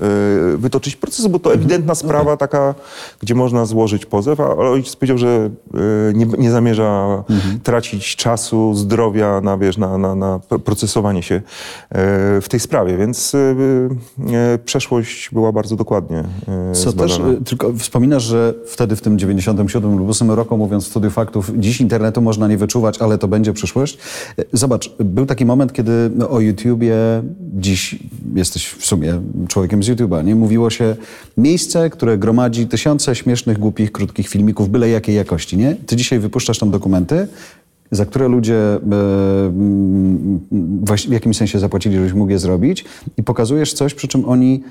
wytoczyć 0.57 0.95
procesu, 0.95 1.29
bo 1.29 1.39
to 1.39 1.53
ewidentna 1.53 1.95
sprawa 1.95 2.37
taka, 2.37 2.75
gdzie 3.19 3.35
można 3.35 3.65
złożyć 3.65 4.05
pozew, 4.05 4.39
a 4.39 4.55
ojciec 4.55 4.95
powiedział, 4.95 5.17
że 5.17 5.27
e, 5.73 5.79
nie, 6.13 6.25
nie 6.25 6.51
zamierza 6.51 7.23
tracić 7.63 8.15
czasu, 8.15 8.73
zdrowia 8.75 9.41
na, 9.41 9.57
wiesz, 9.57 9.77
na, 9.77 9.97
na, 9.97 10.15
na 10.15 10.39
pr- 10.49 10.59
procesowanie 10.59 11.23
się 11.23 11.35
e, 11.35 11.41
w 12.41 12.45
tej 12.49 12.59
sprawie, 12.59 12.97
więc 12.97 13.35
e, 13.35 13.37
e, 14.35 14.57
przeszłość 14.57 15.29
była 15.31 15.51
bardzo 15.51 15.75
dokładnie 15.75 16.17
e, 16.19 16.73
Co 16.73 16.93
też, 16.93 17.13
zbadana. 17.13 17.37
y, 17.37 17.43
tylko 17.43 17.71
wspominasz, 18.09 18.23
że 18.23 18.53
wtedy 18.65 18.95
w 18.95 19.01
tym 19.01 19.19
97 19.19 19.97
lub 19.97 20.09
8 20.09 20.31
roku, 20.31 20.57
mówiąc 20.57 20.83
w 20.83 20.87
studiu 20.87 21.09
faktów, 21.09 21.51
dziś 21.57 21.81
internetu 21.81 22.21
można 22.21 22.47
nie 22.47 22.57
wyczuwać, 22.57 22.97
ale 23.01 23.17
to 23.17 23.27
będzie 23.27 23.53
przyszłość. 23.53 23.97
Y, 24.39 24.45
Zobacz, 24.53 24.95
był 24.99 25.25
taki 25.25 25.45
moment, 25.45 25.73
kiedy 25.73 25.91
no, 26.15 26.29
o 26.29 26.39
YouTubie, 26.39 26.95
dziś 27.39 27.99
jesteś 28.35 28.67
w 28.67 28.85
sumie 28.85 29.21
człowiekiem 29.47 29.83
z 29.83 29.89
YouTube'a, 29.89 30.25
nie? 30.25 30.35
Mówiło 30.35 30.69
się 30.69 30.95
miejsce, 31.37 31.89
które 31.89 32.17
gromadzi 32.17 32.67
tysiące 32.67 33.15
śmiesznych, 33.15 33.59
głupich, 33.59 33.91
krótkich 33.91 34.27
filmików, 34.27 34.69
byle 34.69 34.89
jakiej 34.89 35.15
jakości, 35.15 35.57
nie? 35.57 35.75
Ty 35.85 35.95
dzisiaj 35.95 36.19
wypuszczasz 36.19 36.59
tam 36.59 36.71
dokumenty, 36.71 37.27
za 37.91 38.05
które 38.05 38.27
ludzie 38.27 38.55
e, 38.55 38.79
w 41.07 41.11
jakimś 41.11 41.37
sensie 41.37 41.59
zapłacili, 41.59 41.95
żebyś 41.95 42.13
mógł 42.13 42.31
je 42.31 42.39
zrobić 42.39 42.85
i 43.17 43.23
pokazujesz 43.23 43.73
coś, 43.73 43.93
przy 43.93 44.07
czym 44.07 44.25
oni 44.25 44.63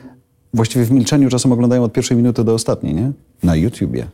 właściwie 0.54 0.84
w 0.84 0.90
milczeniu 0.90 1.28
czasem 1.30 1.52
oglądają 1.52 1.84
od 1.84 1.92
pierwszej 1.92 2.16
minuty 2.16 2.44
do 2.44 2.54
ostatniej, 2.54 2.94
nie? 2.94 3.12
Na 3.42 3.56
YouTubie. 3.56 4.06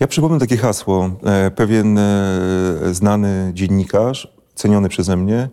Ja 0.00 0.06
przypomnę 0.06 0.38
takie 0.38 0.56
hasło. 0.56 1.10
E, 1.24 1.50
Pewien 1.50 1.98
e, 1.98 2.04
znany 2.92 3.50
dziennikarz, 3.54 4.34
ceniony 4.54 4.88
przeze 4.88 5.16
mnie, 5.16 5.48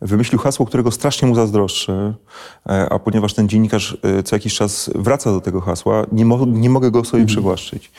wymyślił 0.00 0.38
hasło, 0.40 0.66
którego 0.66 0.90
strasznie 0.90 1.28
mu 1.28 1.34
zazdroszczę, 1.34 2.14
e, 2.68 2.88
a 2.92 2.98
ponieważ 2.98 3.34
ten 3.34 3.48
dziennikarz 3.48 3.96
co 4.24 4.36
jakiś 4.36 4.54
czas 4.54 4.90
wraca 4.94 5.32
do 5.32 5.40
tego 5.40 5.60
hasła, 5.60 6.06
nie, 6.12 6.24
mo 6.24 6.46
nie 6.46 6.70
mogę 6.70 6.90
go 6.90 7.04
sobie 7.04 7.26
przywłaszczyć. 7.26 7.90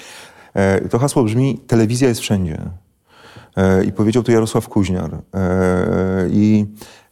E, 0.54 0.88
To 0.90 1.00
hasło 1.00 1.24
brzmi, 1.24 1.60
telewizja 1.68 2.08
jest 2.08 2.22
wszędzie. 2.22 2.58
I 3.88 3.92
powiedział 3.92 4.24
to 4.24 4.32
Jarosław 4.32 4.68
Kuźniar. 4.70 5.22
I 6.30 6.66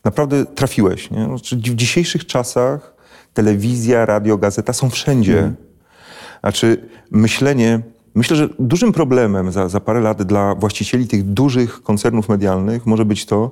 naprawdę 0.04 0.46
trafiłeś. 0.46 1.12
Nie? 1.12 1.26
Znaczy, 1.26 1.56
w 1.56 1.60
dzisiejszych 1.60 2.26
czasach 2.26 2.95
telewizja, 3.36 4.06
radio, 4.06 4.38
gazeta 4.38 4.74
są 4.74 4.90
wszędzie. 4.90 5.52
Znaczy, 6.40 6.90
myślenie. 7.12 7.80
Myślę, 8.16 8.36
że 8.38 8.50
dużym 8.60 8.94
problemem 8.94 9.52
za, 9.52 9.70
za 9.70 9.80
parę 9.80 10.00
lat 10.00 10.24
dla 10.24 10.56
właścicieli 10.56 11.08
tych 11.08 11.24
dużych 11.24 11.84
koncernów 11.84 12.30
medialnych 12.30 12.86
może 12.86 13.06
być 13.06 13.26
to, 13.26 13.52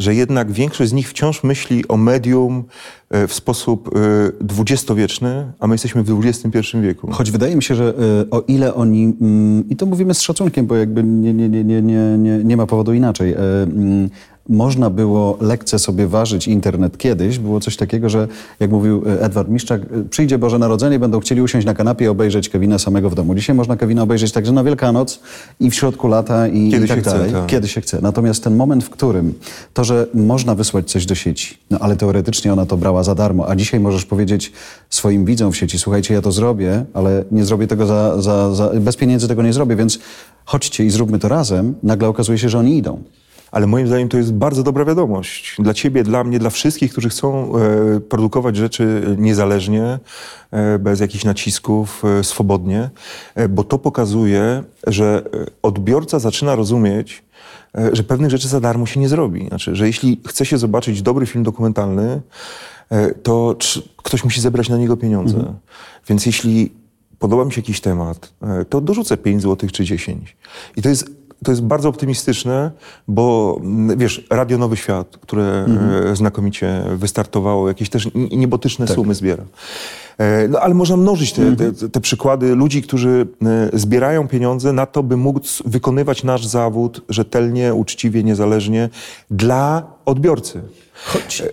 że 0.00 0.14
jednak 0.14 0.52
większość 0.52 0.90
z 0.90 0.92
nich 0.92 1.10
wciąż 1.10 1.42
myśli 1.42 1.88
o 1.88 1.96
medium 1.96 2.64
e, 3.10 3.26
w 3.26 3.34
sposób 3.34 3.88
e, 3.88 4.00
dwudziestowieczny, 4.40 5.52
a 5.60 5.66
my 5.66 5.74
jesteśmy 5.74 6.02
w 6.02 6.20
XXI 6.24 6.58
wieku. 6.80 7.10
Choć 7.12 7.30
wydaje 7.30 7.56
mi 7.56 7.62
się, 7.62 7.74
że 7.74 7.94
y, 8.22 8.30
o 8.30 8.40
ile 8.40 8.74
oni, 8.74 9.16
mm, 9.20 9.68
i 9.68 9.76
to 9.76 9.86
mówimy 9.86 10.14
z 10.14 10.20
szacunkiem, 10.20 10.66
bo 10.66 10.76
jakby 10.76 11.02
nie, 11.02 11.34
nie, 11.34 11.48
nie, 11.48 11.64
nie, 11.64 11.82
nie, 11.82 12.44
nie, 12.44 12.56
ma 12.56 12.66
powodu 12.66 12.92
inaczej, 12.92 13.34
mm, 13.34 14.10
można 14.48 14.90
było 14.90 15.38
lekce 15.40 15.78
sobie 15.78 16.06
ważyć 16.06 16.48
internet 16.48 16.98
kiedyś. 16.98 17.38
Było 17.38 17.60
coś 17.60 17.76
takiego, 17.76 18.08
że 18.08 18.28
jak 18.60 18.70
mówił 18.70 19.02
e, 19.06 19.20
Edward 19.20 19.48
Miszczak, 19.48 19.82
e, 19.82 19.86
przyjdzie 20.10 20.38
Boże 20.38 20.58
Narodzenie, 20.58 20.98
będą 20.98 21.20
chcieli 21.20 21.42
usiąść 21.42 21.66
na 21.66 21.74
kanapie 21.74 22.04
i 22.04 22.08
obejrzeć 22.08 22.48
Kevina 22.48 22.78
samego 22.78 23.10
w 23.10 23.14
domu. 23.14 23.34
Dzisiaj 23.34 23.56
można 23.56 23.76
Kevina 23.76 24.02
obejrzeć 24.02 24.32
także 24.32 24.52
na 24.52 24.64
Wielkanoc 24.64 25.20
i 25.60 25.70
w 25.70 25.74
środku 25.74 26.08
lata 26.08 26.48
i, 26.48 26.70
Kiedy 26.70 26.84
i 26.84 26.88
tak 26.88 26.96
się 26.96 27.02
chce, 27.02 27.10
dalej. 27.10 27.32
tak. 27.32 27.46
Kiedy 27.46 27.68
się 27.68 27.80
chce. 27.80 27.98
Natomiast 28.02 28.44
ten 28.44 28.56
moment, 28.56 28.84
w 28.84 28.90
którym 28.90 29.34
to, 29.74 29.84
że 29.84 30.06
można 30.14 30.54
wysłać 30.54 30.90
coś 30.90 31.06
do 31.06 31.14
sieci, 31.14 31.58
no 31.70 31.78
ale 31.78 31.96
teoretycznie 31.96 32.52
ona 32.52 32.66
to 32.66 32.76
brała 32.76 33.02
za 33.02 33.14
darmo, 33.14 33.48
a 33.48 33.56
dzisiaj 33.56 33.80
możesz 33.80 34.04
powiedzieć 34.04 34.52
swoim 34.90 35.24
widzom 35.24 35.52
w 35.52 35.56
sieci, 35.56 35.78
słuchajcie, 35.78 36.14
ja 36.14 36.22
to 36.22 36.32
zrobię, 36.32 36.84
ale 36.94 37.24
nie 37.30 37.44
zrobię 37.44 37.66
tego 37.66 37.86
za, 37.86 38.22
za, 38.22 38.54
za 38.54 38.70
bez 38.80 38.96
pieniędzy 38.96 39.28
tego 39.28 39.42
nie 39.42 39.52
zrobię, 39.52 39.76
więc 39.76 39.98
chodźcie 40.44 40.84
i 40.84 40.90
zróbmy 40.90 41.18
to 41.18 41.28
razem, 41.28 41.74
nagle 41.82 42.08
okazuje 42.08 42.38
się, 42.38 42.48
że 42.48 42.58
oni 42.58 42.76
idą. 42.76 43.02
Ale 43.52 43.66
moim 43.66 43.86
zdaniem 43.86 44.08
to 44.08 44.16
jest 44.16 44.32
bardzo 44.32 44.62
dobra 44.62 44.84
wiadomość. 44.84 45.56
Dla 45.58 45.74
ciebie, 45.74 46.02
dla 46.02 46.24
mnie, 46.24 46.38
dla 46.38 46.50
wszystkich, 46.50 46.92
którzy 46.92 47.08
chcą 47.08 47.52
e, 47.56 48.00
produkować 48.00 48.56
rzeczy 48.56 49.16
niezależnie, 49.18 49.98
e, 50.50 50.78
bez 50.78 51.00
jakichś 51.00 51.24
nacisków, 51.24 52.02
e, 52.04 52.24
swobodnie, 52.24 52.90
bo 53.48 53.64
to 53.64 53.78
pokazuje, 53.78 54.62
że 54.86 55.22
odbiorca 55.62 56.18
zaczyna 56.18 56.54
rozumieć, 56.54 57.22
że 57.92 58.02
pewnych 58.02 58.30
rzeczy 58.30 58.48
za 58.48 58.60
darmo 58.60 58.86
się 58.86 59.00
nie 59.00 59.08
zrobi. 59.08 59.48
Znaczy, 59.48 59.76
że 59.76 59.86
jeśli 59.86 60.20
chce 60.26 60.46
się 60.46 60.58
zobaczyć 60.58 61.02
dobry 61.02 61.26
film 61.26 61.44
dokumentalny, 61.44 62.20
to 63.22 63.56
ktoś 63.96 64.24
musi 64.24 64.40
zebrać 64.40 64.68
na 64.68 64.76
niego 64.76 64.96
pieniądze. 64.96 65.54
Więc 66.08 66.26
jeśli 66.26 66.72
podoba 67.18 67.44
mi 67.44 67.52
się 67.52 67.60
jakiś 67.60 67.80
temat, 67.80 68.32
to 68.68 68.80
dorzucę 68.80 69.16
5 69.16 69.42
zł 69.42 69.70
czy 69.72 69.84
10. 69.84 70.36
I 70.76 70.82
to 70.82 70.88
jest, 70.88 71.19
to 71.44 71.52
jest 71.52 71.62
bardzo 71.62 71.88
optymistyczne, 71.88 72.70
bo 73.08 73.56
mm, 73.60 73.98
wiesz, 73.98 74.26
Radio 74.30 74.58
Nowy 74.58 74.76
Świat, 74.76 75.18
które 75.20 75.66
e, 76.12 76.16
znakomicie 76.16 76.82
wystartowało, 76.96 77.68
jakieś 77.68 77.90
też 77.90 78.08
niebotyczne 78.14 78.88
sumy 78.88 79.14
zbiera. 79.14 79.44
E, 80.18 80.48
No 80.48 80.60
ale 80.60 80.74
można 80.74 80.96
mnożyć 80.96 81.32
te, 81.32 81.56
te, 81.56 81.88
te 81.88 82.00
przykłady 82.00 82.54
ludzi, 82.54 82.82
którzy 82.82 83.26
e, 83.72 83.78
zbierają 83.78 84.28
pieniądze 84.28 84.72
na 84.72 84.86
to, 84.86 85.02
by 85.02 85.16
móc 85.16 85.62
wykonywać 85.66 86.24
nasz 86.24 86.46
zawód 86.46 87.00
rzetelnie, 87.08 87.74
uczciwie, 87.74 88.24
niezależnie 88.24 88.88
dla 89.30 89.82
odbiorcy. 90.04 90.60
Choć 91.04 91.42
E, 91.42 91.46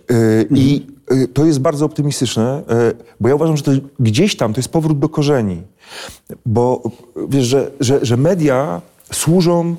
I 0.56 0.88
to 1.34 1.46
jest 1.46 1.60
bardzo 1.60 1.86
optymistyczne, 1.86 2.62
bo 3.20 3.30
ja 3.30 3.36
uważam, 3.36 3.58
że 3.58 3.64
to 3.64 3.72
gdzieś 4.00 4.36
tam 4.36 4.54
to 4.54 4.60
jest 4.60 4.70
powrót 4.70 5.00
do 5.00 5.10
korzeni. 5.10 5.62
Bo 6.46 6.82
wiesz, 7.30 7.46
że, 7.46 7.72
że, 7.80 8.06
że 8.06 8.18
media 8.18 8.82
służą 9.12 9.76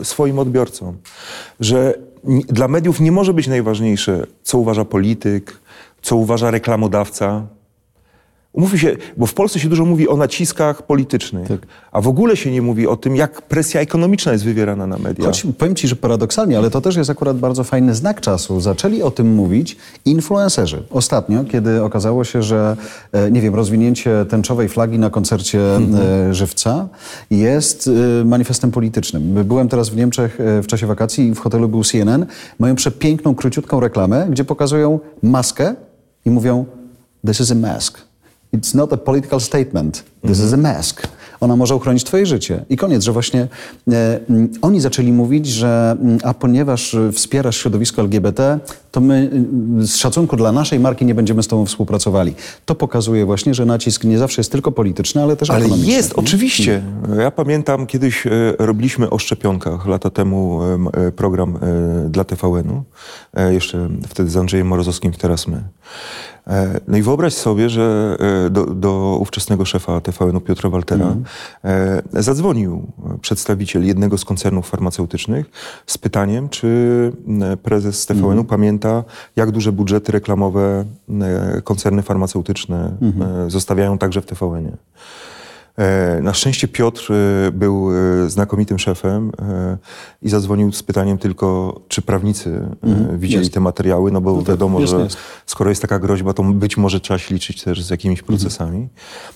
e, 0.00 0.04
swoim 0.04 0.38
odbiorcom. 0.38 0.96
Że 1.60 1.94
dla 2.48 2.68
mediów 2.68 3.00
nie 3.00 3.12
może 3.12 3.34
być 3.34 3.46
najważniejsze, 3.46 4.26
co 4.42 4.58
uważa 4.58 4.84
polityk, 4.84 5.60
co 6.02 6.16
uważa 6.16 6.50
reklamodawca. 6.50 7.46
Umówmy 8.58 8.78
się, 8.78 8.96
bo 9.16 9.26
w 9.26 9.34
Polsce 9.34 9.60
się 9.60 9.68
dużo 9.68 9.84
mówi 9.84 10.08
o 10.08 10.16
naciskach 10.16 10.82
politycznych, 10.82 11.48
Tak. 11.48 11.60
a 11.92 12.00
w 12.00 12.08
ogóle 12.08 12.36
się 12.36 12.50
nie 12.50 12.62
mówi 12.62 12.86
o 12.86 12.96
tym, 12.96 13.16
jak 13.16 13.42
presja 13.42 13.80
ekonomiczna 13.80 14.32
jest 14.32 14.44
wywierana 14.44 14.86
na 14.86 14.98
media. 14.98 15.24
Choć 15.24 15.46
powiem 15.58 15.74
ci, 15.74 15.88
że 15.88 15.96
paradoksalnie, 15.96 16.58
ale 16.58 16.70
to 16.70 16.80
też 16.80 16.96
jest 16.96 17.10
akurat 17.10 17.38
bardzo 17.38 17.64
fajny 17.64 17.94
znak 17.94 18.20
czasu. 18.20 18.60
Zaczęli 18.60 19.02
o 19.02 19.10
tym 19.10 19.34
mówić 19.34 19.76
influencerzy. 20.04 20.82
Ostatnio, 20.90 21.44
kiedy 21.44 21.82
okazało 21.82 22.24
się, 22.24 22.42
że 22.42 22.76
e, 23.12 23.30
nie 23.30 23.40
wiem, 23.40 23.54
rozwinięcie 23.54 24.24
tęczowej 24.28 24.68
flagi 24.68 24.98
na 24.98 25.10
koncercie 25.10 25.60
e, 25.76 26.34
Żywca 26.34 26.88
jest 27.30 27.90
e, 28.20 28.24
manifestem 28.24 28.70
politycznym. 28.70 29.44
Byłem 29.44 29.68
teraz 29.68 29.88
w 29.88 29.96
Niemczech 29.96 30.38
w 30.62 30.66
czasie 30.66 30.86
wakacji 30.86 31.28
i 31.28 31.34
w 31.34 31.38
hotelu 31.38 31.68
był 31.68 31.84
CNN. 31.84 32.26
Mają 32.58 32.74
przepiękną, 32.74 33.34
króciutką 33.34 33.80
reklamę, 33.80 34.26
gdzie 34.30 34.44
pokazują 34.44 35.00
maskę 35.22 35.74
i 36.24 36.30
mówią 36.30 36.64
This 37.26 37.40
is 37.40 37.52
a 37.52 37.54
mask. 37.54 38.07
It's 38.54 38.74
not 38.74 38.92
a 38.92 38.96
political 38.96 39.40
statement. 39.40 40.04
This 40.26 40.40
is 40.40 40.52
a 40.52 40.56
mask. 40.56 41.02
Ona 41.40 41.56
może 41.56 41.74
uchronić 41.76 42.04
twoje 42.04 42.26
życie. 42.26 42.64
I 42.68 42.76
koniec, 42.76 43.02
że 43.04 43.12
właśnie 43.12 43.48
e, 43.92 44.20
oni 44.62 44.80
zaczęli 44.80 45.12
mówić, 45.12 45.46
że 45.46 45.96
a 46.22 46.34
ponieważ 46.34 46.94
e, 46.94 47.12
wspierasz 47.12 47.56
środowisko 47.56 48.02
LGBT, 48.02 48.58
to 48.90 49.00
my 49.00 49.30
mm, 49.32 49.86
z 49.86 49.96
szacunku 49.96 50.36
dla 50.36 50.52
naszej 50.52 50.80
marki 50.80 51.04
nie 51.06 51.14
będziemy 51.14 51.42
z 51.42 51.48
tobą 51.48 51.66
współpracowali. 51.66 52.34
To 52.66 52.74
pokazuje 52.74 53.26
właśnie, 53.26 53.54
że 53.54 53.66
nacisk 53.66 54.04
nie 54.04 54.18
zawsze 54.18 54.40
jest 54.40 54.52
tylko 54.52 54.72
polityczny, 54.72 55.22
ale 55.22 55.36
też 55.36 55.50
Ale 55.50 55.60
ekonomiczny. 55.60 55.92
jest, 55.92 56.12
oczywiście. 56.16 56.82
Ja 57.18 57.30
pamiętam, 57.30 57.86
kiedyś 57.86 58.26
e, 58.26 58.30
robiliśmy 58.58 59.10
o 59.10 59.18
szczepionkach 59.18 59.86
lata 59.86 60.10
temu 60.10 60.60
e, 60.62 60.78
e, 61.06 61.12
program 61.12 61.56
e, 61.56 62.10
dla 62.10 62.24
TVN-u. 62.24 62.82
E, 63.34 63.54
jeszcze 63.54 63.88
wtedy 64.08 64.30
z 64.30 64.36
Andrzejem 64.36 64.66
Morozowskim, 64.66 65.12
teraz 65.12 65.48
my. 65.48 65.62
E, 66.48 66.80
no 66.88 66.96
i 66.96 67.02
wyobraź 67.02 67.34
sobie, 67.34 67.68
że 67.70 68.16
e, 68.46 68.50
do, 68.50 68.66
do 68.66 69.18
ówczesnego 69.20 69.64
szefa 69.64 70.00
TVN-u 70.00 70.40
Piotra 70.40 70.70
Waltera 70.70 71.16
e, 71.64 72.02
zadzwonił 72.12 72.86
przedstawiciel 73.20 73.86
jednego 73.86 74.18
z 74.18 74.24
koncernów 74.24 74.68
farmaceutycznych 74.68 75.50
z 75.86 75.98
pytaniem, 75.98 76.48
czy 76.48 77.12
prezes 77.62 78.06
TVN-u 78.06 78.44
pamięta, 78.44 79.04
jak 79.36 79.50
duże 79.50 79.72
budżety 79.72 80.12
reklamowe 80.12 80.84
koncerny 81.64 82.02
farmaceutyczne 82.02 82.96
e, 83.46 83.50
zostawiają 83.50 83.98
także 83.98 84.20
w 84.20 84.26
TVN-ie. 84.26 84.76
E, 85.78 86.20
Na 86.22 86.34
szczęście 86.34 86.68
Piotr 86.68 87.12
e, 87.12 87.52
był 87.52 87.90
e, 88.24 88.30
znakomitym 88.30 88.78
szefem 88.78 89.32
i 90.22 90.28
zadzwonił 90.28 90.72
z 90.72 90.82
pytaniem 90.82 91.18
tylko, 91.18 91.80
czy 91.88 92.02
prawnicy 92.02 92.68
e, 93.12 93.18
widzieli 93.18 93.42
jest. 93.42 93.54
te 93.54 93.60
materiały, 93.60 94.10
no 94.12 94.20
bo 94.20 94.42
wiadomo, 94.42 94.80
jest, 94.80 94.92
że 94.92 95.00
jest. 95.00 95.16
skoro 95.46 95.70
jest 95.70 95.82
taka 95.82 95.98
groźba, 95.98 96.32
to 96.34 96.42
być 96.42 96.76
może 96.76 97.00
trzeba 97.00 97.18
się 97.18 97.34
liczyć 97.34 97.62
też 97.62 97.82
z 97.82 97.90
jakimiś 97.90 98.22
procesami. 98.22 98.88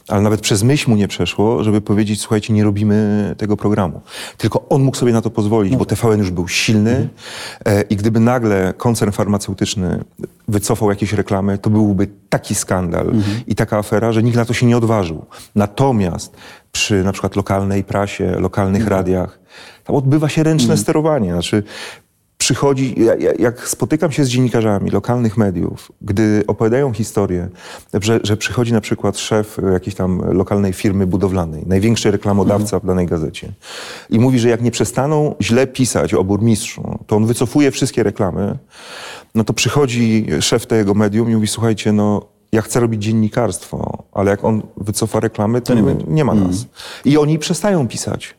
Ale 0.09 0.20
nawet 0.22 0.40
przez 0.40 0.62
myśl 0.62 0.90
mu 0.90 0.97
nie 0.97 1.09
przeszło, 1.09 1.64
żeby 1.64 1.80
powiedzieć, 1.80 2.20
słuchajcie, 2.20 2.53
nie 2.53 2.64
robimy 2.64 3.34
tego 3.38 3.57
programu. 3.57 4.01
Tylko 4.36 4.68
on 4.68 4.82
mógł 4.82 4.97
sobie 4.97 5.12
na 5.12 5.22
to 5.22 5.30
pozwolić, 5.30 5.76
bo 5.76 5.84
TVN 5.84 6.18
już 6.18 6.30
był 6.30 6.49
silny 6.49 7.09
e, 7.64 7.82
i 7.82 7.97
gdyby 7.97 8.20
nagle 8.20 8.74
koncern 8.76 9.12
farmaceutyczny 9.12 10.05
wycofał 10.49 10.90
jakieś 10.90 11.12
reklamy, 11.12 11.59
to 11.59 11.70
byłby 11.70 12.09
taki 12.28 12.55
skandal 12.55 13.12
i 13.47 13.55
taka 13.55 13.78
afera, 13.78 14.12
że 14.12 14.22
nikt 14.22 14.36
na 14.36 14.45
to 14.45 14.53
się 14.55 14.66
nie 14.66 14.76
odważył. 14.76 15.24
Natomiast 15.55 16.32
przy 16.72 17.05
na 17.05 17.12
przykład 17.12 17.37
lokalnej 17.37 17.85
prasie, 17.85 18.30
lokalnych 18.41 18.87
radiach, 18.87 19.39
tam 19.85 19.97
odbywa 19.97 20.28
się 20.28 20.43
ręczne 20.43 20.76
sterowanie. 20.76 21.33
Znaczy, 21.33 21.62
przychodzi, 22.39 22.95
ja- 23.05 23.14
ja- 23.14 23.33
jak 23.39 23.68
spotykam 23.68 24.12
się 24.12 24.24
z 24.24 24.28
dziennikarzami 24.28 24.91
lokalnych 24.91 25.37
mediów, 25.37 25.93
gdy 26.01 26.45
opowiadają 26.47 26.93
historię, 26.93 27.49
że, 28.01 28.20
że 28.22 28.37
przychodzi 28.37 28.72
na 28.72 28.80
przykład 28.80 29.18
szef 29.18 29.57
jakiejś 29.72 29.95
tam 29.95 30.22
lokalnej 30.35 30.72
firmy 30.72 31.07
budowlanej, 31.07 31.62
największy 31.66 32.11
reklamodawca 32.11 32.78
w 32.78 32.87
danej 32.87 33.07
gazecie 33.07 33.53
i 34.11 34.18
mówi, 34.18 34.39
że 34.39 34.49
jak 34.49 34.62
nie 34.62 34.70
przestaną 34.70 35.35
źle 35.43 35.66
pisać 35.66 36.14
o 36.14 36.24
burmistrzu, 36.24 36.99
to 37.07 37.16
on 37.16 37.26
wycofuje 37.26 37.70
wszystkie 37.70 38.03
reklamy, 38.03 38.59
no 39.35 39.45
to 39.45 39.53
przychodzi 39.53 40.26
szef 40.41 40.66
tego 40.66 40.95
medium 40.95 41.30
i 41.30 41.35
mówi, 41.35 41.47
słuchajcie, 41.47 41.93
no 41.93 42.22
ja 42.53 42.62
chcę 42.62 42.80
robić 42.80 43.03
dziennikarstwo, 43.03 44.01
ale 44.12 44.30
jak 44.30 44.44
on 44.44 44.62
wycofa 44.76 45.20
reklamy, 45.20 45.60
to, 45.60 45.74
nie 45.74 45.82
nie, 45.82 45.94
będzie. 45.94 46.24
ma 46.24 46.34
nas. 46.34 46.66
I 47.04 47.18
oni 47.18 47.38
przestają 47.38 47.88
pisać. 47.88 48.34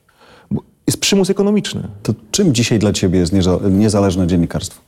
Jest 0.88 0.99
przymus 0.99 1.30
ekonomiczny. 1.30 1.88
To 2.03 2.13
czym 2.32 2.53
dzisiaj 2.53 2.80
dla 2.80 2.93
ciebie 2.93 3.19
jest 3.19 3.34
nieza- 3.34 3.71
niezależne 3.71 4.28
dziennikarstwo? 4.28 4.82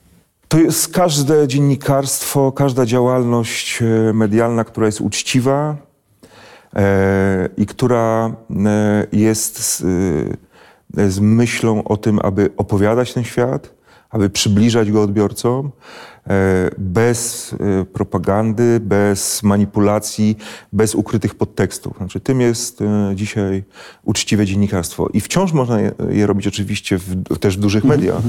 To 0.48 0.58
jest 0.60 0.88
każde 0.88 1.48
dziennikarstwo, 1.48 2.52
każda 2.52 2.86
działalność 2.86 3.82
e, 3.82 4.14
medialna, 4.14 4.64
która 4.64 4.86
jest 4.86 5.02
uczciwa 5.02 5.76
e, 6.76 7.50
i 7.58 7.66
która 7.66 8.32
e, 8.66 9.08
jest 9.12 9.64
z, 9.64 9.82
e, 10.98 11.10
z 11.12 11.20
myślą 11.20 11.84
o 11.84 11.98
tym, 11.98 12.20
aby 12.24 12.50
opowiadać 12.58 13.14
ten 13.14 13.24
świat, 13.24 13.70
aby 14.16 14.30
przybliżać 14.30 14.92
go 14.92 15.02
odbiorcom, 15.02 15.72
e, 16.28 16.70
bez 16.78 17.54
e, 17.54 17.86
propagandy, 17.86 18.80
bez 18.80 19.44
manipulacji, 19.44 20.38
bez 20.74 20.96
ukrytych 20.96 21.36
podtekstów. 21.36 21.98
Znaczy, 21.98 22.20
tym 22.20 22.42
jest 22.42 22.82
e, 22.82 23.12
dzisiaj 23.16 23.64
uczciwe 24.04 24.46
dziennikarstwo. 24.46 25.10
I 25.14 25.22
wciąż 25.22 25.54
można 25.54 25.82
je, 25.82 25.92
je 26.10 26.28
robić 26.28 26.48
oczywiście 26.48 26.98
w, 26.98 27.38
też 27.40 27.58
w 27.58 27.60
dużych 27.60 27.84
mediach. 27.84 28.22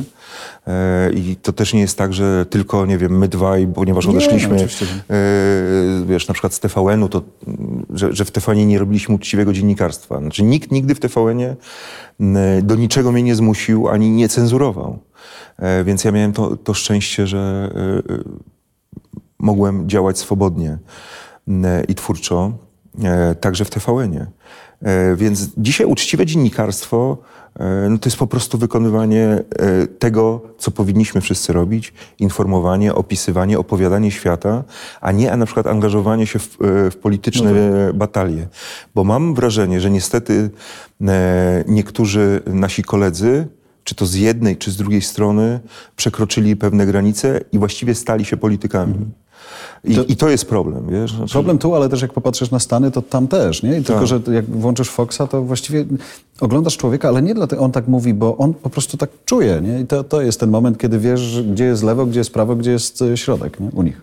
E, 0.66 1.12
I 1.12 1.36
to 1.36 1.52
też 1.52 1.74
nie 1.74 1.80
jest 1.80 1.98
tak, 1.98 2.14
że 2.14 2.46
tylko, 2.46 2.86
nie 2.86 2.98
wiem, 2.98 3.18
my 3.18 3.28
dwaj, 3.28 3.68
ponieważ 3.74 4.06
Nie, 4.06 4.10
odeszliśmy, 4.10 4.54
oczywiście. 4.54 4.86
wiesz, 6.06 6.28
na 6.28 6.34
przykład 6.34 6.54
z 6.54 6.60
TVN-u, 6.60 7.08
to, 7.08 7.22
mm, 7.46 7.86
że, 7.90 8.12
że 8.12 8.24
w 8.24 8.30
TVN 8.30 8.68
nie 8.68 8.78
robiliśmy 8.78 9.14
uczciwego 9.14 9.52
dziennikarstwa. 9.52 10.18
Znaczy 10.18 10.42
nikt 10.42 10.70
nigdy 10.70 10.94
w 10.94 11.00
TVN-ie 11.00 11.56
mm, 12.20 12.66
do 12.66 12.74
niczego 12.74 13.12
mnie 13.12 13.22
nie 13.22 13.34
zmusił, 13.34 13.88
ani 13.88 14.10
nie 14.10 14.28
cenzurował. 14.28 14.98
E, 15.58 15.84
więc 15.84 16.04
ja 16.04 16.12
miałem 16.12 16.32
to, 16.32 16.56
to 16.56 16.74
szczęście, 16.74 17.26
że 17.26 17.70
e, 18.08 18.14
e, 18.14 18.18
mogłem 19.38 19.88
działać 19.88 20.18
swobodnie 20.18 20.78
i 21.88 21.94
twórczo, 21.94 22.52
także 23.40 23.64
w 23.64 23.70
TVN-ie. 23.70 24.26
Więc 25.16 25.48
dzisiaj 25.56 25.86
uczciwe 25.86 26.26
dziennikarstwo 26.26 27.18
no 27.90 27.98
to 27.98 28.08
jest 28.08 28.16
po 28.16 28.26
prostu 28.26 28.58
wykonywanie 28.58 29.42
tego, 29.98 30.40
co 30.58 30.70
powinniśmy 30.70 31.20
wszyscy 31.20 31.52
robić, 31.52 31.92
informowanie, 32.18 32.94
opisywanie, 32.94 33.58
opowiadanie 33.58 34.10
świata, 34.10 34.64
a 35.00 35.12
nie 35.12 35.36
na 35.36 35.46
przykład 35.46 35.66
angażowanie 35.66 36.26
się 36.26 36.38
w, 36.38 36.56
w 36.90 36.96
polityczne 37.02 37.52
no 37.52 37.92
batalie. 37.94 38.46
Bo 38.94 39.04
mam 39.04 39.34
wrażenie, 39.34 39.80
że 39.80 39.90
niestety 39.90 40.50
niektórzy 41.66 42.42
nasi 42.46 42.82
koledzy 42.82 43.48
czy 43.86 43.94
to 43.94 44.06
z 44.06 44.14
jednej, 44.14 44.56
czy 44.56 44.70
z 44.70 44.76
drugiej 44.76 45.02
strony, 45.02 45.60
przekroczyli 45.96 46.56
pewne 46.56 46.86
granice 46.86 47.40
i 47.52 47.58
właściwie 47.58 47.94
stali 47.94 48.24
się 48.24 48.36
politykami. 48.36 48.94
I 49.84 49.94
to, 49.94 50.04
I 50.04 50.16
to 50.16 50.28
jest 50.28 50.44
problem, 50.44 50.86
wiesz? 50.90 51.12
Znaczy... 51.12 51.32
Problem 51.32 51.58
tu, 51.58 51.74
ale 51.74 51.88
też 51.88 52.02
jak 52.02 52.12
popatrzysz 52.12 52.50
na 52.50 52.58
Stany, 52.58 52.90
to 52.90 53.02
tam 53.02 53.28
też, 53.28 53.62
nie? 53.62 53.78
I 53.78 53.84
tylko, 53.84 54.00
tak. 54.00 54.06
że 54.06 54.20
jak 54.32 54.44
włączysz 54.44 54.88
Foxa, 54.88 55.20
to 55.30 55.42
właściwie 55.42 55.84
oglądasz 56.40 56.76
człowieka, 56.76 57.08
ale 57.08 57.22
nie 57.22 57.34
dlatego 57.34 57.62
on 57.62 57.72
tak 57.72 57.88
mówi, 57.88 58.14
bo 58.14 58.36
on 58.36 58.54
po 58.54 58.70
prostu 58.70 58.96
tak 58.96 59.10
czuje, 59.24 59.60
nie? 59.62 59.80
I 59.80 59.86
to, 59.86 60.04
to 60.04 60.22
jest 60.22 60.40
ten 60.40 60.50
moment, 60.50 60.78
kiedy 60.78 60.98
wiesz, 60.98 61.42
gdzie 61.52 61.64
jest 61.64 61.82
lewo, 61.82 62.06
gdzie 62.06 62.20
jest 62.20 62.32
prawo, 62.32 62.56
gdzie 62.56 62.70
jest 62.70 63.02
e, 63.02 63.16
środek, 63.16 63.60
nie? 63.60 63.70
U 63.72 63.82
nich. 63.82 64.02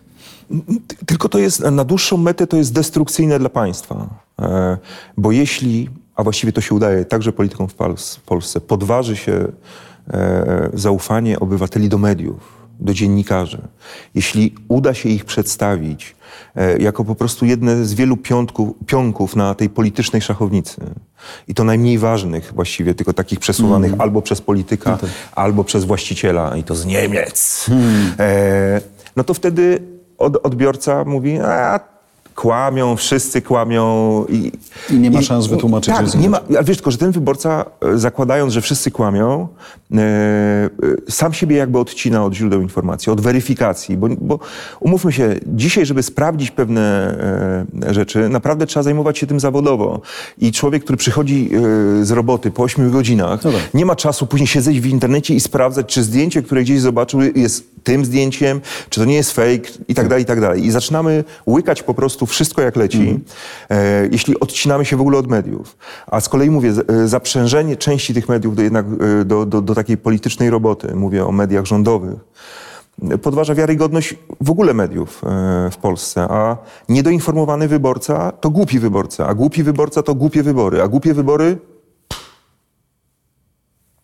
Tylko 1.06 1.30
to 1.30 1.40
jest, 1.40 1.60
na 1.60 1.84
dłuższą 1.84 2.18
metę 2.18 2.48
to 2.48 2.58
jest 2.58 2.74
destrukcyjne 2.74 3.40
dla 3.40 3.50
państwa. 3.50 4.10
E, 4.42 4.78
bo 5.18 5.32
jeśli 5.32 5.90
a 6.16 6.24
właściwie 6.24 6.54
to 6.54 6.62
się 6.62 6.76
udaje 6.76 7.06
także 7.06 7.32
politykom 7.32 7.68
w 7.68 7.76
Polsce, 8.26 8.62
podważy 8.62 9.16
się 9.16 9.48
e, 10.14 10.70
zaufanie 10.74 11.40
obywateli 11.40 11.90
do 11.90 11.98
mediów, 11.98 12.64
do 12.80 12.94
dziennikarzy. 12.94 13.62
Jeśli 14.16 14.56
uda 14.68 14.94
się 14.94 15.10
ich 15.10 15.26
przedstawić 15.26 16.16
e, 16.56 16.78
jako 16.78 17.06
po 17.06 17.16
prostu 17.16 17.46
jedne 17.46 17.86
z 17.86 17.94
wielu 17.94 18.18
piątków, 18.18 18.70
pionków 18.86 19.36
na 19.36 19.56
tej 19.56 19.70
politycznej 19.70 20.22
szachownicy, 20.22 20.82
i 21.48 21.54
to 21.54 21.64
najmniej 21.64 21.98
ważnych 21.98 22.54
właściwie, 22.56 22.96
tylko 22.96 23.14
takich 23.14 23.40
przesuwanych 23.40 23.90
mm. 23.90 24.02
albo 24.02 24.22
przez 24.22 24.42
polityka, 24.42 24.92
no 24.92 24.98
tak. 24.98 25.10
albo 25.36 25.64
przez 25.64 25.86
właściciela, 25.86 26.58
i 26.58 26.64
to 26.64 26.76
z 26.76 26.86
Niemiec, 26.86 27.66
hmm. 27.68 28.14
e, 28.20 28.82
no 29.16 29.24
to 29.24 29.34
wtedy 29.34 29.80
od, 30.18 30.46
odbiorca 30.46 31.04
mówi, 31.06 31.40
a 31.40 31.93
kłamią, 32.36 32.96
wszyscy 32.96 33.42
kłamią. 33.42 34.26
I, 34.30 34.52
I 34.90 35.00
nie 35.00 35.12
ma 35.12 35.20
i, 35.20 35.24
szans 35.24 35.48
wytłumaczyć. 35.48 35.96
Tak, 35.96 36.16
nie 36.16 36.30
ma, 36.30 36.40
ale 36.50 36.64
wiesz 36.64 36.78
tylko, 36.78 36.92
że 36.92 36.98
ten 36.98 37.12
wyborca, 37.12 37.66
e, 37.82 37.98
zakładając, 37.98 38.54
że 38.54 38.62
wszyscy 38.62 38.92
kłamią, 38.92 39.48
e, 39.94 39.98
e, 39.98 40.70
sam 41.10 41.34
siebie 41.34 41.56
jakby 41.56 41.80
odcina 41.80 42.26
od 42.26 42.34
źródeł 42.34 42.62
informacji, 42.62 43.12
od 43.12 43.22
weryfikacji, 43.22 43.98
bo, 43.98 44.08
bo 44.22 44.40
umówmy 44.80 45.12
się, 45.12 45.36
dzisiaj, 45.48 45.86
żeby 45.86 46.04
sprawdzić 46.04 46.52
pewne 46.52 46.82
e, 47.84 47.94
rzeczy, 47.94 48.30
naprawdę 48.30 48.66
trzeba 48.66 48.84
zajmować 48.84 49.18
się 49.18 49.28
tym 49.28 49.40
zawodowo. 49.40 50.02
I 50.38 50.52
człowiek, 50.52 50.84
który 50.84 50.98
przychodzi 50.98 51.50
e, 52.02 52.06
z 52.06 52.12
roboty 52.12 52.52
po 52.52 52.64
8 52.64 52.92
godzinach, 52.92 53.44
no 53.44 53.52
tak. 53.52 53.74
nie 53.74 53.86
ma 53.86 53.96
czasu 53.96 54.28
później 54.28 54.48
siedzieć 54.48 54.82
w 54.82 54.86
internecie 54.86 55.36
i 55.36 55.40
sprawdzać, 55.40 55.86
czy 55.86 56.04
zdjęcie, 56.04 56.42
które 56.42 56.62
gdzieś 56.62 56.82
zobaczył, 56.82 57.22
jest 57.36 57.74
tym 57.84 58.06
zdjęciem, 58.06 58.62
czy 58.90 59.00
to 59.00 59.06
nie 59.06 59.16
jest 59.16 59.32
fake 59.32 59.70
i 59.88 59.96
tak 59.96 60.08
dalej, 60.08 60.24
i 60.24 60.26
tak 60.26 60.42
dalej. 60.42 60.66
I 60.66 60.72
zaczynamy 60.72 61.24
łykać 61.48 61.84
po 61.84 61.94
prostu 61.94 62.23
wszystko 62.26 62.62
jak 62.62 62.76
leci, 62.76 63.02
mm. 63.02 63.22
e, 63.70 64.08
jeśli 64.12 64.40
odcinamy 64.40 64.86
się 64.86 64.98
w 64.98 65.02
ogóle 65.02 65.18
od 65.18 65.28
mediów. 65.28 65.78
A 66.08 66.22
z 66.22 66.30
kolei 66.30 66.50
mówię, 66.50 66.74
e, 66.88 67.08
zaprzężenie 67.08 67.78
części 67.78 68.14
tych 68.14 68.30
mediów 68.30 68.56
do, 68.56 68.62
jednak, 68.62 68.86
e, 69.22 69.26
do, 69.26 69.46
do, 69.46 69.62
do 69.62 69.76
takiej 69.76 69.98
politycznej 69.98 70.50
roboty, 70.50 70.96
mówię 70.96 71.26
o 71.26 71.32
mediach 71.32 71.66
rządowych, 71.66 72.20
podważa 73.22 73.56
wiarygodność 73.56 74.16
w 74.42 74.50
ogóle 74.50 74.74
mediów 74.74 75.22
e, 75.24 75.70
w 75.72 75.78
Polsce, 75.78 76.22
a 76.22 76.58
niedoinformowany 76.90 77.68
wyborca 77.68 78.32
to 78.32 78.50
głupi 78.50 78.80
wyborca, 78.80 79.28
a 79.28 79.34
głupi 79.34 79.64
wyborca 79.64 80.04
to 80.04 80.16
głupie 80.16 80.44
wybory, 80.44 80.82
a 80.82 80.88
głupie 80.88 81.14
wybory 81.14 81.58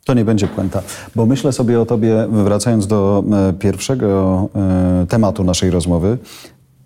to 0.05 0.13
nie 0.13 0.25
będzie 0.25 0.47
puenta, 0.47 0.81
bo 1.15 1.25
myślę 1.25 1.51
sobie 1.51 1.81
o 1.81 1.85
tobie, 1.85 2.27
wracając 2.29 2.87
do 2.87 3.23
e, 3.49 3.53
pierwszego 3.53 4.49
e, 4.55 5.05
tematu 5.09 5.43
naszej 5.43 5.69
rozmowy. 5.69 6.17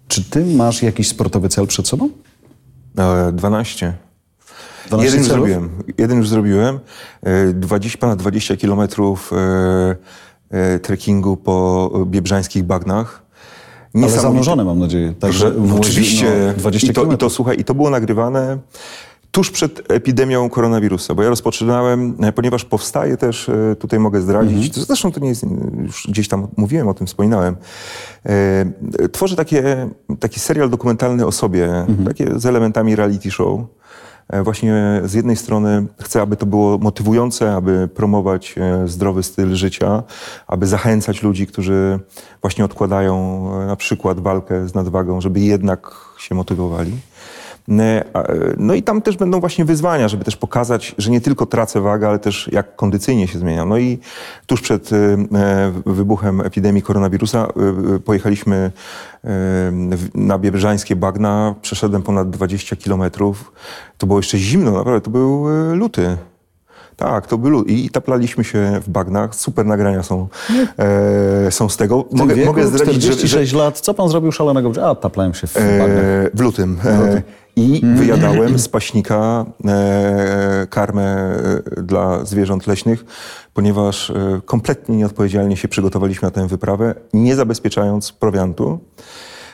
Czy 0.08 0.24
ty 0.24 0.46
masz 0.46 0.84
jakiś 0.84 1.08
sportowy 1.08 1.50
cel 1.50 1.68
przed 1.68 1.88
sobą? 1.88 2.10
12. 3.34 3.94
12 4.88 5.06
Jeden 5.06 5.20
już 5.20 5.28
zrobiłem. 5.28 5.70
Jeden 5.98 6.18
już 6.18 6.30
zrobiłem. 6.30 6.80
20, 7.54 8.00
ponad 8.00 8.20
20 8.20 8.58
kilometrów 8.58 9.32
trekkingu 10.82 11.38
po 11.38 11.92
biebrzańskich 12.06 12.64
bagnach. 12.64 13.24
Ale 13.96 14.10
zanurzone 14.10 14.64
mam 14.64 14.80
nadzieję. 14.80 15.14
Także 15.20 15.52
no, 15.58 15.76
oczywiście. 15.76 16.32
No, 16.48 16.54
20 16.54 16.88
I 16.88 16.94
to, 16.94 17.14
I 17.14 17.18
to, 17.18 17.30
słuchaj, 17.30 17.60
i 17.60 17.64
to 17.64 17.76
było 17.76 17.90
nagrywane 17.90 18.58
tuż 19.34 19.52
przed 19.52 19.92
epidemią 19.92 20.50
koronawirusa, 20.50 21.16
bo 21.16 21.24
ja 21.24 21.30
rozpoczynałem, 21.30 22.16
e, 22.22 22.32
ponieważ 22.32 22.66
powstaje 22.66 23.18
też, 23.18 23.50
e, 23.50 23.76
tutaj 23.76 24.00
mogę 24.00 24.22
zdradzić, 24.22 24.68
mhm. 24.68 24.86
zresztą 24.86 25.12
to 25.12 25.20
nie 25.20 25.30
jest, 25.30 25.46
już 25.84 26.08
gdzieś 26.08 26.28
tam 26.28 26.48
mówiłem 26.58 26.88
o 26.88 26.94
tym, 26.94 27.08
wspominałem, 27.08 27.56
e, 28.26 29.10
tworzę 29.12 29.36
takie, 29.36 29.90
taki 30.20 30.40
serial 30.40 30.70
dokumentalny 30.70 31.26
o 31.26 31.32
sobie, 31.32 31.66
mhm. 31.66 32.06
takie 32.06 32.40
z 32.40 32.46
elementami 32.46 32.96
reality 32.96 33.32
show. 33.32 33.60
Właśnie 34.44 35.02
z 35.06 35.14
jednej 35.14 35.36
strony 35.36 35.86
chcę, 36.02 36.22
aby 36.22 36.36
to 36.36 36.46
było 36.46 36.78
motywujące, 36.78 37.56
aby 37.56 37.88
promować 37.88 38.56
zdrowy 38.86 39.24
styl 39.24 39.56
życia, 39.56 40.04
aby 40.48 40.68
zachęcać 40.68 41.24
ludzi, 41.24 41.48
którzy 41.48 42.00
właśnie 42.42 42.66
odkładają 42.66 43.46
na 43.68 43.76
przykład 43.76 44.20
walkę 44.20 44.68
z 44.68 44.74
nadwagą, 44.74 45.22
żeby 45.22 45.40
jednak 45.40 45.96
się 46.18 46.36
motywowali. 46.36 46.92
E, 47.70 48.04
no 48.58 48.74
i 48.74 48.84
tam 48.84 49.02
też 49.02 49.18
będą 49.18 49.40
właśnie 49.40 49.66
wyzwania, 49.66 50.08
żeby 50.08 50.26
też 50.26 50.36
pokazać, 50.36 50.96
że 50.98 51.12
nie 51.12 51.22
tylko 51.22 51.46
tracę 51.46 51.82
wagę, 51.82 52.08
ale 52.08 52.20
też 52.20 52.50
jak 52.52 52.76
kondycyjnie 52.76 53.28
się 53.28 53.40
zmieniam. 53.40 53.70
No 53.70 53.78
i 53.78 54.00
tuż 54.46 54.62
przed 54.62 54.90
e, 54.94 55.18
wybuchem 55.86 56.42
epidemii 56.42 56.82
koronawirusa 56.82 57.48
e, 57.96 58.00
pojechaliśmy 58.00 58.72
na 60.16 60.40
Biebrzańskie 60.40 60.96
bagna, 60.96 61.56
przeszedłem 61.62 62.02
ponad 62.02 62.30
20 62.30 62.76
kilometrów. 62.76 63.54
To 63.98 64.08
było 64.08 64.20
jeszcze 64.20 64.38
zimno, 64.38 64.72
naprawdę, 64.72 65.02
to 65.02 65.12
był 65.12 65.46
luty. 65.74 66.18
Tak, 66.96 67.28
to 67.28 67.38
był 67.38 67.64
I 67.64 67.90
taplaliśmy 67.90 68.44
się 68.44 68.80
w 68.86 68.90
bagnach. 68.90 69.36
Super 69.36 69.66
nagrania 69.66 70.04
są, 70.04 70.28
e, 71.48 71.52
są 71.52 71.70
z 71.70 71.78
tego. 71.78 72.06
Mogę, 72.12 72.36
wieku, 72.36 72.48
mogę 72.48 72.68
zdradzić, 72.68 73.04
46 73.04 73.32
że, 73.32 73.46
że, 73.46 73.58
lat. 73.58 73.80
Co 73.80 73.94
pan 73.94 74.10
zrobił 74.10 74.32
szalonego? 74.32 74.90
A, 74.90 74.96
taplałem 74.96 75.34
się 75.34 75.48
w 75.48 75.54
bagnach. 75.54 75.90
E, 75.90 76.30
w 76.34 76.40
lutym. 76.40 76.78
E, 76.86 77.22
i 77.56 77.82
mm. 77.84 77.98
wyjadałem 77.98 78.60
z 78.60 78.70
paśnika 78.70 79.46
e, 79.66 80.68
karmę 80.70 81.04
e, 81.04 81.82
dla 81.82 82.26
zwierząt 82.26 82.68
leśnych, 82.68 83.06
ponieważ 83.54 84.10
e, 84.10 84.42
kompletnie 84.46 84.98
nieodpowiedzialnie 84.98 85.58
się 85.58 85.68
przygotowaliśmy 85.68 86.26
na 86.26 86.32
tę 86.32 86.48
wyprawę, 86.48 86.96
nie 87.14 87.36
zabezpieczając 87.36 88.12
prowiantu. 88.12 88.80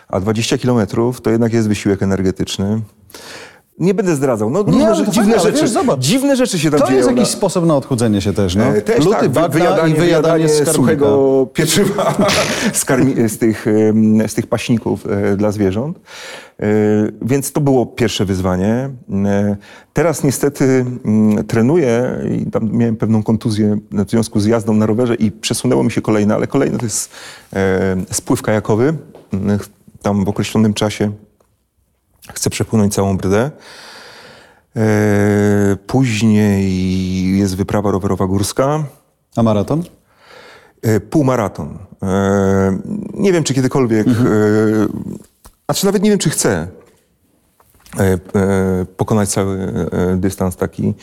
A 0.07 0.19
20 0.19 0.57
kilometrów 0.57 1.21
to 1.21 1.29
jednak 1.29 1.53
jest 1.53 1.67
wysiłek 1.67 2.03
energetyczny. 2.03 2.81
Nie 3.79 3.93
będę 3.93 4.15
zdradzał. 4.15 4.49
No, 4.49 4.63
nie, 4.63 4.89
różne, 4.89 5.11
dziwne, 5.11 5.39
rzeczy, 5.39 5.61
wiesz, 5.61 5.71
dziwne 5.99 6.35
rzeczy 6.35 6.59
się 6.59 6.71
tam 6.71 6.79
to 6.79 6.87
dzieją. 6.87 7.01
To 7.01 7.07
jest 7.07 7.17
jakiś 7.19 7.33
sposób 7.33 7.65
na 7.65 7.75
odchudzenie 7.75 8.21
się 8.21 8.33
też, 8.33 8.55
no. 8.55 8.63
E, 8.63 8.81
też 8.81 9.05
Luty, 9.05 9.19
tak, 9.19 9.29
bagna 9.29 9.49
wyjadanie, 9.49 9.93
i 9.93 9.97
wyjadanie, 9.97 10.47
wyjadanie 10.47 10.65
z 10.65 10.75
suchego 10.75 11.47
pieczywa 11.53 12.15
z, 12.73 12.85
z, 13.31 13.37
tych, 13.37 13.65
z 14.27 14.33
tych 14.33 14.47
paśników 14.47 15.05
e, 15.07 15.37
dla 15.37 15.51
zwierząt. 15.51 15.99
E, 16.59 16.65
więc 17.21 17.51
to 17.51 17.61
było 17.61 17.85
pierwsze 17.85 18.25
wyzwanie. 18.25 18.89
E, 19.25 19.57
teraz 19.93 20.23
niestety 20.23 20.85
mm, 21.05 21.45
trenuję 21.45 22.19
i 22.39 22.51
tam 22.51 22.69
miałem 22.71 22.95
pewną 22.95 23.23
kontuzję 23.23 23.79
w 23.91 24.09
związku 24.09 24.39
z 24.39 24.45
jazdą 24.45 24.73
na 24.73 24.85
rowerze 24.85 25.15
i 25.15 25.31
przesunęło 25.31 25.83
mi 25.83 25.91
się 25.91 26.01
kolejne, 26.01 26.35
ale 26.35 26.47
kolejne 26.47 26.77
to 26.77 26.85
jest 26.85 27.11
spływ 28.11 28.41
kajakowy. 28.41 28.93
Tam 30.01 30.25
w 30.25 30.29
określonym 30.29 30.73
czasie 30.73 31.11
chcę 32.33 32.49
przepłynąć 32.49 32.93
całą 32.93 33.17
brydę. 33.17 33.51
Później 35.87 37.37
jest 37.37 37.55
wyprawa 37.55 37.91
rowerowa 37.91 38.27
górska. 38.27 38.83
A 39.35 39.43
maraton? 39.43 39.83
Półmaraton. 41.09 41.77
Nie 43.13 43.33
wiem, 43.33 43.43
czy 43.43 43.53
kiedykolwiek 43.53 44.07
mhm. 44.07 44.89
Znaczy 45.69 45.85
nawet 45.85 46.03
nie 46.03 46.09
wiem, 46.09 46.19
czy 46.19 46.29
chcę 46.29 46.67
e, 47.99 48.03
e, 48.03 48.19
pokonać 48.97 49.29
cały 49.29 49.57
e, 49.91 50.17
dystans 50.17 50.55
taki 50.55 50.93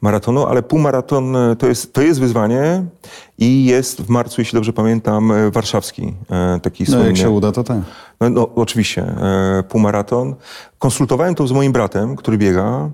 maratonu, 0.00 0.46
ale 0.46 0.62
półmaraton 0.62 1.36
to 1.58 1.66
jest, 1.66 1.92
to 1.92 2.02
jest 2.02 2.20
wyzwanie 2.20 2.84
i 3.38 3.64
jest 3.64 4.02
w 4.02 4.08
marcu, 4.08 4.40
jeśli 4.40 4.56
dobrze 4.56 4.72
pamiętam, 4.72 5.32
warszawski 5.52 6.14
taki 6.62 6.84
No 6.88 7.06
jak 7.06 7.16
się 7.16 7.30
uda, 7.30 7.52
to 7.52 7.64
tak. 7.64 7.78
No, 8.20 8.30
no 8.30 8.48
oczywiście, 8.54 9.14
półmaraton. 9.68 10.34
Konsultowałem 10.78 11.34
to 11.34 11.46
z 11.46 11.52
moim 11.52 11.72
bratem, 11.72 12.16
który 12.16 12.38
biega. 12.38 12.90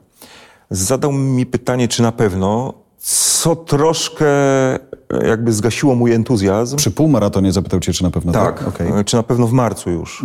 Zadał 0.70 1.12
mi 1.12 1.46
pytanie, 1.46 1.88
czy 1.88 2.02
na 2.02 2.12
pewno, 2.12 2.74
co 2.98 3.56
troszkę 3.56 4.26
e, 4.26 4.80
jakby 5.26 5.52
zgasiło 5.52 5.94
mój 5.94 6.12
entuzjazm. 6.12 6.76
Przy 6.76 6.90
półmaratonie 6.90 7.52
zapytał 7.52 7.80
cię, 7.80 7.92
czy 7.92 8.02
na 8.02 8.10
pewno 8.10 8.32
tak. 8.32 8.64
Tak, 8.64 8.80
e, 8.80 9.04
czy 9.04 9.16
na 9.16 9.22
pewno 9.22 9.46
w 9.46 9.52
marcu 9.52 9.90
już. 9.90 10.24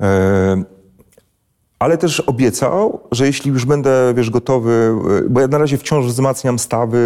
E, 0.00 0.64
ale 1.84 1.98
też 1.98 2.20
obiecał, 2.20 3.00
że 3.12 3.26
jeśli 3.26 3.50
już 3.50 3.64
będę, 3.64 4.12
wiesz, 4.16 4.30
gotowy, 4.30 4.94
e, 5.26 5.28
bo 5.28 5.40
ja 5.40 5.46
na 5.48 5.58
razie 5.58 5.78
wciąż 5.78 6.06
wzmacniam 6.06 6.58
stawy, 6.58 6.98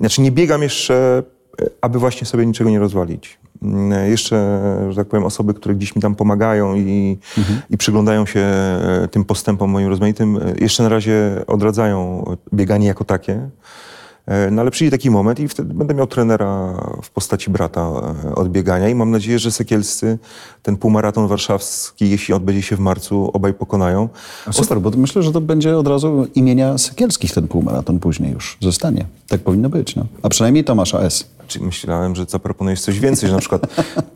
znaczy 0.00 0.20
nie 0.22 0.30
biegam 0.32 0.62
jeszcze, 0.62 1.22
e, 1.62 1.64
aby 1.80 1.98
właśnie 1.98 2.26
sobie 2.26 2.46
niczego 2.46 2.70
nie 2.70 2.78
rozwalić. 2.78 3.38
Mm, 3.62 4.10
Jeszcze, 4.10 4.60
że 4.90 4.96
tak 4.96 5.08
powiem, 5.08 5.24
osoby, 5.24 5.54
które 5.54 5.74
gdzieś 5.74 5.96
mi 5.96 6.02
tam 6.02 6.14
pomagają 6.14 6.74
i, 6.76 7.18
i 7.70 7.78
przyglądają 7.78 8.26
się 8.26 8.40
e, 8.40 9.08
tym 9.10 9.24
postępom 9.24 9.70
moim 9.70 9.88
rozmaitym, 9.88 10.36
e, 10.36 10.54
jeszcze 10.60 10.82
na 10.82 10.88
razie 10.88 11.42
odradzają 11.46 12.24
bieganie 12.54 12.86
jako 12.86 13.04
takie. 13.04 13.48
E, 14.28 14.50
No 14.50 14.62
ale 14.62 14.70
przyjdzie 14.70 14.90
taki 14.90 15.10
moment 15.10 15.40
i 15.40 15.48
wtedy 15.48 15.74
będę 15.74 15.94
miał 15.94 16.06
trenera 16.06 16.74
w 17.02 17.10
postaci 17.10 17.50
brata 17.50 17.80
e, 18.24 18.34
od 18.34 18.48
biegania 18.48 18.88
i 18.88 18.94
mam 18.94 19.10
nadzieję, 19.10 19.38
że 19.38 19.50
Sekielscy 19.50 20.18
ten 20.62 20.76
półmaraton 20.76 21.28
warszawski, 21.28 22.10
jeśli 22.10 22.34
odbędzie 22.34 22.62
się 22.62 22.76
w 22.76 22.80
marcu, 22.80 23.30
obaj 23.32 23.54
pokonają. 23.54 24.08
A 24.46 24.52
Super, 24.52 24.80
bo 24.80 24.90
myślę, 24.96 25.22
że 25.22 25.32
to 25.32 25.40
będzie 25.40 25.78
od 25.78 25.88
razu 25.88 26.26
imienia 26.34 26.78
Sekielskich 26.78 27.32
ten 27.32 27.48
półmaraton 27.48 27.98
później 27.98 28.32
już 28.32 28.58
zostanie. 28.60 29.06
Tak 29.28 29.40
powinno 29.40 29.68
być, 29.68 29.96
no. 29.96 30.06
A 30.22 30.28
przynajmniej 30.28 30.64
Tomasza 30.64 30.98
S. 31.00 31.37
Czy 31.48 31.60
myślałem, 31.62 32.16
że 32.16 32.24
zaproponujesz 32.28 32.80
coś 32.80 33.00
więcej, 33.00 33.28
że 33.28 33.34
na 33.34 33.40
przykład 33.40 33.62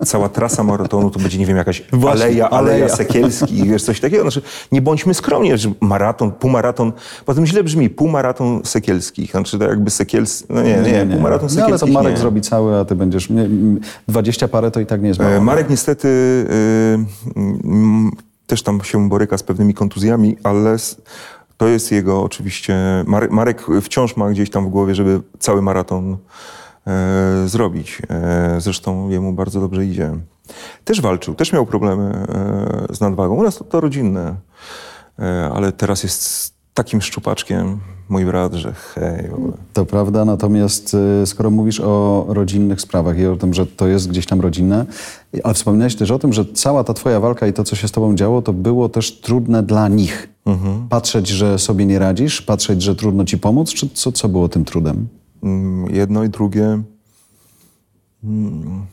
cała 0.04 0.28
trasa 0.28 0.62
maratonu 0.64 1.10
to 1.10 1.20
będzie, 1.20 1.38
nie 1.38 1.46
wiem, 1.46 1.56
jakaś 1.56 1.82
Właśnie, 1.92 2.24
aleja, 2.24 2.50
aleja 2.50 2.74
aleja. 2.84 2.96
Sekielskich, 2.96 3.66
wiesz, 3.68 3.82
coś 3.82 4.00
takiego. 4.00 4.22
Znaczy, 4.22 4.42
nie 4.72 4.82
bądźmy 4.82 5.14
skromni, 5.14 5.58
że 5.58 5.72
maraton, 5.80 6.32
półmaraton, 6.32 6.92
potem 7.24 7.46
źle 7.46 7.64
brzmi, 7.64 7.90
półmaraton 7.90 8.60
Sekielskich, 8.64 9.30
znaczy 9.30 9.58
to 9.58 9.64
jakby 9.64 9.90
Sekielski, 9.90 10.46
no 10.50 10.62
nie, 10.62 10.76
nie, 10.76 11.06
półmaraton 11.12 11.48
No, 11.56 11.64
ale 11.64 11.78
to 11.78 11.86
Marek 11.86 12.12
nie. 12.12 12.18
zrobi 12.18 12.40
cały, 12.40 12.78
a 12.78 12.84
ty 12.84 12.94
będziesz... 12.96 13.30
Nie, 13.30 13.42
m, 13.42 13.80
20 14.08 14.48
parę 14.48 14.70
to 14.70 14.80
i 14.80 14.86
tak 14.86 15.02
nie 15.02 15.08
jest 15.08 15.20
E, 15.20 15.24
mało. 15.24 15.40
Marek 15.40 15.70
niestety 15.70 16.08
mm, 17.36 18.10
też 18.46 18.62
tam 18.62 18.80
się 18.84 19.08
boryka 19.08 19.38
z 19.38 19.42
pewnymi 19.42 19.74
kontuzjami, 19.74 20.36
ale 20.42 20.76
to 21.56 21.68
jest 21.68 21.92
jego 21.92 22.22
oczywiście. 22.22 22.76
Marek, 23.30 23.66
wciąż 23.82 24.16
ma 24.16 24.30
gdzieś 24.30 24.50
tam 24.50 24.66
w 24.66 24.68
głowie, 24.68 24.94
żeby 24.94 25.20
cały 25.38 25.62
maraton 25.62 26.12
e, 26.12 26.16
zrobić. 27.46 28.02
E, 28.10 28.56
zresztą 28.60 29.08
jemu 29.08 29.32
bardzo 29.32 29.60
dobrze 29.60 29.86
idzie. 29.86 30.10
Też 30.84 31.00
walczył, 31.00 31.34
też 31.34 31.52
miał 31.52 31.66
problemy 31.66 32.26
e, 32.90 32.94
z 32.94 33.00
nadwagą. 33.00 33.34
U 33.34 33.42
nas 33.42 33.56
to, 33.56 33.64
to 33.64 33.80
rodzinne, 33.80 34.36
e, 35.18 35.50
ale 35.54 35.72
teraz 35.72 36.02
jest 36.02 36.52
takim 36.74 37.02
szczupaczkiem 37.02 37.80
mój 38.08 38.24
brat, 38.24 38.54
że 38.54 38.72
hej. 38.72 39.28
w 39.28 39.34
ogóle. 39.34 39.52
To 39.72 39.86
prawda, 39.86 40.24
natomiast 40.24 40.96
skoro 41.24 41.50
mówisz 41.50 41.80
o 41.80 42.26
rodzinnych 42.28 42.80
sprawach 42.80 43.18
i 43.18 43.26
o 43.26 43.36
tym, 43.36 43.54
że 43.54 43.66
to 43.66 43.86
jest 43.86 44.08
gdzieś 44.08 44.26
tam 44.26 44.40
rodzinne, 44.40 44.86
ale 45.44 45.54
wspominałeś 45.54 45.96
też 45.96 46.10
o 46.10 46.18
tym, 46.18 46.32
że 46.32 46.44
cała 46.44 46.84
ta 46.84 46.94
twoja 46.94 47.20
walka 47.20 47.46
i 47.46 47.52
to, 47.52 47.64
co 47.64 47.76
się 47.76 47.88
z 47.88 47.92
tobą 47.92 48.14
działo, 48.14 48.42
to 48.42 48.52
było 48.52 48.88
też 48.88 49.20
trudne 49.20 49.62
dla 49.62 49.88
nich. 49.88 50.28
Patrzeć, 50.88 51.28
że 51.28 51.58
sobie 51.58 51.86
nie 51.86 51.98
radzisz, 51.98 52.42
patrzeć, 52.42 52.82
że 52.82 52.96
trudno 52.96 53.24
ci 53.24 53.38
pomóc, 53.38 53.72
czy 53.72 53.88
co, 53.88 54.12
co 54.12 54.28
było 54.28 54.48
tym 54.48 54.64
trudem? 54.64 55.08
Mm, 55.42 55.94
jedno 55.94 56.24
i 56.24 56.28
drugie. 56.28 56.82
Mm. 58.24 58.86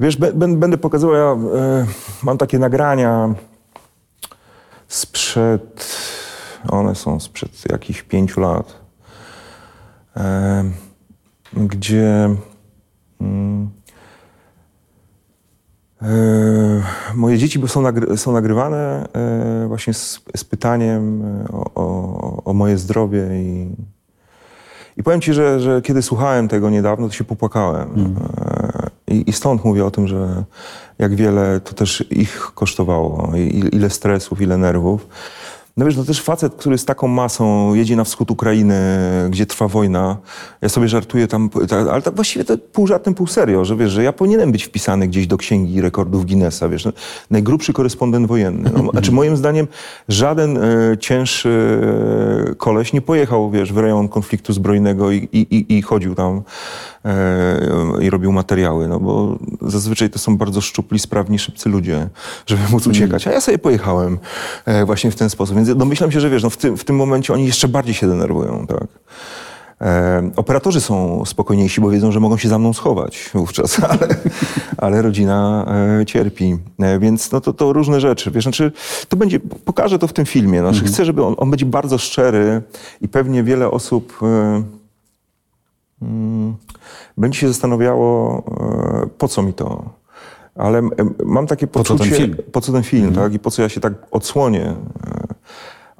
Wiesz, 0.00 0.18
bę- 0.18 0.32
bę- 0.32 0.56
będę 0.56 0.78
pokazywał, 0.78 1.14
ja 1.14 1.58
e, 1.60 1.86
mam 2.22 2.38
takie 2.38 2.58
nagrania 2.58 3.34
sprzed, 4.88 5.96
one 6.68 6.94
są 6.94 7.20
sprzed 7.20 7.70
jakichś 7.70 8.02
pięciu 8.02 8.40
lat, 8.40 8.80
e, 10.16 10.64
gdzie 11.52 12.36
mm, 13.20 13.70
e, 16.02 16.08
moje 17.14 17.38
dzieci 17.38 17.62
są, 17.68 17.82
są 18.16 18.32
nagrywane 18.32 19.08
właśnie 19.68 19.94
z, 19.94 20.20
z 20.36 20.44
pytaniem 20.44 21.22
o, 21.52 21.70
o, 21.74 22.44
o 22.44 22.52
moje 22.52 22.78
zdrowie 22.78 23.28
i, 23.32 23.76
i 25.00 25.02
powiem 25.02 25.20
ci, 25.20 25.34
że, 25.34 25.60
że 25.60 25.82
kiedy 25.82 26.02
słuchałem 26.02 26.48
tego 26.48 26.70
niedawno, 26.70 27.08
to 27.08 27.14
się 27.14 27.24
popłakałem. 27.24 28.14
E, 29.08 29.14
I, 29.14 29.30
I 29.30 29.32
stąd 29.32 29.64
mówię 29.64 29.84
o 29.84 29.90
tym, 29.90 30.08
że 30.08 30.44
jak 30.98 31.14
wiele 31.14 31.60
to 31.60 31.72
też 31.72 32.04
ich 32.10 32.52
kosztowało, 32.54 33.32
i, 33.36 33.68
ile 33.72 33.90
stresów, 33.90 34.40
ile 34.40 34.56
nerwów. 34.56 35.06
No 35.76 35.86
wiesz, 35.86 35.96
no 35.96 36.04
też 36.04 36.22
facet, 36.22 36.54
który 36.54 36.78
z 36.78 36.84
taką 36.84 37.08
masą 37.08 37.74
jedzie 37.74 37.96
na 37.96 38.04
wschód 38.04 38.30
Ukrainy, 38.30 38.74
gdzie 39.30 39.46
trwa 39.46 39.68
wojna, 39.68 40.16
ja 40.62 40.68
sobie 40.68 40.88
żartuję 40.88 41.26
tam, 41.28 41.50
ta- 41.68 41.92
ale 41.92 42.02
właściwie 42.14 42.44
to 42.44 42.58
pół 42.58 42.86
żartem, 42.86 43.14
pół 43.14 43.26
serio, 43.26 43.64
że 43.64 43.76
wiesz, 43.76 43.90
że 43.92 44.02
ja 44.02 44.12
powinienem 44.12 44.52
być 44.52 44.64
wpisany 44.64 45.08
gdzieś 45.08 45.26
do 45.26 45.36
księgi 45.36 45.80
rekordów 45.80 46.26
Guinnessa, 46.26 46.68
wiesz, 46.68 46.84
no, 46.84 46.92
najgrubszy 47.30 47.72
korespondent 47.72 48.26
wojenny. 48.26 48.70
No, 48.74 48.90
znaczy 48.90 49.12
moim 49.12 49.36
zdaniem 49.36 49.68
żaden 50.08 50.56
e, 50.58 50.98
cięższy 50.98 51.80
e, 52.50 52.54
koleś 52.54 52.92
nie 52.92 53.00
pojechał, 53.02 53.50
wiesz, 53.50 53.72
w 53.72 53.78
rejon 53.78 54.08
konfliktu 54.08 54.52
zbrojnego 54.52 55.10
i, 55.10 55.28
i, 55.32 55.78
i, 55.78 55.82
chodził 55.82 56.14
tam 56.14 56.42
i 58.00 58.10
robił 58.10 58.32
materiały, 58.32 58.88
no 58.88 59.00
bo 59.00 59.38
zazwyczaj 59.62 60.10
to 60.10 60.18
są 60.18 60.36
bardzo 60.36 60.60
szczupli, 60.60 60.98
sprawni, 60.98 61.38
szybcy 61.38 61.68
ludzie, 61.68 62.08
żeby 62.46 62.62
móc 62.70 62.86
uciekać. 62.86 63.26
A 63.26 63.32
ja 63.32 63.40
sobie 63.40 63.58
pojechałem 63.58 64.18
e, 64.64 64.84
właśnie 64.84 65.10
w 65.10 65.16
ten 65.16 65.30
sposób. 65.30 65.56
Więc 65.56 65.76
domyślam 65.76 66.12
się, 66.12 66.20
że 66.20 66.30
wiesz, 66.30 66.42
no 66.42 66.50
w, 66.50 66.56
tym, 66.56 66.76
w 66.76 66.84
tym 66.84 66.96
momencie 66.96 67.32
oni 67.32 67.46
jeszcze 67.46 67.68
bardziej 67.68 67.94
się 67.94 68.08
denerwują, 68.08 68.66
tak. 68.66 68.86
E, 69.80 70.30
operatorzy 70.36 70.80
są 70.80 71.24
spokojniejsi, 71.24 71.80
bo 71.80 71.90
wiedzą, 71.90 72.12
że 72.12 72.20
mogą 72.20 72.36
się 72.36 72.48
za 72.48 72.58
mną 72.58 72.72
schować 72.72 73.30
wówczas, 73.34 73.80
ale, 73.90 74.08
ale 74.76 75.02
rodzina 75.02 75.66
e, 76.00 76.06
cierpi. 76.06 76.56
E, 76.78 76.98
więc 76.98 77.32
no 77.32 77.40
to, 77.40 77.52
to 77.52 77.72
różne 77.72 78.00
rzeczy. 78.00 78.30
Wiesz, 78.30 78.44
znaczy, 78.44 78.72
to 79.08 79.16
będzie, 79.16 79.40
pokażę 79.40 79.98
to 79.98 80.06
w 80.06 80.12
tym 80.12 80.26
filmie. 80.26 80.60
Znaczy, 80.60 80.84
Chcę, 80.84 81.04
żeby 81.04 81.24
on, 81.24 81.34
on 81.36 81.50
będzie 81.50 81.66
bardzo 81.66 81.98
szczery 81.98 82.62
i 83.00 83.08
pewnie 83.08 83.42
wiele 83.42 83.70
osób 83.70 84.18
e, 84.22 84.62
mm, 86.02 86.56
będzie 87.20 87.38
się 87.38 87.48
zastanawiało, 87.48 88.42
e, 89.04 89.06
po 89.18 89.28
co 89.28 89.42
mi 89.42 89.52
to. 89.52 89.84
Ale 90.54 90.82
mam 91.24 91.46
takie 91.46 91.66
Po 91.66 91.84
co 91.84 91.88
ten 91.88 91.98
poczucie, 91.98 92.16
film? 92.16 92.36
po 92.52 92.60
co 92.60 92.72
ten 92.72 92.82
film, 92.82 93.14
tak? 93.14 93.34
I 93.34 93.38
po 93.38 93.50
co 93.50 93.62
ja 93.62 93.68
się 93.68 93.80
tak 93.80 93.92
odsłonię. 94.10 94.64
E, 95.06 95.34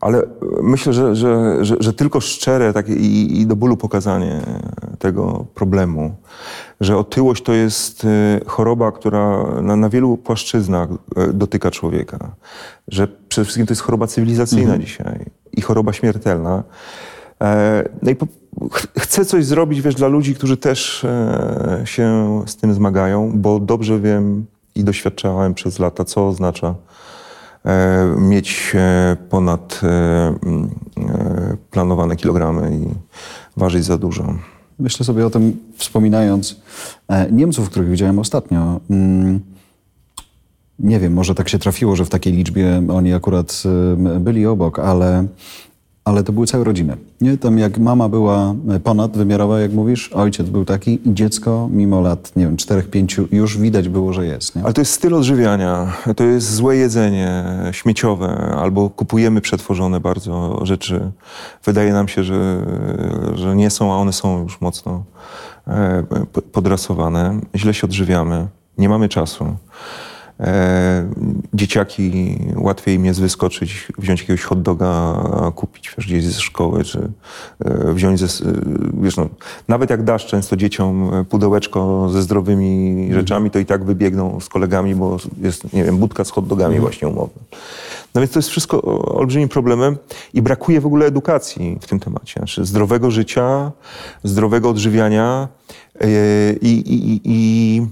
Ale 0.01 0.19
e, 0.19 0.27
myślę, 0.63 0.93
że, 0.93 1.17
że, 1.17 1.65
że, 1.65 1.77
że 1.81 1.93
tylko 1.93 2.21
szczere 2.21 2.73
takie 2.73 2.95
i, 2.95 3.41
i 3.41 3.47
do 3.47 3.57
bólu 3.57 3.77
pokazanie 3.77 4.41
tego 4.99 5.47
problemu, 5.55 6.15
że 6.81 6.97
otyłość 6.97 7.43
to 7.43 7.53
jest 7.53 8.07
choroba, 8.47 8.93
która 8.93 9.45
na, 9.63 9.77
na 9.77 9.89
wielu 9.89 10.17
płaszczyznach 10.17 10.89
dotyka 11.33 11.71
człowieka. 11.71 12.19
Że 12.89 13.09
przede 13.29 13.45
wszystkim 13.45 13.67
to 13.67 13.73
jest 13.73 13.83
choroba 13.83 14.07
cywilizacyjna 14.07 14.79
dzisiaj 14.79 15.25
i 15.53 15.61
choroba 15.61 15.93
śmiertelna. 15.93 16.63
E, 17.43 17.89
No 18.03 18.11
i 18.11 18.15
po, 18.17 18.27
ch- 18.73 18.87
chcę 18.99 19.25
coś 19.25 19.45
zrobić, 19.45 19.81
wiesz, 19.83 19.95
dla 19.95 20.09
ludzi, 20.09 20.35
którzy 20.35 20.57
też 20.57 21.05
e, 21.05 21.83
się 21.85 22.41
z 22.47 22.57
tym 22.57 22.75
zmagają, 22.75 23.33
bo 23.35 23.61
dobrze 23.61 24.01
wiem 24.01 24.47
i 24.75 24.85
doświadczałem 24.85 25.55
przez 25.55 25.79
lata, 25.79 26.05
co 26.05 26.29
oznacza 26.29 26.75
e, 27.65 28.15
mieć 28.19 28.77
ponad 29.31 29.81
planowane 31.71 32.17
kilogramy 32.17 32.77
i 32.77 32.89
ważyć 33.61 33.85
za 33.85 33.99
dużo. 33.99 34.35
Myślę 34.79 35.07
sobie 35.07 35.27
o 35.27 35.31
tym, 35.31 35.57
wspominając 35.77 36.57
Niemców, 37.33 37.71
których 37.71 37.89
widziałem 37.89 38.19
ostatnio. 38.19 38.81
Mm, 38.91 39.41
Nie 40.79 41.01
wiem, 41.01 41.13
może 41.13 41.35
tak 41.35 41.49
się 41.49 41.59
trafiło, 41.59 41.97
że 41.97 42.05
w 42.05 42.09
takiej 42.09 42.33
liczbie 42.33 42.83
oni 42.93 43.15
akurat 43.15 43.63
byli 44.21 44.47
obok, 44.47 44.79
ale, 44.79 45.27
ale 46.05 46.23
to 46.25 46.33
były 46.33 46.47
całe 46.47 46.65
rodziny. 46.65 46.97
Nie? 47.21 47.39
Tam 47.39 47.59
jak 47.59 47.79
mama 47.79 48.09
była 48.09 48.55
ponadwymiarowa, 48.85 49.61
jak 49.61 49.73
mówisz, 49.73 50.13
ojciec 50.13 50.49
był 50.49 50.65
taki 50.65 51.09
i 51.09 51.15
dziecko 51.15 51.69
mimo 51.73 52.01
lat, 52.01 52.33
nie 52.37 52.45
wiem, 52.45 52.57
czterech, 52.57 52.91
pięciu 52.91 53.29
już 53.33 53.59
widać 53.59 53.89
było, 53.89 54.13
że 54.13 54.27
jest. 54.27 54.57
Nie? 54.57 54.65
Ale 54.65 54.73
to 54.73 54.81
jest 54.81 54.93
styl 54.93 55.15
odżywiania, 55.15 55.93
to 56.17 56.25
jest 56.25 56.55
złe 56.55 56.77
jedzenie, 56.77 57.45
śmieciowe, 57.73 58.57
albo 58.59 58.91
kupujemy 58.91 59.41
przetworzone 59.41 60.01
bardzo 60.01 60.61
rzeczy. 60.63 61.11
Wydaje 61.65 61.93
nam 61.93 62.09
się, 62.09 62.25
że, 62.25 62.67
że 63.35 63.57
nie 63.57 63.71
są, 63.71 63.93
a 63.93 63.97
one 63.97 64.13
są 64.13 64.43
już 64.43 64.61
mocno 64.61 65.05
e, 65.67 66.05
podrasowane. 66.53 67.41
Źle 67.55 67.75
się 67.75 67.87
odżywiamy, 67.87 68.47
nie 68.79 68.89
mamy 68.89 69.09
czasu. 69.09 69.57
E, 70.41 71.11
dzieciaki, 71.55 72.39
łatwiej 72.57 72.95
im 72.95 73.05
jest 73.05 73.21
wyskoczyć, 73.21 73.89
wziąć 73.99 74.21
jakiegoś 74.21 74.43
hot 74.43 74.63
doga, 74.63 75.23
kupić 75.55 75.95
wiesz, 75.97 76.07
gdzieś 76.07 76.25
ze 76.25 76.41
szkoły, 76.41 76.85
czy 76.85 77.09
e, 77.65 77.93
wziąć 77.93 78.21
ze, 78.21 78.45
wiesz, 79.01 79.17
no, 79.17 79.29
nawet 79.69 79.91
jak 79.91 80.05
dasz 80.05 80.27
często 80.27 80.57
dzieciom 80.57 81.11
pudełeczko 81.29 82.09
ze 82.11 82.23
zdrowymi 82.23 82.91
mhm. 82.91 83.21
rzeczami, 83.21 83.51
to 83.51 83.59
i 83.59 83.67
tak 83.67 83.85
wybiegną 83.85 84.41
z 84.41 84.49
kolegami, 84.49 84.95
bo 84.95 85.17
jest, 85.41 85.73
nie 85.73 85.85
wiem, 85.85 85.97
budka 85.97 86.25
z 86.25 86.31
hot 86.31 86.47
dogami 86.47 86.77
mhm. 86.77 86.83
właśnie 86.83 87.09
umowna. 87.09 87.43
No 88.15 88.21
więc 88.21 88.31
to 88.33 88.39
jest 88.39 88.49
wszystko 88.49 88.83
olbrzymim 89.15 89.49
problemem 89.49 89.97
i 90.35 90.43
brakuje 90.43 90.81
w 90.81 90.87
ogóle 90.87 91.07
edukacji 91.07 91.79
w 91.81 91.87
tym 91.87 92.01
temacie. 92.01 92.33
Znaczy 92.41 92.65
zdrowego 92.65 93.11
życia, 93.11 93.73
zdrowego 94.25 94.71
odżywiania 94.71 95.49
e, 96.01 96.07
i, 96.53 96.95
i, 96.95 97.21
i 97.25 97.83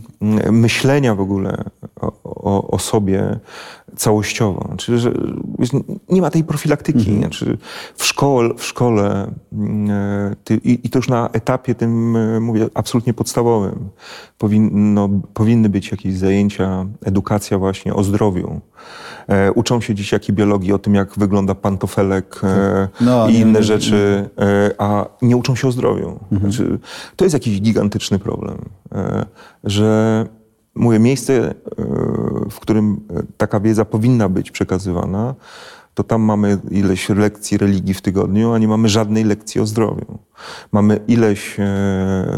myślenia 0.53 1.15
w 1.15 1.21
ogóle 1.21 1.65
o, 2.01 2.13
o, 2.49 2.71
o, 2.71 2.79
sobie 2.79 3.39
całościowo. 3.97 4.65
Znaczy, 4.69 4.99
że 4.99 5.13
nie 6.09 6.23
ma 6.23 6.31
tej 6.31 6.45
profilaktyki. 6.45 6.99
Mhm. 6.99 7.19
Znaczy, 7.19 7.59
w, 7.97 8.05
szkole, 8.05 8.55
w 8.57 8.65
szkole 8.65 9.31
mm, 9.53 10.37
ty, 10.45 10.61
i, 10.65 10.81
i, 10.85 10.91
to 10.91 10.99
już 10.99 11.09
na 11.09 11.31
etapie 11.33 11.75
tym, 11.75 12.17
e, 12.17 12.41
mówię, 12.41 12.67
absolutnie 12.75 13.15
podstawowym, 13.15 13.89
powinno, 14.39 15.09
powinny 15.35 15.69
być 15.69 15.91
jakieś 15.91 16.15
zajęcia, 16.15 16.87
edukacja 17.05 17.59
właśnie 17.59 17.95
o 17.95 18.05
zdrowiu. 18.05 18.61
E, 19.29 19.53
uczą 19.53 19.81
się 19.81 19.95
dzieciaki 19.95 20.33
biologii 20.33 20.73
o 20.73 20.79
tym, 20.79 20.95
jak 20.95 21.19
wygląda 21.19 21.55
pantofelek 21.55 22.41
e, 22.45 22.89
no, 23.01 23.29
i 23.29 23.35
inne 23.35 23.59
nie, 23.59 23.63
rzeczy, 23.63 24.29
nie. 24.39 24.45
E, 24.45 24.71
a 24.79 25.07
nie 25.23 25.37
uczą 25.37 25.57
się 25.57 25.69
o 25.69 25.73
zdrowiu. 25.73 26.19
Mhm. 26.33 26.53
Znaczy, 26.53 26.79
to 27.17 27.25
jest 27.25 27.35
jakiś 27.35 27.61
gigantyczny 27.61 28.19
problem, 28.19 28.59
e, 28.93 29.27
że 29.65 30.27
mówię, 30.79 30.99
miejsce, 30.99 31.35
e, 31.35 31.55
w 32.51 32.61
którym 32.61 33.01
taka 33.37 33.61
wiedza 33.61 33.85
powinna 33.85 34.29
być 34.29 34.51
przekazywana, 34.51 35.35
to 35.99 36.05
tam 36.05 36.23
mamy 36.23 36.59
ileś 36.71 37.09
lekcji 37.09 37.59
religii 37.59 37.95
w 37.95 38.01
tygodniu, 38.01 38.53
a 38.53 38.59
nie 38.59 38.69
mamy 38.69 38.89
żadnej 38.89 39.25
lekcji 39.25 39.61
o 39.61 39.67
zdrowiu. 39.67 40.19
Mamy 40.73 41.01
ileś 41.09 41.61
e, 41.61 41.67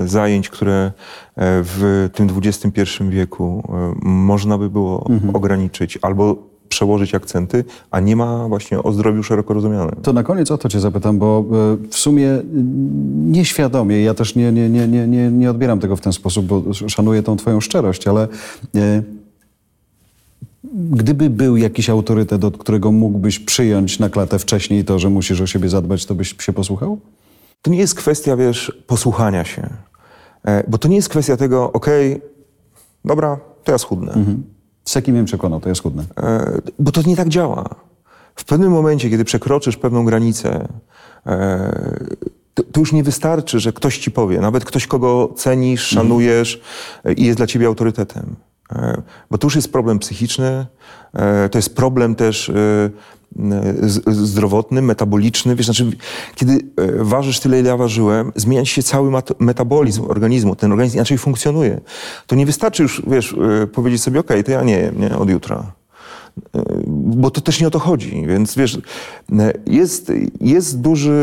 zajęć, 0.06 0.48
które 0.48 0.84
e, 0.84 0.92
w 1.36 2.08
tym 2.12 2.28
XXI 2.36 2.80
wieku 3.08 3.62
e, 3.68 3.94
można 4.02 4.58
by 4.58 4.70
było 4.70 5.06
mhm. 5.10 5.36
ograniczyć 5.36 5.98
albo 6.02 6.49
przełożyć 6.70 7.14
akcenty, 7.14 7.64
a 7.90 8.00
nie 8.00 8.16
ma 8.16 8.48
właśnie 8.48 8.82
o 8.82 8.92
zdrowiu 8.92 9.22
szeroko 9.22 9.54
rozumianym. 9.54 9.96
To 10.02 10.12
na 10.12 10.22
koniec 10.22 10.50
o 10.50 10.58
to 10.58 10.68
cię 10.68 10.80
zapytam, 10.80 11.18
bo 11.18 11.44
w 11.90 11.96
sumie 11.96 12.42
nieświadomie, 13.14 14.02
ja 14.02 14.14
też 14.14 14.34
nie, 14.34 14.52
nie, 14.52 14.68
nie, 14.68 14.88
nie, 14.88 15.30
nie 15.30 15.50
odbieram 15.50 15.80
tego 15.80 15.96
w 15.96 16.00
ten 16.00 16.12
sposób, 16.12 16.46
bo 16.46 16.62
szanuję 16.88 17.22
tą 17.22 17.36
twoją 17.36 17.60
szczerość, 17.60 18.08
ale 18.08 18.28
Gdyby 20.74 21.30
był 21.30 21.56
jakiś 21.56 21.90
autorytet, 21.90 22.44
od 22.44 22.58
którego 22.58 22.92
mógłbyś 22.92 23.38
przyjąć 23.38 23.98
na 23.98 24.08
klatę 24.08 24.38
wcześniej 24.38 24.84
to, 24.84 24.98
że 24.98 25.10
musisz 25.10 25.40
o 25.40 25.46
siebie 25.46 25.68
zadbać, 25.68 26.06
to 26.06 26.14
byś 26.14 26.34
się 26.40 26.52
posłuchał? 26.52 26.98
To 27.62 27.70
nie 27.70 27.78
jest 27.78 27.94
kwestia, 27.94 28.36
wiesz, 28.36 28.82
posłuchania 28.86 29.44
się. 29.44 29.68
E, 30.44 30.64
bo 30.68 30.78
to 30.78 30.88
nie 30.88 30.96
jest 30.96 31.08
kwestia 31.08 31.36
tego, 31.36 31.72
okej, 31.72 32.14
okay, 32.14 32.28
dobra, 33.04 33.40
to 33.64 33.72
ja 33.72 33.78
schudnę. 33.78 34.12
Mhm. 34.12 34.42
Z 34.90 34.94
jakim 34.94 35.14
mnie 35.14 35.24
przekonał, 35.24 35.60
to 35.60 35.68
ja 35.68 35.74
schudnę. 35.74 36.04
E, 36.16 36.60
bo 36.78 36.92
to 36.92 37.02
nie 37.06 37.16
tak 37.16 37.28
działa. 37.28 37.68
W 38.36 38.44
pewnym 38.44 38.72
momencie, 38.72 39.10
kiedy 39.10 39.24
przekroczysz 39.24 39.76
pewną 39.76 40.04
granicę, 40.04 40.68
e, 41.26 42.06
to, 42.54 42.62
to, 42.62 42.80
już 42.80 42.92
nie 42.92 43.02
wystarczy, 43.02 43.60
że 43.60 43.72
ktoś 43.72 43.98
ci 43.98 44.10
powie, 44.10 44.40
nawet 44.40 44.64
ktoś, 44.64 44.86
kogo 44.86 45.32
cenisz, 45.36 45.82
szanujesz 45.86 46.60
mhm. 46.96 47.16
i 47.16 47.24
jest 47.24 47.38
dla 47.38 47.46
ciebie 47.46 47.66
autorytetem. 47.66 48.36
E, 48.72 49.02
bo 49.30 49.38
to 49.38 49.46
już 49.46 49.56
jest 49.56 49.72
problem 49.72 49.98
psychiczny, 49.98 50.66
e, 51.12 51.48
to 51.48 51.58
jest 51.58 51.76
problem 51.76 52.14
też 52.14 52.48
e, 52.48 52.90
zdrowotny, 54.06 54.82
metaboliczny. 54.82 55.56
Wiesz, 55.56 55.66
znaczy, 55.66 55.90
kiedy 56.34 56.58
ważysz 56.98 57.40
tyle, 57.40 57.60
ile 57.60 57.68
ja 57.68 57.76
ważyłem, 57.76 58.32
zmienia 58.36 58.64
się 58.64 58.82
cały 58.82 59.22
metabolizm 59.38 60.04
organizmu. 60.08 60.56
Ten 60.56 60.72
organizm 60.72 60.96
inaczej 60.96 61.18
funkcjonuje. 61.18 61.80
To 62.26 62.36
nie 62.36 62.46
wystarczy 62.46 62.82
już, 62.82 63.02
wiesz, 63.06 63.36
powiedzieć 63.72 64.02
sobie, 64.02 64.20
okej, 64.20 64.40
okay, 64.40 64.44
to 64.44 64.52
ja 64.52 64.62
nie 64.62 64.78
jem, 64.78 65.00
nie, 65.00 65.18
od 65.18 65.30
jutra. 65.30 65.72
Bo 66.86 67.30
to 67.30 67.40
też 67.40 67.60
nie 67.60 67.66
o 67.66 67.70
to 67.70 67.78
chodzi. 67.78 68.26
Więc 68.26 68.54
wiesz, 68.54 68.78
jest, 69.66 70.12
jest 70.40 70.80
duży... 70.80 71.20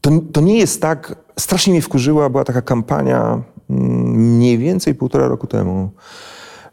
To, 0.00 0.10
to 0.32 0.40
nie 0.40 0.58
jest 0.58 0.82
tak... 0.82 1.14
Strasznie 1.38 1.72
mnie 1.72 1.82
wkurzyła, 1.82 2.30
była 2.30 2.44
taka 2.44 2.62
kampania 2.62 3.42
mniej 3.68 4.58
więcej 4.58 4.94
półtora 4.94 5.28
roku 5.28 5.46
temu. 5.46 5.90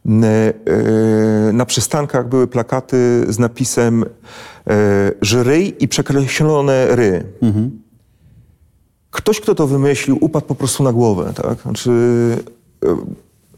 E, 0.09 1.53
na 1.53 1.65
przystankach 1.65 2.29
były 2.29 2.47
plakaty 2.47 3.25
z 3.29 3.39
napisem 3.39 4.03
e, 4.03 5.11
żryj 5.21 5.75
i 5.79 5.87
przekreślone 5.87 6.95
ry. 6.95 7.23
Mhm. 7.41 7.81
Ktoś, 9.11 9.41
kto 9.41 9.55
to 9.55 9.67
wymyślił, 9.67 10.17
upadł 10.21 10.45
po 10.45 10.55
prostu 10.55 10.83
na 10.83 10.93
głowę. 10.93 11.33
Tak? 11.35 11.61
Znaczy, 11.61 11.91
e, 12.85 12.95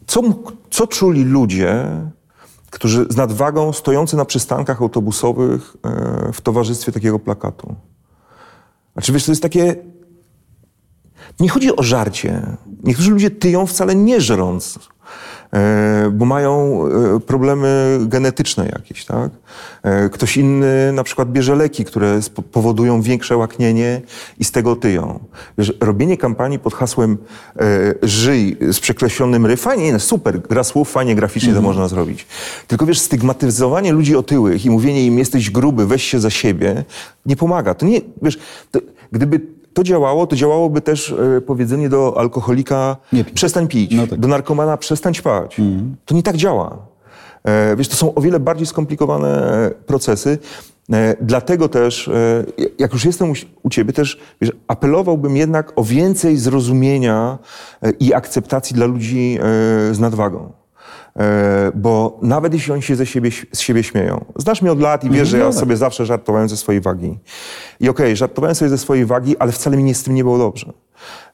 co, 0.08 0.22
co 0.70 0.88
czuli 0.88 1.24
ludzie, 1.24 1.86
którzy 2.70 3.06
z 3.10 3.16
nadwagą 3.16 3.74
stojący 3.74 4.18
na 4.18 4.26
przystankach 4.26 4.82
autobusowych 4.82 5.78
w 6.34 6.42
towarzystwie 6.42 6.92
takiego 6.92 7.20
plakatu? 7.20 7.76
Znaczy, 8.94 9.14
wiesz, 9.14 9.26
to 9.26 9.32
jest 9.32 9.42
takie 9.42 9.76
nie 11.40 11.50
chodzi 11.50 11.76
o 11.76 11.84
żarcie. 11.84 12.58
Niektórzy 12.84 13.12
ludzie 13.12 13.32
tyją 13.32 13.66
wcale 13.66 13.96
nie 13.96 14.22
żrąc, 14.22 14.80
bo 16.12 16.26
mają 16.26 16.84
e, 17.16 17.20
problemy 17.20 18.00
genetyczne 18.02 18.66
jakieś, 18.66 19.06
tak? 19.06 19.32
E, 19.84 20.10
ktoś 20.10 20.38
inny 20.38 20.92
na 20.94 21.04
przykład 21.04 21.32
bierze 21.32 21.56
leki, 21.56 21.86
które 21.86 22.20
powodują 22.52 23.02
większe 23.02 23.38
łaknienie 23.38 24.02
i 24.40 24.44
z 24.44 24.52
tego 24.52 24.76
tyją. 24.76 25.20
Wiesz, 25.58 25.74
robienie 25.80 26.18
kampanii 26.18 26.60
pod 26.60 26.74
hasłem 26.74 27.18
żyj 28.02 28.58
z 28.72 28.80
przekreślonym 28.80 29.46
ry, 29.46 29.58
fajnie, 29.58 30.00
super, 30.00 30.42
gra 30.42 30.64
słów, 30.64 30.92
fajnie 30.92 31.16
graficznie 31.16 31.50
mm. 31.50 31.64
to 31.64 31.70
mhm. 31.70 31.76
można 31.76 31.88
zrobić. 31.96 32.28
Tylko 32.68 32.86
wiesz, 32.86 33.00
stygmatyzowanie 33.00 33.94
ludzi 33.94 34.16
otyłych 34.16 34.66
i 34.66 34.70
mówienie 34.70 35.06
im 35.06 35.20
jesteś 35.20 35.50
gruby, 35.50 35.88
weź 35.88 36.04
się 36.04 36.20
za 36.20 36.30
siebie, 36.30 36.84
nie 37.26 37.36
pomaga. 37.36 37.74
To 37.74 37.86
nie, 37.86 38.02
wiesz, 38.22 38.40
to, 38.72 38.80
gdyby 39.12 39.61
to 39.74 39.84
działało, 39.84 40.28
to 40.28 40.36
działałoby 40.36 40.82
też 40.82 41.16
e, 41.38 41.42
powiedzenie 41.42 41.90
do 41.90 42.18
alkoholika 42.18 42.98
przestań 43.34 43.68
pić, 43.68 43.92
no 43.96 44.08
tak. 44.08 44.20
do 44.20 44.28
narkomana 44.28 44.78
przestań 44.78 45.14
ćpać. 45.14 45.60
Mm. 45.60 45.96
To 46.06 46.16
nie 46.16 46.24
tak 46.24 46.38
działa. 46.38 46.92
E, 47.44 47.76
wiesz, 47.76 47.88
to 47.88 47.96
są 47.96 48.14
o 48.14 48.22
wiele 48.22 48.40
bardziej 48.40 48.68
skomplikowane 48.68 49.54
e, 49.66 49.72
procesy. 49.72 50.38
E, 50.94 51.16
dlatego 51.22 51.70
też, 51.70 52.08
e, 52.08 52.46
jak 52.80 52.94
już 52.94 53.06
jestem 53.06 53.32
u, 53.32 53.34
u 53.64 53.70
ciebie, 53.70 53.94
też 53.94 54.20
wiesz, 54.42 54.52
apelowałbym 54.68 55.38
jednak 55.38 55.74
o 55.76 55.84
więcej 55.84 56.38
zrozumienia 56.38 57.38
i 58.00 58.14
akceptacji 58.14 58.76
dla 58.76 58.86
ludzi 58.86 59.38
z 59.92 60.00
nadwagą. 60.00 60.61
E, 61.20 61.72
bo 61.76 62.20
nawet 62.22 62.54
jeśli 62.54 62.74
oni 62.74 62.82
się 62.82 62.96
ze 62.96 63.06
siebie, 63.06 63.32
z 63.52 63.60
siebie 63.60 63.84
śmieją. 63.84 64.26
Znasz 64.36 64.62
mnie 64.62 64.72
od 64.72 64.80
lat 64.80 65.04
i 65.04 65.10
wiesz, 65.10 65.28
że 65.28 65.38
ja 65.38 65.46
mhm. 65.46 65.60
sobie 65.60 65.78
zawsze 65.78 66.06
żartowałem 66.06 66.50
ze 66.50 66.58
swojej 66.58 66.82
wagi. 66.82 67.20
I 67.80 67.90
okej, 67.90 68.06
okay, 68.06 68.16
żartowałem 68.16 68.56
sobie 68.56 68.70
ze 68.70 68.78
swojej 68.78 69.06
wagi, 69.06 69.38
ale 69.38 69.52
wcale 69.52 69.78
mi 69.78 69.84
nie 69.84 69.96
z 69.96 70.04
tym 70.04 70.16
nie 70.16 70.24
było 70.24 70.38
dobrze. 70.38 70.74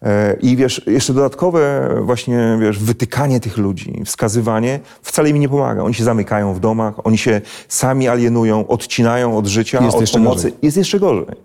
E, 0.01 0.37
I 0.41 0.55
wiesz, 0.55 0.81
jeszcze 0.87 1.13
dodatkowe 1.13 1.89
właśnie, 2.01 2.57
wiesz, 2.61 2.79
wytykanie 2.79 3.39
tych 3.39 3.57
ludzi, 3.57 4.01
wskazywanie 4.05 4.79
wcale 5.01 5.33
mi 5.33 5.39
nie 5.39 5.49
pomaga. 5.49 5.83
Oni 5.83 5.93
się 5.93 6.03
zamykają 6.03 6.53
w 6.53 6.59
domach, 6.59 7.07
oni 7.07 7.17
się 7.17 7.41
sami 7.67 8.07
alienują, 8.07 8.67
odcinają 8.67 9.37
od 9.37 9.47
życia, 9.47 9.83
jest 9.83 9.97
od 9.97 10.11
pomocy. 10.11 10.35
Gorzej. 10.35 10.53
Jest 10.61 10.77
jeszcze 10.77 10.99
gorzej. 10.99 11.35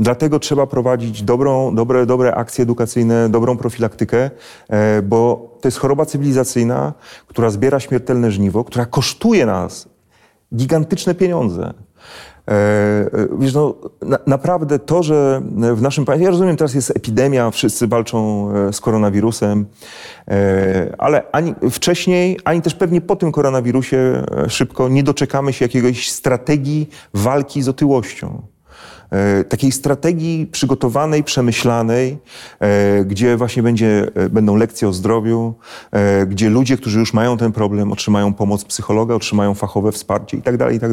Dlatego 0.00 0.38
trzeba 0.38 0.66
prowadzić 0.66 1.22
dobrą, 1.22 1.74
dobre, 1.74 2.06
dobre 2.06 2.34
akcje 2.34 2.62
edukacyjne, 2.62 3.28
dobrą 3.28 3.56
profilaktykę, 3.56 4.30
e, 4.68 5.02
bo 5.02 5.48
to 5.60 5.68
jest 5.68 5.78
choroba 5.78 6.06
cywilizacyjna, 6.06 6.92
która 7.26 7.50
zbiera 7.50 7.80
śmiertelne 7.80 8.30
żniwo, 8.30 8.64
która 8.64 8.86
kosztuje 8.86 9.46
nas 9.46 9.88
gigantyczne 10.54 11.14
pieniądze. 11.14 11.74
E, 12.48 12.50
e, 12.50 13.28
wiesz, 13.38 13.54
no, 13.54 13.74
na, 14.02 14.18
naprawdę 14.26 14.78
to, 14.78 15.02
że 15.02 15.42
w 15.74 15.82
naszym 15.82 16.04
państwie, 16.04 16.24
ja 16.24 16.30
rozumiem, 16.30 16.56
teraz 16.56 16.74
jest 16.74 16.90
epidemia, 16.96 17.50
wszyscy 17.50 17.86
walczą 17.86 18.50
e, 18.54 18.72
z 18.72 18.80
koronawirusem, 18.80 19.66
ale 20.98 21.22
ani 21.32 21.54
wcześniej, 21.70 22.38
ani 22.44 22.62
też 22.62 22.74
pewnie 22.74 23.00
po 23.00 23.16
tym 23.16 23.32
koronawirusie 23.32 24.24
szybko 24.48 24.88
nie 24.88 25.02
doczekamy 25.02 25.52
się 25.52 25.64
jakiegoś 25.64 26.10
strategii 26.10 26.88
walki 27.14 27.62
z 27.62 27.68
otyłością. 27.68 28.42
E, 29.10 29.44
takiej 29.44 29.72
strategii 29.72 30.46
przygotowanej, 30.46 31.24
przemyślanej, 31.24 32.18
e, 32.60 33.04
gdzie 33.04 33.36
właśnie 33.36 33.62
będzie, 33.62 34.10
e, 34.14 34.28
będą 34.28 34.56
lekcje 34.56 34.88
o 34.88 34.92
zdrowiu, 34.92 35.54
gdzie 36.26 36.50
ludzie, 36.50 36.76
którzy 36.76 36.98
już 36.98 37.12
mają 37.12 37.36
ten 37.36 37.52
problem, 37.52 37.92
otrzymają 37.92 38.34
pomoc 38.34 38.64
psychologa, 38.64 39.14
otrzymają 39.14 39.54
fachowe 39.54 39.92
wsparcie 39.92 40.36
i 40.36 40.42
tak 40.42 40.56
dalej, 40.56 40.76
i 40.76 40.80
tak. 40.80 40.90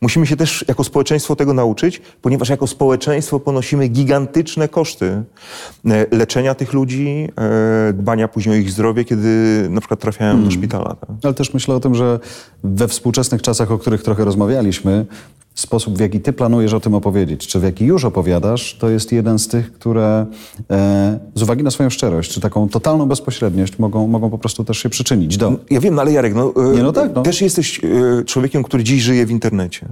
Musimy 0.00 0.26
się 0.26 0.36
też 0.36 0.64
jako 0.68 0.84
społeczeństwo 0.84 1.36
tego 1.36 1.54
nauczyć, 1.54 2.02
ponieważ 2.22 2.48
jako 2.48 2.66
społeczeństwo 2.66 3.40
ponosimy 3.40 3.88
gigantyczne 3.88 4.68
koszty 4.68 5.22
leczenia 6.10 6.54
tych 6.54 6.72
ludzi, 6.72 7.28
dbania 7.94 8.28
później 8.28 8.54
o 8.54 8.58
ich 8.58 8.70
zdrowie, 8.70 9.04
kiedy 9.04 9.66
na 9.70 9.80
przykład 9.80 10.00
trafiają 10.00 10.44
do 10.44 10.50
szpitala. 10.50 10.94
Tak? 10.94 11.10
Ale 11.22 11.34
też 11.34 11.54
myślę 11.54 11.74
o 11.74 11.80
tym, 11.80 11.94
że 11.94 12.20
we 12.64 12.88
współczesnych 12.88 13.42
czasach, 13.42 13.70
o 13.70 13.78
których 13.78 14.02
trochę 14.02 14.24
rozmawialiśmy, 14.24 15.06
sposób, 15.60 15.96
w 15.96 16.00
jaki 16.00 16.20
ty 16.20 16.32
planujesz 16.32 16.72
o 16.72 16.80
tym 16.80 16.94
opowiedzieć, 16.94 17.46
czy 17.46 17.60
w 17.60 17.62
jaki 17.62 17.84
już 17.84 18.04
opowiadasz, 18.04 18.76
to 18.80 18.90
jest 18.90 19.12
jeden 19.12 19.38
z 19.38 19.48
tych, 19.48 19.72
które 19.72 20.26
e, 20.70 21.18
z 21.34 21.42
uwagi 21.42 21.62
na 21.62 21.70
swoją 21.70 21.90
szczerość, 21.90 22.30
czy 22.30 22.40
taką 22.40 22.68
totalną 22.68 23.06
bezpośredniość 23.06 23.78
mogą, 23.78 24.06
mogą 24.06 24.30
po 24.30 24.38
prostu 24.38 24.64
też 24.64 24.78
się 24.78 24.88
przyczynić 24.88 25.36
do... 25.36 25.52
Ja 25.70 25.80
wiem, 25.80 25.94
no 25.94 26.02
ale 26.02 26.12
Jarek, 26.12 26.34
no, 26.34 26.52
e, 26.56 26.76
Nie, 26.76 26.82
no 26.82 26.92
tak, 26.92 27.10
no. 27.14 27.22
też 27.22 27.40
jesteś 27.42 27.80
e, 27.84 28.24
człowiekiem, 28.24 28.62
który 28.62 28.84
dziś 28.84 29.02
żyje 29.02 29.26
w 29.26 29.30
internecie. 29.30 29.86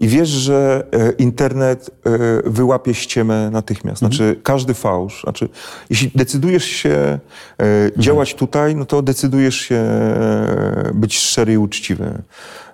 I 0.00 0.08
wiesz, 0.08 0.28
że 0.28 0.86
e, 0.92 1.12
internet 1.12 1.90
e, 2.06 2.50
wyłapie 2.50 2.94
ściemę 2.94 3.50
natychmiast. 3.52 4.02
Mhm. 4.02 4.16
Znaczy, 4.16 4.40
każdy 4.42 4.74
fałsz. 4.74 5.22
Znaczy, 5.22 5.48
jeśli 5.90 6.10
decydujesz 6.14 6.64
się 6.64 7.18
Mhm. 7.58 8.02
działać 8.02 8.34
tutaj, 8.34 8.76
no 8.76 8.84
to 8.84 9.02
decydujesz 9.02 9.56
się 9.56 9.84
być 10.94 11.18
szczery 11.18 11.52
i 11.52 11.58
uczciwy. 11.58 12.22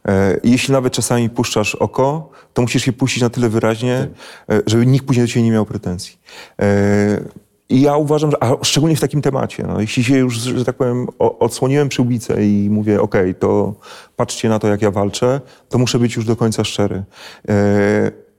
E, 0.09 0.41
Jeśli 0.45 0.73
nawet 0.73 0.93
czasami 0.93 1.31
puszczasz 1.31 1.75
oko, 1.75 2.31
to 2.53 2.63
musisz 2.63 2.87
je 2.87 2.93
puścić 2.93 3.23
na 3.23 3.31
tyle 3.31 3.49
wyraźnie, 3.49 4.09
e, 4.51 4.61
żeby 4.67 4.87
nikt 4.87 5.07
później 5.07 5.27
do 5.27 5.33
ciebie 5.33 5.43
nie 5.45 5.53
miał 5.53 5.67
pretensji. 5.67 6.19
E, 6.63 7.21
I 7.69 7.81
ja 7.81 7.97
uważam, 7.97 8.31
że, 8.31 8.43
a 8.43 8.65
szczególnie 8.65 8.97
w 8.97 9.01
takim 9.01 9.23
temacie, 9.23 9.65
no, 9.67 9.81
jeśli 9.81 10.05
się 10.05 10.19
już, 10.19 10.35
że 10.35 10.65
tak 10.65 10.77
powiem, 10.77 11.07
odsłoniłem 11.19 11.89
przyłbicę 11.89 12.47
i 12.47 12.71
mówię, 12.71 13.01
okej, 13.01 13.35
to 13.35 13.75
patrzcie 14.17 14.49
na 14.49 14.59
to, 14.59 14.69
jak 14.69 14.83
ja 14.83 14.91
walczę, 14.91 15.41
to 15.69 15.79
muszę 15.79 15.99
być 15.99 16.17
już 16.17 16.25
do 16.25 16.37
końca 16.37 16.65
szczery. 16.65 17.05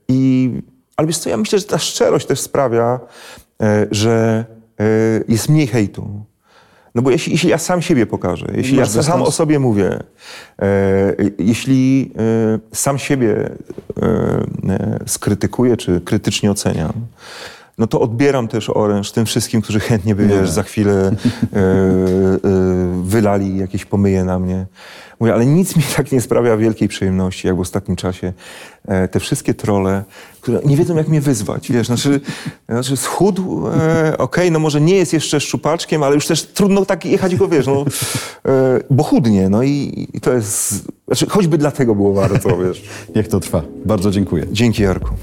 I, 0.08 0.52
ale 0.96 1.06
wiesz 1.06 1.18
co, 1.18 1.30
ja 1.30 1.36
myślę, 1.36 1.58
że 1.58 1.64
ta 1.64 1.78
szczerość 1.78 2.26
też 2.26 2.40
sprawia, 2.40 3.00
że 3.90 4.44
jest 5.28 5.48
mniej 5.48 5.66
hejtu. 5.66 6.24
No 6.94 7.02
bo 7.02 7.10
jeśli, 7.10 7.32
jeśli 7.32 7.50
ja 7.50 7.58
sam 7.58 7.82
siebie 7.82 8.06
pokażę, 8.06 8.46
jeśli 8.54 8.76
ja 8.76 8.82
Masz 8.82 8.90
sam 8.90 8.98
dystans? 9.00 9.28
o 9.28 9.30
sobie 9.30 9.58
mówię, 9.58 9.98
e, 10.62 11.14
jeśli 11.38 12.12
e, 12.18 12.76
sam 12.76 12.98
siebie 12.98 13.36
e, 13.36 14.06
e, 14.68 14.98
skrytykuję 15.06 15.76
czy 15.76 16.00
krytycznie 16.00 16.50
oceniam, 16.50 16.92
no 17.80 17.86
to 17.86 18.00
odbieram 18.00 18.48
też 18.48 18.70
oręż 18.70 19.12
tym 19.12 19.26
wszystkim, 19.26 19.62
którzy 19.62 19.80
chętnie 19.80 20.14
by, 20.14 20.26
wiesz, 20.26 20.50
za 20.50 20.62
chwilę 20.62 20.92
e, 21.02 21.58
e, 21.58 21.70
wylali 23.02 23.58
jakieś 23.58 23.84
pomyje 23.84 24.24
na 24.24 24.38
mnie. 24.38 24.66
Mówię, 25.20 25.34
ale 25.34 25.46
nic 25.46 25.76
mi 25.76 25.82
tak 25.96 26.12
nie 26.12 26.20
sprawia 26.20 26.56
wielkiej 26.56 26.88
przyjemności, 26.88 27.46
jak 27.46 27.56
w 27.56 27.60
ostatnim 27.60 27.96
czasie 27.96 28.32
e, 28.84 29.08
te 29.08 29.20
wszystkie 29.20 29.54
trole, 29.54 30.04
które 30.40 30.60
nie 30.64 30.76
wiedzą, 30.76 30.96
jak 30.96 31.08
mnie 31.08 31.20
wyzwać, 31.20 31.72
wiesz, 31.72 31.86
znaczy, 31.86 32.20
znaczy 32.68 32.96
schudł, 32.96 33.68
e, 33.68 34.18
okej, 34.18 34.50
no 34.50 34.58
może 34.58 34.80
nie 34.80 34.94
jest 34.94 35.12
jeszcze 35.12 35.40
szczupaczkiem, 35.40 36.02
ale 36.02 36.14
już 36.14 36.26
też 36.26 36.42
trudno 36.42 36.84
tak 36.84 37.04
jechać 37.04 37.36
go, 37.36 37.48
wiesz, 37.48 37.66
no, 37.66 37.84
e, 38.46 38.80
bo 38.90 39.02
chudnie, 39.02 39.48
no 39.48 39.62
i, 39.62 40.08
i 40.12 40.20
to 40.20 40.32
jest, 40.32 40.84
znaczy 41.06 41.26
choćby 41.26 41.58
dlatego 41.58 41.94
było 41.94 42.14
warto, 42.14 42.56
wiesz. 42.58 42.82
Jak 43.14 43.28
to 43.28 43.40
trwa? 43.40 43.62
Bardzo 43.84 44.10
dziękuję. 44.10 44.46
Dzięki, 44.52 44.82
Jarku. 44.82 45.14